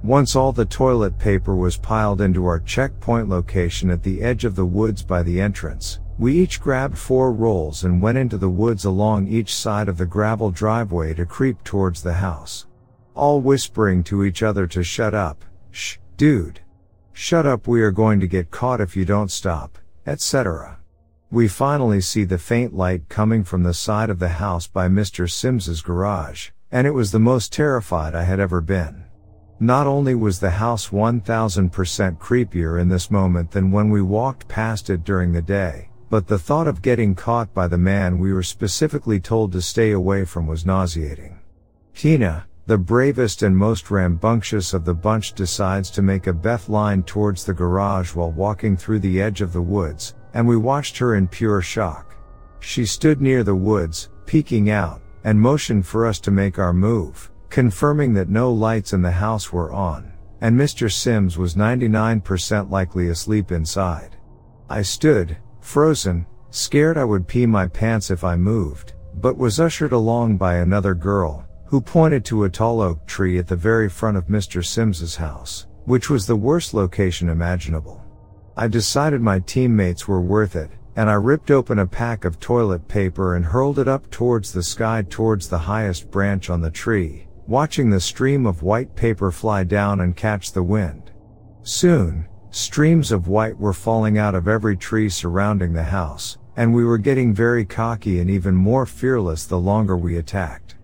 Once 0.03 0.35
all 0.35 0.51
the 0.51 0.65
toilet 0.65 1.17
paper 1.17 1.55
was 1.55 1.77
piled 1.77 2.21
into 2.21 2.45
our 2.45 2.59
checkpoint 2.59 3.27
location 3.27 3.89
at 3.89 4.03
the 4.03 4.21
edge 4.21 4.45
of 4.45 4.55
the 4.55 4.63
woods 4.63 5.01
by 5.01 5.23
the 5.23 5.41
entrance, 5.41 5.99
we 6.19 6.31
each 6.31 6.61
grabbed 6.61 6.95
four 6.95 7.33
rolls 7.33 7.85
and 7.85 7.99
went 7.99 8.19
into 8.19 8.37
the 8.37 8.47
woods 8.47 8.85
along 8.85 9.27
each 9.27 9.51
side 9.51 9.89
of 9.89 9.97
the 9.97 10.05
gravel 10.05 10.51
driveway 10.51 11.11
to 11.15 11.25
creep 11.25 11.63
towards 11.63 12.03
the 12.03 12.13
house. 12.13 12.67
All 13.15 13.41
whispering 13.41 14.03
to 14.03 14.23
each 14.23 14.43
other 14.43 14.67
to 14.67 14.83
shut 14.83 15.15
up, 15.15 15.43
shh, 15.71 15.97
dude. 16.17 16.59
Shut 17.13 17.47
up 17.47 17.67
we 17.67 17.81
are 17.81 17.89
going 17.89 18.19
to 18.19 18.27
get 18.27 18.51
caught 18.51 18.79
if 18.79 18.95
you 18.95 19.05
don't 19.05 19.31
stop, 19.31 19.79
etc. 20.05 20.77
We 21.31 21.47
finally 21.47 22.01
see 22.01 22.23
the 22.23 22.37
faint 22.37 22.75
light 22.75 23.09
coming 23.09 23.43
from 23.43 23.63
the 23.63 23.73
side 23.73 24.09
of 24.09 24.19
the 24.19 24.29
house 24.29 24.67
by 24.67 24.87
Mr. 24.87 25.29
Sims's 25.29 25.81
garage, 25.81 26.51
and 26.71 26.85
it 26.85 26.93
was 26.93 27.11
the 27.11 27.19
most 27.19 27.51
terrified 27.51 28.13
I 28.13 28.23
had 28.23 28.39
ever 28.39 28.61
been. 28.61 29.05
Not 29.59 29.87
only 29.87 30.13
was 30.13 30.39
the 30.39 30.51
house 30.51 30.89
1000% 30.89 32.19
creepier 32.19 32.79
in 32.79 32.89
this 32.89 33.09
moment 33.09 33.51
than 33.51 33.71
when 33.71 33.89
we 33.89 34.01
walked 34.01 34.47
past 34.47 34.89
it 34.89 35.03
during 35.03 35.31
the 35.33 35.41
day, 35.41 35.89
but 36.09 36.27
the 36.27 36.37
thought 36.37 36.67
of 36.67 36.83
getting 36.83 37.15
caught 37.15 37.53
by 37.53 37.67
the 37.67 37.77
man 37.77 38.19
we 38.19 38.31
were 38.31 38.43
specifically 38.43 39.19
told 39.19 39.51
to 39.51 39.61
stay 39.61 39.91
away 39.91 40.25
from 40.25 40.45
was 40.45 40.65
nauseating. 40.65 41.39
Tina, 41.95 42.45
the 42.67 42.77
bravest 42.77 43.43
and 43.43 43.57
most 43.57 43.89
rambunctious 43.89 44.73
of 44.73 44.85
the 44.85 44.93
bunch 44.93 45.33
decides 45.33 45.89
to 45.91 46.01
make 46.01 46.27
a 46.27 46.33
Beth 46.33 46.69
line 46.69 47.01
towards 47.03 47.45
the 47.45 47.53
garage 47.53 48.13
while 48.13 48.31
walking 48.31 48.77
through 48.77 48.99
the 48.99 49.21
edge 49.21 49.41
of 49.41 49.53
the 49.53 49.61
woods, 49.61 50.15
and 50.35 50.47
we 50.47 50.57
watched 50.57 50.97
her 50.97 51.15
in 51.15 51.27
pure 51.27 51.61
shock. 51.61 52.15
She 52.59 52.85
stood 52.85 53.21
near 53.21 53.43
the 53.43 53.55
woods, 53.55 54.09
peeking 54.25 54.69
out, 54.69 55.01
and 55.23 55.39
motioned 55.39 55.87
for 55.87 56.05
us 56.05 56.19
to 56.19 56.31
make 56.31 56.59
our 56.59 56.73
move, 56.73 57.31
confirming 57.49 58.13
that 58.13 58.29
no 58.29 58.51
lights 58.51 58.93
in 58.93 59.01
the 59.01 59.11
house 59.11 59.51
were 59.51 59.71
on, 59.71 60.11
and 60.41 60.59
Mr. 60.59 60.91
Sims 60.91 61.37
was 61.37 61.55
99% 61.55 62.69
likely 62.69 63.09
asleep 63.09 63.51
inside. 63.51 64.17
I 64.69 64.81
stood, 64.81 65.37
frozen, 65.61 66.27
scared 66.51 66.97
I 66.97 67.05
would 67.05 67.27
pee 67.27 67.45
my 67.45 67.67
pants 67.67 68.11
if 68.11 68.23
I 68.23 68.35
moved, 68.35 68.93
but 69.15 69.37
was 69.37 69.59
ushered 69.59 69.93
along 69.93 70.37
by 70.37 70.57
another 70.57 70.93
girl, 70.93 71.47
who 71.65 71.79
pointed 71.79 72.25
to 72.25 72.43
a 72.43 72.49
tall 72.49 72.81
oak 72.81 73.05
tree 73.07 73.39
at 73.39 73.47
the 73.47 73.55
very 73.55 73.89
front 73.89 74.17
of 74.17 74.27
Mr. 74.27 74.63
Sims's 74.63 75.15
house, 75.15 75.67
which 75.85 76.09
was 76.09 76.27
the 76.27 76.35
worst 76.35 76.73
location 76.73 77.29
imaginable. 77.29 78.04
I 78.57 78.69
decided 78.69 79.21
my 79.21 79.39
teammates 79.39 80.07
were 80.07 80.21
worth 80.21 80.55
it, 80.55 80.71
and 80.95 81.09
I 81.09 81.15
ripped 81.15 81.51
open 81.51 81.79
a 81.79 81.85
pack 81.85 82.23
of 82.23 82.39
toilet 82.39 82.87
paper 82.87 83.35
and 83.35 83.43
hurled 83.43 83.79
it 83.79 83.87
up 83.89 84.09
towards 84.09 84.53
the 84.53 84.63
sky 84.63 85.03
towards 85.09 85.49
the 85.49 85.57
highest 85.57 86.09
branch 86.09 86.49
on 86.49 86.61
the 86.61 86.71
tree, 86.71 87.27
watching 87.47 87.89
the 87.89 87.99
stream 87.99 88.45
of 88.45 88.63
white 88.63 88.95
paper 88.95 89.29
fly 89.29 89.65
down 89.65 89.99
and 89.99 90.15
catch 90.15 90.53
the 90.53 90.63
wind. 90.63 91.11
Soon, 91.63 92.27
streams 92.49 93.11
of 93.11 93.27
white 93.27 93.59
were 93.59 93.73
falling 93.73 94.17
out 94.17 94.35
of 94.35 94.47
every 94.47 94.77
tree 94.77 95.09
surrounding 95.09 95.73
the 95.73 95.83
house, 95.83 96.37
and 96.55 96.73
we 96.73 96.85
were 96.85 96.97
getting 96.97 97.33
very 97.33 97.65
cocky 97.65 98.19
and 98.19 98.29
even 98.29 98.55
more 98.55 98.85
fearless 98.85 99.45
the 99.45 99.59
longer 99.59 99.97
we 99.97 100.15
attacked. 100.15 100.75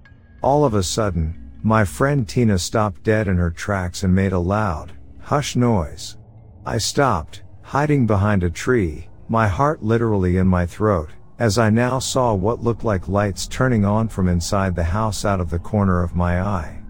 All 0.41 0.65
of 0.65 0.73
a 0.73 0.83
sudden, 0.83 1.51
my 1.63 1.85
friend 1.85 2.27
Tina 2.27 2.59
stopped 2.59 3.03
dead 3.03 3.29
in 3.29 3.37
her 3.37 3.51
tracks 3.51 4.03
and 4.03 4.13
made 4.13 4.33
a 4.33 4.39
loud, 4.39 4.91
hush 5.21 5.55
noise. 5.55 6.17
I 6.65 6.77
stopped, 6.77 7.40
hiding 7.71 8.05
behind 8.05 8.43
a 8.43 8.49
tree, 8.49 9.07
my 9.29 9.47
heart 9.47 9.81
literally 9.81 10.35
in 10.35 10.45
my 10.45 10.65
throat, 10.65 11.09
as 11.39 11.57
I 11.57 11.69
now 11.69 11.99
saw 11.99 12.33
what 12.33 12.61
looked 12.61 12.83
like 12.83 13.07
lights 13.07 13.47
turning 13.47 13.85
on 13.85 14.09
from 14.09 14.27
inside 14.27 14.75
the 14.75 14.83
house 14.83 15.23
out 15.23 15.39
of 15.39 15.49
the 15.49 15.57
corner 15.57 16.03
of 16.03 16.13
my 16.13 16.41
eye. 16.41 16.83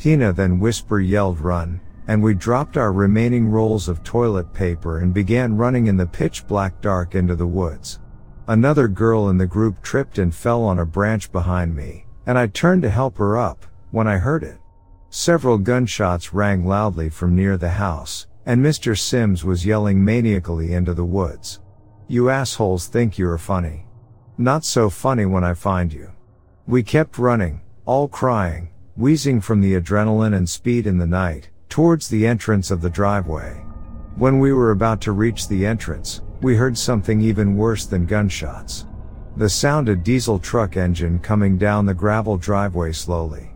Tina 0.00 0.32
then 0.32 0.58
whisper 0.58 1.00
yelled 1.00 1.38
run, 1.38 1.82
and 2.08 2.22
we 2.22 2.32
dropped 2.32 2.78
our 2.78 2.94
remaining 2.94 3.50
rolls 3.50 3.90
of 3.90 4.02
toilet 4.04 4.54
paper 4.54 5.00
and 5.00 5.12
began 5.12 5.58
running 5.58 5.86
in 5.86 5.98
the 5.98 6.06
pitch 6.06 6.46
black 6.46 6.80
dark 6.80 7.14
into 7.14 7.36
the 7.36 7.46
woods. 7.46 8.00
Another 8.48 8.88
girl 8.88 9.28
in 9.28 9.36
the 9.36 9.46
group 9.46 9.82
tripped 9.82 10.16
and 10.16 10.34
fell 10.34 10.64
on 10.64 10.78
a 10.78 10.86
branch 10.86 11.30
behind 11.30 11.76
me, 11.76 12.06
and 12.24 12.38
I 12.38 12.46
turned 12.46 12.80
to 12.84 12.88
help 12.88 13.18
her 13.18 13.36
up, 13.36 13.66
when 13.90 14.08
I 14.08 14.16
heard 14.16 14.44
it. 14.44 14.56
Several 15.10 15.58
gunshots 15.58 16.32
rang 16.32 16.64
loudly 16.64 17.10
from 17.10 17.36
near 17.36 17.58
the 17.58 17.68
house, 17.68 18.28
and 18.46 18.64
Mr. 18.64 18.98
Sims 18.98 19.44
was 19.44 19.66
yelling 19.66 20.04
maniacally 20.04 20.72
into 20.72 20.94
the 20.94 21.04
woods. 21.04 21.60
You 22.08 22.30
assholes 22.30 22.88
think 22.88 23.16
you're 23.16 23.38
funny. 23.38 23.86
Not 24.38 24.64
so 24.64 24.90
funny 24.90 25.26
when 25.26 25.44
I 25.44 25.54
find 25.54 25.92
you. 25.92 26.10
We 26.66 26.82
kept 26.82 27.18
running, 27.18 27.60
all 27.84 28.08
crying, 28.08 28.70
wheezing 28.96 29.40
from 29.40 29.60
the 29.60 29.74
adrenaline 29.74 30.34
and 30.36 30.48
speed 30.48 30.86
in 30.86 30.98
the 30.98 31.06
night, 31.06 31.50
towards 31.68 32.08
the 32.08 32.26
entrance 32.26 32.70
of 32.70 32.80
the 32.80 32.90
driveway. 32.90 33.64
When 34.16 34.38
we 34.38 34.52
were 34.52 34.72
about 34.72 35.00
to 35.02 35.12
reach 35.12 35.48
the 35.48 35.64
entrance, 35.64 36.20
we 36.42 36.56
heard 36.56 36.76
something 36.76 37.20
even 37.20 37.56
worse 37.56 37.86
than 37.86 38.04
gunshots. 38.04 38.86
The 39.36 39.48
sound 39.48 39.88
of 39.88 40.02
diesel 40.02 40.38
truck 40.38 40.76
engine 40.76 41.18
coming 41.20 41.56
down 41.56 41.86
the 41.86 41.94
gravel 41.94 42.36
driveway 42.36 42.92
slowly. 42.92 43.51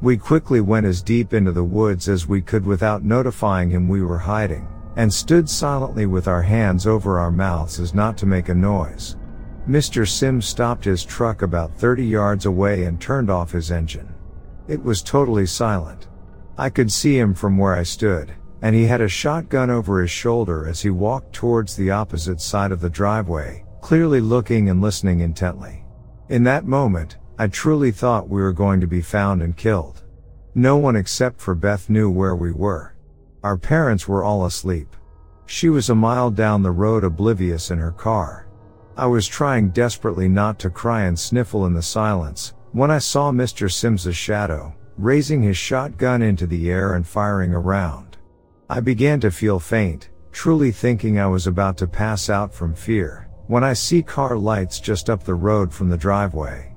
We 0.00 0.16
quickly 0.16 0.60
went 0.60 0.86
as 0.86 1.02
deep 1.02 1.34
into 1.34 1.50
the 1.50 1.64
woods 1.64 2.08
as 2.08 2.28
we 2.28 2.40
could 2.40 2.64
without 2.64 3.04
notifying 3.04 3.70
him 3.70 3.88
we 3.88 4.02
were 4.02 4.18
hiding, 4.18 4.68
and 4.94 5.12
stood 5.12 5.50
silently 5.50 6.06
with 6.06 6.28
our 6.28 6.42
hands 6.42 6.86
over 6.86 7.18
our 7.18 7.32
mouths 7.32 7.80
as 7.80 7.94
not 7.94 8.16
to 8.18 8.26
make 8.26 8.48
a 8.48 8.54
noise. 8.54 9.16
Mr. 9.68 10.08
Sims 10.08 10.46
stopped 10.46 10.84
his 10.84 11.04
truck 11.04 11.42
about 11.42 11.74
30 11.74 12.06
yards 12.06 12.46
away 12.46 12.84
and 12.84 13.00
turned 13.00 13.28
off 13.28 13.50
his 13.50 13.72
engine. 13.72 14.14
It 14.68 14.82
was 14.82 15.02
totally 15.02 15.46
silent. 15.46 16.06
I 16.56 16.70
could 16.70 16.92
see 16.92 17.18
him 17.18 17.34
from 17.34 17.58
where 17.58 17.74
I 17.74 17.82
stood, 17.82 18.32
and 18.62 18.76
he 18.76 18.84
had 18.84 19.00
a 19.00 19.08
shotgun 19.08 19.68
over 19.68 20.00
his 20.00 20.10
shoulder 20.10 20.66
as 20.68 20.80
he 20.80 20.90
walked 20.90 21.32
towards 21.32 21.74
the 21.74 21.90
opposite 21.90 22.40
side 22.40 22.70
of 22.70 22.80
the 22.80 22.90
driveway, 22.90 23.64
clearly 23.80 24.20
looking 24.20 24.70
and 24.70 24.80
listening 24.80 25.20
intently. 25.20 25.84
In 26.28 26.44
that 26.44 26.66
moment, 26.66 27.16
I 27.40 27.46
truly 27.46 27.92
thought 27.92 28.28
we 28.28 28.42
were 28.42 28.52
going 28.52 28.80
to 28.80 28.88
be 28.88 29.00
found 29.00 29.42
and 29.42 29.56
killed. 29.56 30.02
No 30.56 30.76
one 30.76 30.96
except 30.96 31.40
for 31.40 31.54
Beth 31.54 31.88
knew 31.88 32.10
where 32.10 32.34
we 32.34 32.50
were. 32.50 32.96
Our 33.44 33.56
parents 33.56 34.08
were 34.08 34.24
all 34.24 34.44
asleep. 34.44 34.96
She 35.46 35.68
was 35.68 35.88
a 35.88 35.94
mile 35.94 36.32
down 36.32 36.62
the 36.62 36.72
road 36.72 37.04
oblivious 37.04 37.70
in 37.70 37.78
her 37.78 37.92
car. 37.92 38.48
I 38.96 39.06
was 39.06 39.28
trying 39.28 39.70
desperately 39.70 40.28
not 40.28 40.58
to 40.58 40.68
cry 40.68 41.04
and 41.04 41.16
sniffle 41.16 41.64
in 41.66 41.74
the 41.74 41.82
silence, 41.82 42.54
when 42.72 42.90
I 42.90 42.98
saw 42.98 43.30
Mr. 43.30 43.70
Sims's 43.70 44.16
shadow, 44.16 44.74
raising 44.96 45.40
his 45.40 45.56
shotgun 45.56 46.22
into 46.22 46.46
the 46.46 46.68
air 46.68 46.94
and 46.94 47.06
firing 47.06 47.54
around. 47.54 48.16
I 48.68 48.80
began 48.80 49.20
to 49.20 49.30
feel 49.30 49.60
faint, 49.60 50.10
truly 50.32 50.72
thinking 50.72 51.20
I 51.20 51.28
was 51.28 51.46
about 51.46 51.78
to 51.78 51.86
pass 51.86 52.28
out 52.28 52.52
from 52.52 52.74
fear, 52.74 53.28
when 53.46 53.62
I 53.62 53.74
see 53.74 54.02
car 54.02 54.36
lights 54.36 54.80
just 54.80 55.08
up 55.08 55.22
the 55.22 55.34
road 55.34 55.72
from 55.72 55.88
the 55.88 55.96
driveway. 55.96 56.67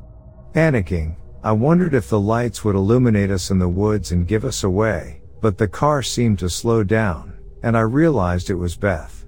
Panicking, 0.54 1.16
I 1.43 1.54
wondered 1.54 1.93
if 1.93 2.10
the 2.10 2.20
lights 2.20 2.64
would 2.64 2.76
illuminate 2.76 3.32
us 3.32 3.52
in 3.52 3.60
the 3.60 3.70
woods 3.70 4.12
and 4.12 4.28
give 4.28 4.43
us 4.43 4.64
away, 4.66 5.22
but 5.39 5.58
the 5.58 5.68
car 5.68 6.04
seemed 6.04 6.39
to 6.39 6.49
slow 6.49 6.84
down, 6.84 7.34
and 7.64 7.78
I 7.78 7.82
realized 7.82 8.49
it 8.49 8.56
was 8.56 8.76
Beth. 8.76 9.26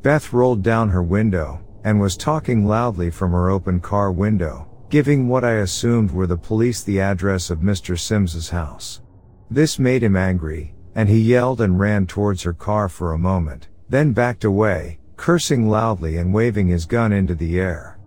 Beth 0.00 0.32
rolled 0.32 0.62
down 0.62 0.88
her 0.88 1.02
window, 1.02 1.60
and 1.84 2.00
was 2.00 2.16
talking 2.16 2.66
loudly 2.66 3.10
from 3.10 3.32
her 3.32 3.50
open 3.50 3.80
car 3.80 4.10
window, 4.10 4.66
giving 4.88 5.28
what 5.28 5.44
I 5.44 5.56
assumed 5.56 6.10
were 6.10 6.26
the 6.26 6.38
police 6.38 6.82
the 6.82 7.00
address 7.00 7.50
of 7.50 7.58
Mr. 7.58 7.98
Sims's 7.98 8.48
house. 8.48 9.02
This 9.50 9.78
made 9.78 10.02
him 10.02 10.16
angry, 10.16 10.74
and 10.94 11.08
he 11.08 11.20
yelled 11.20 11.60
and 11.60 11.78
ran 11.78 12.06
towards 12.06 12.42
her 12.44 12.54
car 12.54 12.88
for 12.88 13.12
a 13.12 13.18
moment, 13.18 13.68
then 13.90 14.12
backed 14.12 14.44
away, 14.44 14.98
cursing 15.16 15.68
loudly 15.68 16.16
and 16.16 16.32
waving 16.32 16.68
his 16.68 16.86
gun 16.86 17.12
into 17.12 17.34
the 17.34 17.60
air. 17.60 17.98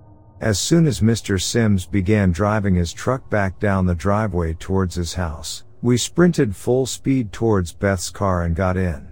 As 0.46 0.60
soon 0.60 0.86
as 0.86 1.00
Mr. 1.00 1.42
Sims 1.42 1.88
began 1.88 2.32
driving 2.32 2.76
his 2.76 2.94
truck 2.94 3.32
back 3.32 3.60
down 3.60 3.88
the 3.88 3.96
driveway 3.96 4.54
towards 4.54 4.94
his 4.94 5.16
house, 5.16 5.64
we 5.82 5.98
sprinted 5.98 6.56
full 6.56 6.86
speed 6.86 7.34
towards 7.34 7.74
Beth's 7.74 8.12
car 8.12 8.44
and 8.44 8.56
got 8.56 8.78
in. 8.78 9.12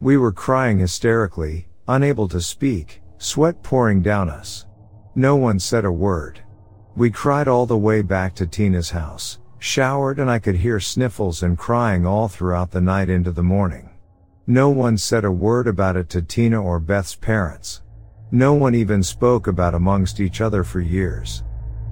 We 0.00 0.16
were 0.16 0.32
crying 0.32 0.80
hysterically, 0.80 1.68
unable 1.86 2.26
to 2.26 2.40
speak, 2.40 3.00
sweat 3.18 3.62
pouring 3.62 4.02
down 4.02 4.28
us. 4.28 4.66
No 5.14 5.36
one 5.36 5.60
said 5.60 5.84
a 5.84 5.92
word. 5.92 6.40
We 6.96 7.08
cried 7.08 7.46
all 7.46 7.66
the 7.66 7.78
way 7.78 8.02
back 8.02 8.34
to 8.34 8.44
Tina's 8.44 8.90
house, 8.90 9.38
showered 9.60 10.18
and 10.18 10.28
I 10.28 10.40
could 10.40 10.56
hear 10.56 10.80
sniffles 10.80 11.44
and 11.44 11.56
crying 11.56 12.04
all 12.04 12.26
throughout 12.26 12.72
the 12.72 12.80
night 12.80 13.08
into 13.08 13.30
the 13.30 13.44
morning. 13.44 13.90
No 14.48 14.70
one 14.70 14.98
said 14.98 15.24
a 15.24 15.30
word 15.30 15.68
about 15.68 15.96
it 15.96 16.08
to 16.08 16.20
Tina 16.20 16.60
or 16.60 16.80
Beth's 16.80 17.14
parents. 17.14 17.80
No 18.30 18.54
one 18.54 18.74
even 18.74 19.02
spoke 19.02 19.46
about 19.46 19.74
amongst 19.74 20.20
each 20.20 20.40
other 20.40 20.64
for 20.64 20.80
years. 20.80 21.44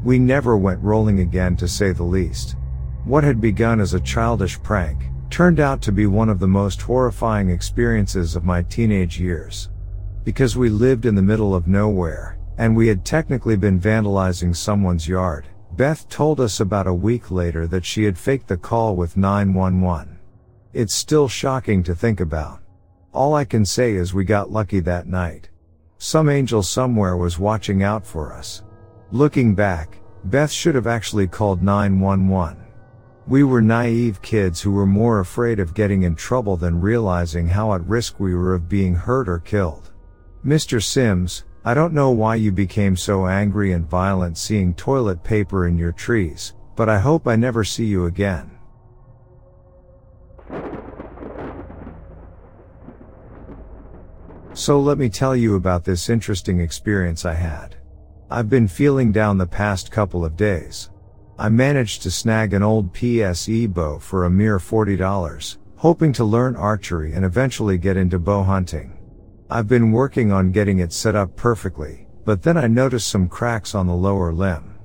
We 0.02 0.18
never 0.18 0.56
went 0.56 0.82
rolling 0.82 1.20
again 1.20 1.56
to 1.56 1.68
say 1.68 1.92
the 1.92 2.02
least. 2.02 2.56
What 3.04 3.24
had 3.24 3.40
begun 3.40 3.80
as 3.80 3.94
a 3.94 4.00
childish 4.00 4.60
prank 4.62 5.04
turned 5.30 5.60
out 5.60 5.80
to 5.82 5.92
be 5.92 6.06
one 6.06 6.28
of 6.28 6.38
the 6.38 6.48
most 6.48 6.82
horrifying 6.82 7.50
experiences 7.50 8.36
of 8.36 8.44
my 8.44 8.62
teenage 8.62 9.18
years. 9.18 9.70
Because 10.24 10.56
we 10.56 10.68
lived 10.68 11.06
in 11.06 11.14
the 11.14 11.22
middle 11.22 11.54
of 11.54 11.66
nowhere, 11.66 12.38
and 12.58 12.76
we 12.76 12.86
had 12.88 13.04
technically 13.04 13.56
been 13.56 13.80
vandalizing 13.80 14.54
someone's 14.54 15.08
yard, 15.08 15.46
Beth 15.72 16.08
told 16.08 16.38
us 16.38 16.60
about 16.60 16.86
a 16.86 16.92
week 16.92 17.30
later 17.30 17.66
that 17.66 17.84
she 17.84 18.04
had 18.04 18.18
faked 18.18 18.48
the 18.48 18.56
call 18.56 18.94
with 18.94 19.16
911. 19.16 20.18
It's 20.72 20.92
still 20.92 21.28
shocking 21.28 21.82
to 21.84 21.94
think 21.94 22.20
about. 22.20 22.60
All 23.12 23.34
I 23.34 23.44
can 23.44 23.64
say 23.64 23.94
is 23.94 24.12
we 24.12 24.24
got 24.24 24.50
lucky 24.50 24.80
that 24.80 25.06
night. 25.06 25.48
Some 26.04 26.28
angel 26.28 26.64
somewhere 26.64 27.16
was 27.16 27.38
watching 27.38 27.84
out 27.84 28.04
for 28.04 28.32
us. 28.32 28.64
Looking 29.12 29.54
back, 29.54 30.00
Beth 30.24 30.50
should 30.50 30.74
have 30.74 30.88
actually 30.88 31.28
called 31.28 31.62
911. 31.62 32.56
We 33.28 33.44
were 33.44 33.62
naive 33.62 34.20
kids 34.20 34.60
who 34.60 34.72
were 34.72 34.84
more 34.84 35.20
afraid 35.20 35.60
of 35.60 35.74
getting 35.74 36.02
in 36.02 36.16
trouble 36.16 36.56
than 36.56 36.80
realizing 36.80 37.46
how 37.46 37.72
at 37.72 37.86
risk 37.86 38.18
we 38.18 38.34
were 38.34 38.52
of 38.52 38.68
being 38.68 38.96
hurt 38.96 39.28
or 39.28 39.38
killed. 39.38 39.92
Mr. 40.44 40.82
Sims, 40.82 41.44
I 41.64 41.72
don't 41.72 41.94
know 41.94 42.10
why 42.10 42.34
you 42.34 42.50
became 42.50 42.96
so 42.96 43.28
angry 43.28 43.70
and 43.70 43.88
violent 43.88 44.36
seeing 44.36 44.74
toilet 44.74 45.22
paper 45.22 45.68
in 45.68 45.78
your 45.78 45.92
trees, 45.92 46.54
but 46.74 46.88
I 46.88 46.98
hope 46.98 47.28
I 47.28 47.36
never 47.36 47.62
see 47.62 47.86
you 47.86 48.06
again. 48.06 48.50
So 54.62 54.78
let 54.78 54.96
me 54.96 55.08
tell 55.08 55.34
you 55.34 55.56
about 55.56 55.82
this 55.82 56.08
interesting 56.08 56.60
experience 56.60 57.24
I 57.24 57.34
had. 57.34 57.74
I've 58.30 58.48
been 58.48 58.68
feeling 58.68 59.10
down 59.10 59.36
the 59.36 59.44
past 59.44 59.90
couple 59.90 60.24
of 60.24 60.36
days. 60.36 60.88
I 61.36 61.48
managed 61.48 62.02
to 62.02 62.12
snag 62.12 62.54
an 62.54 62.62
old 62.62 62.94
PSE 62.94 63.74
bow 63.74 63.98
for 63.98 64.24
a 64.24 64.30
mere 64.30 64.60
$40, 64.60 65.56
hoping 65.78 66.12
to 66.12 66.22
learn 66.22 66.54
archery 66.54 67.12
and 67.12 67.24
eventually 67.24 67.76
get 67.76 67.96
into 67.96 68.20
bow 68.20 68.44
hunting. 68.44 68.96
I've 69.50 69.66
been 69.66 69.90
working 69.90 70.30
on 70.30 70.52
getting 70.52 70.78
it 70.78 70.92
set 70.92 71.16
up 71.16 71.34
perfectly, 71.34 72.06
but 72.24 72.44
then 72.44 72.56
I 72.56 72.68
noticed 72.68 73.08
some 73.08 73.28
cracks 73.28 73.74
on 73.74 73.88
the 73.88 73.96
lower 73.96 74.32
limb. 74.32 74.78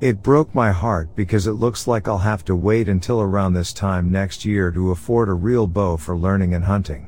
It 0.00 0.24
broke 0.24 0.52
my 0.56 0.72
heart 0.72 1.14
because 1.14 1.46
it 1.46 1.52
looks 1.52 1.86
like 1.86 2.08
I'll 2.08 2.18
have 2.18 2.44
to 2.46 2.56
wait 2.56 2.88
until 2.88 3.20
around 3.20 3.52
this 3.52 3.72
time 3.72 4.10
next 4.10 4.44
year 4.44 4.72
to 4.72 4.90
afford 4.90 5.28
a 5.28 5.34
real 5.34 5.68
bow 5.68 5.98
for 5.98 6.16
learning 6.16 6.52
and 6.54 6.64
hunting. 6.64 7.06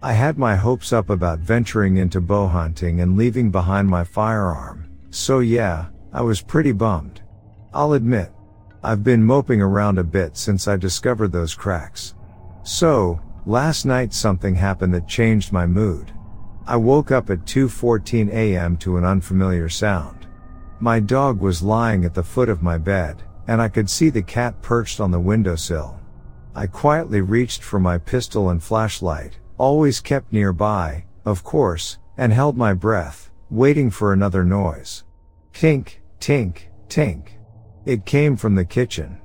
I 0.00 0.12
had 0.12 0.38
my 0.38 0.54
hopes 0.54 0.92
up 0.92 1.10
about 1.10 1.40
venturing 1.40 1.96
into 1.96 2.20
bow 2.20 2.46
hunting 2.46 3.00
and 3.00 3.16
leaving 3.16 3.50
behind 3.50 3.88
my 3.88 4.04
firearm, 4.04 4.88
so 5.10 5.40
yeah, 5.40 5.86
I 6.12 6.22
was 6.22 6.40
pretty 6.40 6.70
bummed. 6.70 7.20
I'll 7.74 7.94
admit, 7.94 8.32
I've 8.84 9.02
been 9.02 9.24
moping 9.24 9.60
around 9.60 9.98
a 9.98 10.04
bit 10.04 10.36
since 10.36 10.68
I 10.68 10.76
discovered 10.76 11.32
those 11.32 11.56
cracks. 11.56 12.14
So, 12.62 13.20
last 13.44 13.86
night 13.86 14.14
something 14.14 14.54
happened 14.54 14.94
that 14.94 15.08
changed 15.08 15.52
my 15.52 15.66
mood. 15.66 16.12
I 16.64 16.76
woke 16.76 17.10
up 17.10 17.28
at 17.28 17.44
2:14 17.44 18.30
a.m. 18.30 18.76
to 18.76 18.98
an 18.98 19.04
unfamiliar 19.04 19.68
sound. 19.68 20.28
My 20.78 21.00
dog 21.00 21.40
was 21.40 21.60
lying 21.60 22.04
at 22.04 22.14
the 22.14 22.22
foot 22.22 22.48
of 22.48 22.62
my 22.62 22.78
bed, 22.78 23.24
and 23.48 23.60
I 23.60 23.68
could 23.68 23.90
see 23.90 24.10
the 24.10 24.22
cat 24.22 24.62
perched 24.62 25.00
on 25.00 25.10
the 25.10 25.18
windowsill. 25.18 25.98
I 26.54 26.68
quietly 26.68 27.20
reached 27.20 27.64
for 27.64 27.80
my 27.80 27.98
pistol 27.98 28.50
and 28.50 28.62
flashlight, 28.62 29.38
always 29.58 30.00
kept 30.00 30.32
nearby, 30.32 31.04
of 31.24 31.44
course, 31.44 31.98
and 32.16 32.32
held 32.32 32.56
my 32.56 32.72
breath, 32.72 33.30
waiting 33.50 33.90
for 33.90 34.12
another 34.12 34.44
noise. 34.44 35.04
Tink, 35.52 35.96
tink, 36.20 36.62
tink. 36.88 37.30
It 37.84 38.06
came 38.06 38.36
from 38.36 38.54
the 38.54 38.64
kitchen. 38.64 39.20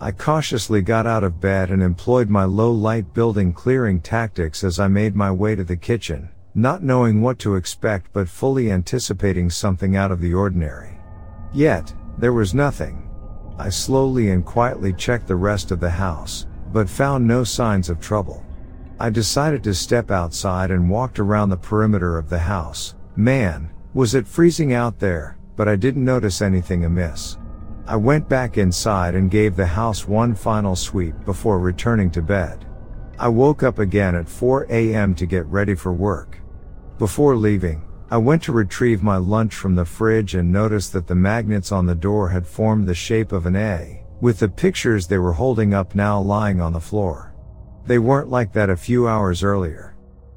I 0.00 0.10
cautiously 0.10 0.82
got 0.82 1.06
out 1.06 1.24
of 1.24 1.40
bed 1.40 1.70
and 1.70 1.82
employed 1.82 2.28
my 2.28 2.44
low 2.44 2.70
light 2.70 3.14
building 3.14 3.52
clearing 3.52 4.00
tactics 4.00 4.64
as 4.64 4.78
I 4.78 4.88
made 4.88 5.14
my 5.14 5.30
way 5.30 5.54
to 5.54 5.64
the 5.64 5.76
kitchen, 5.76 6.28
not 6.54 6.82
knowing 6.82 7.22
what 7.22 7.38
to 7.40 7.54
expect 7.54 8.12
but 8.12 8.28
fully 8.28 8.70
anticipating 8.70 9.48
something 9.48 9.96
out 9.96 10.10
of 10.10 10.20
the 10.20 10.34
ordinary. 10.34 10.98
Yet, 11.52 11.94
there 12.18 12.32
was 12.32 12.54
nothing. 12.54 13.08
I 13.58 13.68
slowly 13.68 14.30
and 14.30 14.44
quietly 14.44 14.92
checked 14.92 15.26
the 15.28 15.36
rest 15.36 15.70
of 15.70 15.80
the 15.80 15.90
house, 15.90 16.46
but 16.72 16.90
found 16.90 17.26
no 17.26 17.44
signs 17.44 17.88
of 17.88 18.00
trouble. 18.00 18.43
I 19.04 19.10
decided 19.10 19.62
to 19.64 19.74
step 19.74 20.10
outside 20.10 20.70
and 20.70 20.88
walked 20.88 21.18
around 21.18 21.50
the 21.50 21.58
perimeter 21.58 22.16
of 22.16 22.30
the 22.30 22.38
house. 22.38 22.94
Man, 23.16 23.68
was 23.92 24.14
it 24.14 24.26
freezing 24.26 24.72
out 24.72 24.98
there, 24.98 25.36
but 25.56 25.68
I 25.68 25.76
didn't 25.76 26.06
notice 26.06 26.40
anything 26.40 26.86
amiss. 26.86 27.36
I 27.86 27.96
went 27.96 28.30
back 28.30 28.56
inside 28.56 29.14
and 29.14 29.30
gave 29.30 29.56
the 29.56 29.66
house 29.66 30.08
one 30.08 30.34
final 30.34 30.74
sweep 30.74 31.14
before 31.26 31.58
returning 31.58 32.10
to 32.12 32.22
bed. 32.22 32.64
I 33.18 33.28
woke 33.28 33.62
up 33.62 33.78
again 33.78 34.14
at 34.14 34.26
4 34.26 34.68
a.m. 34.70 35.14
to 35.16 35.26
get 35.26 35.44
ready 35.48 35.74
for 35.74 35.92
work. 35.92 36.38
Before 36.98 37.36
leaving, 37.36 37.86
I 38.10 38.16
went 38.16 38.42
to 38.44 38.52
retrieve 38.52 39.02
my 39.02 39.18
lunch 39.18 39.54
from 39.54 39.74
the 39.74 39.84
fridge 39.84 40.34
and 40.34 40.50
noticed 40.50 40.94
that 40.94 41.08
the 41.08 41.14
magnets 41.14 41.72
on 41.72 41.84
the 41.84 41.94
door 41.94 42.30
had 42.30 42.46
formed 42.46 42.86
the 42.86 42.94
shape 42.94 43.32
of 43.32 43.44
an 43.44 43.54
A, 43.54 44.02
with 44.22 44.38
the 44.38 44.48
pictures 44.48 45.06
they 45.06 45.18
were 45.18 45.34
holding 45.34 45.74
up 45.74 45.94
now 45.94 46.18
lying 46.18 46.58
on 46.58 46.72
the 46.72 46.80
floor. 46.80 47.33
They 47.86 47.98
weren't 47.98 48.30
like 48.30 48.52
that 48.54 48.70
a 48.70 48.76
few 48.76 49.06
hours 49.06 49.42
earlier. 49.42 49.94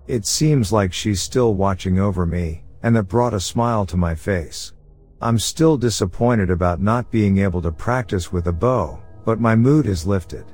It 0.07 0.25
seems 0.25 0.71
like 0.71 0.91
she's 0.91 1.21
still 1.21 1.53
watching 1.53 1.99
over 1.99 2.25
me, 2.25 2.63
and 2.83 2.95
that 2.95 3.03
brought 3.03 3.33
a 3.33 3.39
smile 3.39 3.85
to 3.87 3.97
my 3.97 4.15
face. 4.15 4.73
I'm 5.21 5.39
still 5.39 5.77
disappointed 5.77 6.49
about 6.49 6.81
not 6.81 7.09
being 7.09 7.39
able 7.39 7.61
to 7.61 7.71
practice 7.71 8.31
with 8.31 8.47
a 8.47 8.53
bow, 8.53 9.01
but 9.25 9.39
my 9.39 9.55
mood 9.55 9.87
is 9.87 10.05
lifted. 10.05 10.45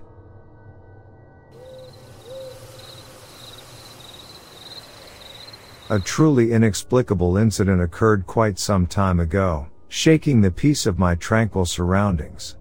A 5.89 5.99
truly 5.99 6.53
inexplicable 6.53 7.37
incident 7.37 7.81
occurred 7.81 8.25
quite 8.25 8.57
some 8.57 8.87
time 8.87 9.19
ago, 9.19 9.67
shaking 9.89 10.41
the 10.41 10.49
peace 10.49 10.85
of 10.85 10.97
my 10.97 11.13
tranquil 11.15 11.65
surroundings. 11.65 12.55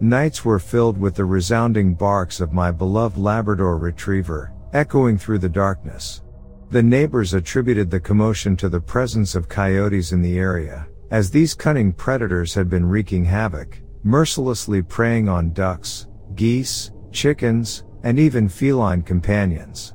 Nights 0.00 0.44
were 0.44 0.60
filled 0.60 0.96
with 0.96 1.16
the 1.16 1.24
resounding 1.24 1.92
barks 1.92 2.40
of 2.40 2.52
my 2.52 2.70
beloved 2.70 3.18
Labrador 3.18 3.78
retriever, 3.78 4.52
echoing 4.72 5.18
through 5.18 5.38
the 5.38 5.48
darkness. 5.48 6.22
The 6.70 6.82
neighbors 6.82 7.34
attributed 7.34 7.90
the 7.90 7.98
commotion 7.98 8.56
to 8.58 8.68
the 8.68 8.80
presence 8.80 9.34
of 9.34 9.48
coyotes 9.48 10.12
in 10.12 10.22
the 10.22 10.38
area, 10.38 10.86
as 11.10 11.30
these 11.30 11.52
cunning 11.52 11.92
predators 11.92 12.54
had 12.54 12.70
been 12.70 12.86
wreaking 12.86 13.24
havoc, 13.24 13.80
mercilessly 14.04 14.82
preying 14.82 15.28
on 15.28 15.52
ducks, 15.52 16.06
geese, 16.36 16.92
chickens, 17.10 17.82
and 18.04 18.20
even 18.20 18.48
feline 18.48 19.02
companions. 19.02 19.94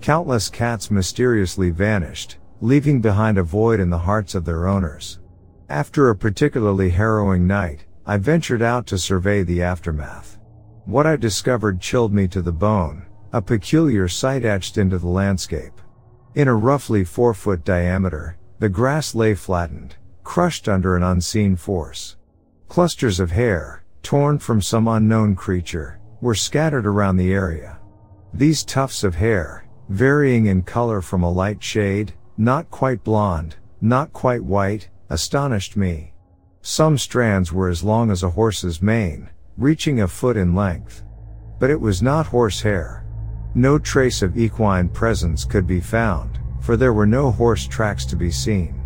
Countless 0.00 0.48
cats 0.48 0.90
mysteriously 0.90 1.68
vanished, 1.68 2.38
leaving 2.62 3.02
behind 3.02 3.36
a 3.36 3.42
void 3.42 3.80
in 3.80 3.90
the 3.90 3.98
hearts 3.98 4.34
of 4.34 4.46
their 4.46 4.66
owners. 4.66 5.20
After 5.68 6.08
a 6.08 6.16
particularly 6.16 6.88
harrowing 6.88 7.46
night, 7.46 7.84
I 8.04 8.16
ventured 8.16 8.62
out 8.62 8.86
to 8.88 8.98
survey 8.98 9.44
the 9.44 9.62
aftermath. 9.62 10.38
What 10.86 11.06
I 11.06 11.14
discovered 11.14 11.80
chilled 11.80 12.12
me 12.12 12.26
to 12.28 12.42
the 12.42 12.52
bone, 12.52 13.06
a 13.32 13.40
peculiar 13.40 14.08
sight 14.08 14.44
etched 14.44 14.76
into 14.76 14.98
the 14.98 15.08
landscape. 15.08 15.80
In 16.34 16.48
a 16.48 16.54
roughly 16.54 17.04
four 17.04 17.32
foot 17.32 17.64
diameter, 17.64 18.38
the 18.58 18.68
grass 18.68 19.14
lay 19.14 19.34
flattened, 19.34 19.94
crushed 20.24 20.68
under 20.68 20.96
an 20.96 21.04
unseen 21.04 21.54
force. 21.54 22.16
Clusters 22.68 23.20
of 23.20 23.30
hair, 23.30 23.84
torn 24.02 24.38
from 24.38 24.60
some 24.60 24.88
unknown 24.88 25.36
creature, 25.36 26.00
were 26.20 26.34
scattered 26.34 26.86
around 26.86 27.18
the 27.18 27.32
area. 27.32 27.78
These 28.34 28.64
tufts 28.64 29.04
of 29.04 29.14
hair, 29.14 29.66
varying 29.88 30.46
in 30.46 30.62
color 30.62 31.00
from 31.02 31.22
a 31.22 31.30
light 31.30 31.62
shade, 31.62 32.14
not 32.36 32.70
quite 32.70 33.04
blonde, 33.04 33.56
not 33.80 34.12
quite 34.12 34.42
white, 34.42 34.88
astonished 35.08 35.76
me. 35.76 36.11
Some 36.64 36.96
strands 36.96 37.52
were 37.52 37.68
as 37.68 37.82
long 37.82 38.12
as 38.12 38.22
a 38.22 38.30
horse's 38.30 38.80
mane, 38.80 39.28
reaching 39.58 40.00
a 40.00 40.06
foot 40.06 40.36
in 40.36 40.54
length. 40.54 41.02
But 41.58 41.70
it 41.70 41.80
was 41.80 42.02
not 42.02 42.28
horsehair. 42.28 43.04
No 43.56 43.80
trace 43.80 44.22
of 44.22 44.38
equine 44.38 44.88
presence 44.88 45.44
could 45.44 45.66
be 45.66 45.80
found, 45.80 46.38
for 46.60 46.76
there 46.76 46.92
were 46.92 47.06
no 47.06 47.32
horse 47.32 47.66
tracks 47.66 48.04
to 48.06 48.16
be 48.16 48.30
seen. 48.30 48.80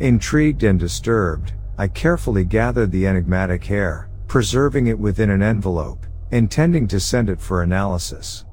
Intrigued 0.00 0.64
and 0.64 0.80
disturbed, 0.80 1.52
I 1.78 1.86
carefully 1.86 2.44
gathered 2.44 2.90
the 2.90 3.06
enigmatic 3.06 3.64
hair, 3.64 4.10
preserving 4.26 4.88
it 4.88 4.98
within 4.98 5.30
an 5.30 5.42
envelope, 5.42 6.04
intending 6.32 6.88
to 6.88 6.98
send 6.98 7.30
it 7.30 7.40
for 7.40 7.62
analysis. 7.62 8.44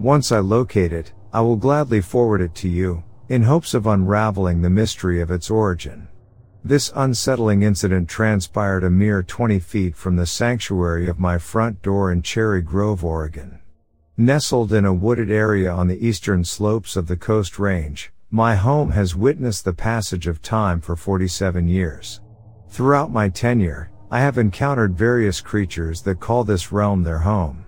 Once 0.00 0.32
I 0.32 0.40
locate 0.40 0.92
it, 0.92 1.12
I 1.32 1.42
will 1.42 1.56
gladly 1.56 2.00
forward 2.00 2.40
it 2.40 2.56
to 2.56 2.68
you, 2.68 3.04
in 3.28 3.44
hopes 3.44 3.72
of 3.72 3.86
unraveling 3.86 4.62
the 4.62 4.70
mystery 4.70 5.20
of 5.20 5.30
its 5.30 5.48
origin. 5.48 6.08
This 6.66 6.90
unsettling 6.96 7.62
incident 7.62 8.08
transpired 8.08 8.82
a 8.82 8.90
mere 8.90 9.22
20 9.22 9.60
feet 9.60 9.94
from 9.94 10.16
the 10.16 10.26
sanctuary 10.26 11.06
of 11.06 11.20
my 11.20 11.38
front 11.38 11.80
door 11.80 12.10
in 12.10 12.22
Cherry 12.22 12.60
Grove, 12.60 13.04
Oregon. 13.04 13.60
Nestled 14.16 14.72
in 14.72 14.84
a 14.84 14.92
wooded 14.92 15.30
area 15.30 15.70
on 15.70 15.86
the 15.86 16.04
eastern 16.04 16.42
slopes 16.42 16.96
of 16.96 17.06
the 17.06 17.16
Coast 17.16 17.60
Range, 17.60 18.10
my 18.32 18.56
home 18.56 18.90
has 18.90 19.14
witnessed 19.14 19.64
the 19.64 19.72
passage 19.72 20.26
of 20.26 20.42
time 20.42 20.80
for 20.80 20.96
47 20.96 21.68
years. 21.68 22.20
Throughout 22.68 23.12
my 23.12 23.28
tenure, 23.28 23.92
I 24.10 24.18
have 24.18 24.36
encountered 24.36 24.98
various 24.98 25.40
creatures 25.40 26.02
that 26.02 26.18
call 26.18 26.42
this 26.42 26.72
realm 26.72 27.04
their 27.04 27.20
home. 27.20 27.64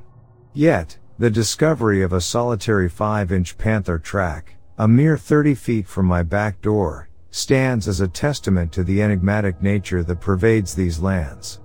Yet, 0.54 0.98
the 1.20 1.30
discovery 1.30 2.02
of 2.02 2.12
a 2.12 2.20
solitary 2.20 2.90
5-inch 2.90 3.58
panther 3.58 4.00
track, 4.00 4.56
a 4.76 4.88
mere 4.88 5.16
30 5.16 5.54
feet 5.54 5.86
from 5.86 6.06
my 6.06 6.24
back 6.24 6.60
door, 6.60 7.07
stands 7.38 7.86
as 7.86 8.00
a 8.00 8.08
testament 8.08 8.72
to 8.72 8.82
the 8.82 9.00
enigmatic 9.00 9.62
nature 9.62 10.02
that 10.02 10.20
pervades 10.20 10.74
these 10.74 10.98
lands. 10.98 11.60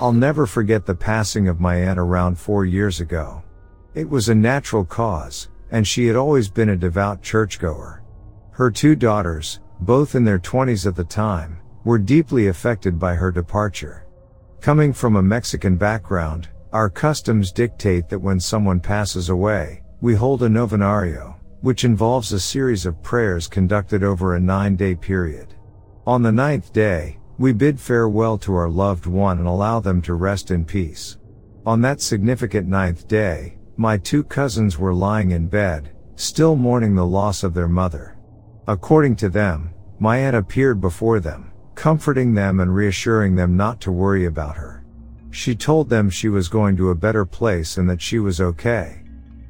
I'll 0.00 0.12
never 0.12 0.44
forget 0.44 0.84
the 0.84 0.94
passing 0.94 1.46
of 1.46 1.60
my 1.60 1.76
aunt 1.76 2.00
around 2.00 2.36
four 2.36 2.64
years 2.64 3.00
ago. 3.00 3.44
It 3.94 4.10
was 4.10 4.28
a 4.28 4.34
natural 4.34 4.84
cause, 4.84 5.48
and 5.70 5.86
she 5.86 6.06
had 6.06 6.16
always 6.16 6.50
been 6.50 6.70
a 6.70 6.76
devout 6.76 7.22
churchgoer. 7.22 8.02
Her 8.50 8.70
two 8.72 8.96
daughters, 8.96 9.60
both 9.80 10.16
in 10.16 10.24
their 10.24 10.40
twenties 10.40 10.86
at 10.86 10.96
the 10.96 11.04
time, 11.04 11.60
were 11.84 11.98
deeply 11.98 12.48
affected 12.48 12.98
by 12.98 13.14
her 13.14 13.30
departure. 13.30 14.04
Coming 14.60 14.92
from 14.92 15.14
a 15.14 15.22
Mexican 15.22 15.76
background, 15.76 16.48
our 16.76 16.90
customs 16.90 17.52
dictate 17.52 18.06
that 18.10 18.18
when 18.18 18.38
someone 18.38 18.78
passes 18.78 19.30
away, 19.30 19.82
we 20.02 20.14
hold 20.14 20.42
a 20.42 20.46
novenario, 20.46 21.34
which 21.62 21.84
involves 21.84 22.34
a 22.34 22.38
series 22.38 22.84
of 22.84 23.02
prayers 23.02 23.48
conducted 23.48 24.04
over 24.04 24.34
a 24.34 24.40
nine 24.40 24.76
day 24.76 24.94
period. 24.94 25.54
On 26.06 26.20
the 26.20 26.30
ninth 26.30 26.74
day, 26.74 27.18
we 27.38 27.54
bid 27.54 27.80
farewell 27.80 28.36
to 28.36 28.54
our 28.54 28.68
loved 28.68 29.06
one 29.06 29.38
and 29.38 29.46
allow 29.46 29.80
them 29.80 30.02
to 30.02 30.12
rest 30.12 30.50
in 30.50 30.66
peace. 30.66 31.16
On 31.64 31.80
that 31.80 32.02
significant 32.02 32.68
ninth 32.68 33.08
day, 33.08 33.56
my 33.78 33.96
two 33.96 34.22
cousins 34.22 34.78
were 34.78 34.92
lying 34.92 35.30
in 35.30 35.46
bed, 35.46 35.96
still 36.16 36.56
mourning 36.56 36.94
the 36.94 37.06
loss 37.06 37.42
of 37.42 37.54
their 37.54 37.68
mother. 37.68 38.18
According 38.68 39.16
to 39.16 39.30
them, 39.30 39.70
my 39.98 40.18
aunt 40.18 40.36
appeared 40.36 40.82
before 40.82 41.20
them, 41.20 41.52
comforting 41.74 42.34
them 42.34 42.60
and 42.60 42.74
reassuring 42.74 43.34
them 43.34 43.56
not 43.56 43.80
to 43.80 43.90
worry 43.90 44.26
about 44.26 44.56
her. 44.56 44.84
She 45.30 45.54
told 45.54 45.88
them 45.88 46.08
she 46.08 46.28
was 46.28 46.48
going 46.48 46.76
to 46.76 46.90
a 46.90 46.94
better 46.94 47.24
place 47.24 47.76
and 47.76 47.88
that 47.90 48.00
she 48.00 48.18
was 48.18 48.40
okay. 48.40 49.02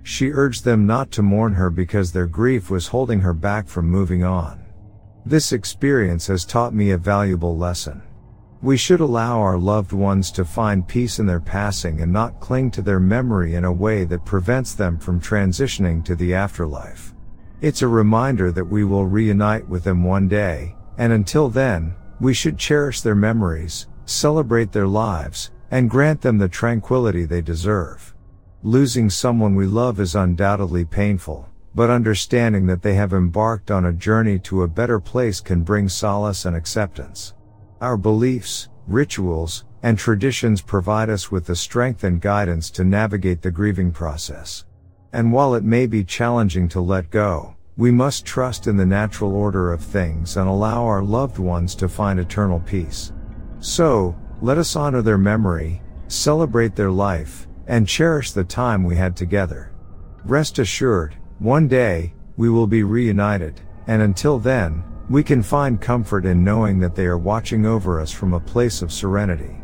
She 0.03 0.33
urged 0.33 0.65
them 0.65 0.87
not 0.87 1.11
to 1.13 1.23
mourn 1.23 1.53
her 1.55 1.71
because 1.71 2.13
their 2.13 2.27
grief 2.27 2.71
was 2.71 2.87
holding 2.87 3.21
her 3.21 3.35
back 3.35 3.67
from 3.67 3.89
moving 3.89 4.25
on. 4.25 4.65
This 5.25 5.53
experience 5.53 6.29
has 6.29 6.45
taught 6.45 6.75
me 6.75 6.91
a 6.91 6.99
valuable 6.99 7.57
lesson. 7.57 8.03
We 8.63 8.77
should 8.77 9.01
allow 9.01 9.41
our 9.41 9.59
loved 9.59 9.93
ones 9.93 10.31
to 10.33 10.45
find 10.45 10.87
peace 10.87 11.19
in 11.19 11.27
their 11.27 11.41
passing 11.41 12.01
and 12.01 12.13
not 12.13 12.41
cling 12.41 12.71
to 12.73 12.83
their 12.83 13.01
memory 13.01 13.55
in 13.55 13.65
a 13.65 13.73
way 13.73 14.05
that 14.05 14.25
prevents 14.25 14.75
them 14.75 14.99
from 14.99 15.21
transitioning 15.21 16.05
to 16.05 16.15
the 16.15 16.35
afterlife. 16.35 17.13
It's 17.61 17.83
a 17.83 17.89
reminder 17.89 18.53
that 18.53 18.65
we 18.65 18.85
will 18.85 19.07
reunite 19.07 19.69
with 19.69 19.85
them 19.85 20.05
one 20.05 20.29
day, 20.29 20.75
and 20.99 21.13
until 21.13 21.49
then, 21.49 21.95
we 22.21 22.33
should 22.33 22.59
cherish 22.59 23.01
their 23.01 23.15
memories, 23.15 23.89
celebrate 24.05 24.73
their 24.73 24.87
lives, 24.87 25.51
and 25.71 25.91
grant 25.91 26.21
them 26.21 26.39
the 26.39 26.49
tranquility 26.49 27.25
they 27.25 27.41
deserve. 27.43 28.15
Losing 28.63 29.11
someone 29.11 29.55
we 29.55 29.67
love 29.67 30.01
is 30.01 30.15
undoubtedly 30.15 30.85
painful, 30.85 31.49
but 31.75 31.91
understanding 31.91 32.67
that 32.67 32.83
they 32.83 32.95
have 32.95 33.13
embarked 33.13 33.71
on 33.71 33.85
a 33.85 33.93
journey 33.93 34.39
to 34.41 34.63
a 34.63 34.69
better 34.69 34.99
place 34.99 35.41
can 35.41 35.63
bring 35.63 35.89
solace 35.89 36.45
and 36.45 36.57
acceptance. 36.57 37.35
Our 37.81 37.97
beliefs, 37.97 38.69
rituals, 38.87 39.65
and 39.83 39.99
traditions 39.99 40.63
provide 40.63 41.11
us 41.11 41.31
with 41.31 41.47
the 41.47 41.55
strength 41.55 42.03
and 42.03 42.21
guidance 42.21 42.71
to 42.71 42.85
navigate 42.85 43.43
the 43.43 43.51
grieving 43.51 43.93
process. 43.93 44.65
And 45.13 45.33
while 45.33 45.55
it 45.55 45.65
may 45.65 45.87
be 45.87 46.03
challenging 46.03 46.69
to 46.71 46.81
let 46.81 47.11
go, 47.11 47.55
we 47.77 47.91
must 47.91 48.25
trust 48.25 48.67
in 48.67 48.77
the 48.77 48.87
natural 48.87 49.35
order 49.35 49.73
of 49.73 49.83
things 49.83 50.39
and 50.39 50.49
allow 50.49 50.85
our 50.87 51.03
loved 51.03 51.39
ones 51.39 51.75
to 51.75 51.89
find 51.89 52.19
eternal 52.19 52.61
peace. 52.61 53.13
So, 53.61 54.17
let 54.43 54.59
us 54.59 54.77
honor 54.77 55.03
their 55.03 55.19
memory, 55.19 55.81
celebrate 56.09 56.77
their 56.77 56.91
life, 56.91 57.47
and 57.67 57.89
cherish 57.89 58.33
the 58.33 58.45
time 58.45 58.85
we 58.85 58.97
had 58.97 59.17
together. 59.17 59.73
Rest 60.25 60.59
assured, 60.59 61.17
one 61.39 61.69
day, 61.69 62.15
we 62.37 62.51
will 62.51 62.67
be 62.67 62.83
reunited, 62.83 63.61
and 63.87 64.03
until 64.03 64.39
then, 64.39 64.85
we 65.09 65.23
can 65.23 65.43
find 65.43 65.81
comfort 65.81 66.27
in 66.27 66.45
knowing 66.45 66.79
that 66.81 66.95
they 66.95 67.07
are 67.07 67.19
watching 67.19 67.65
over 67.65 68.01
us 68.01 68.11
from 68.11 68.35
a 68.35 68.41
place 68.41 68.83
of 68.83 68.93
serenity. 68.93 69.57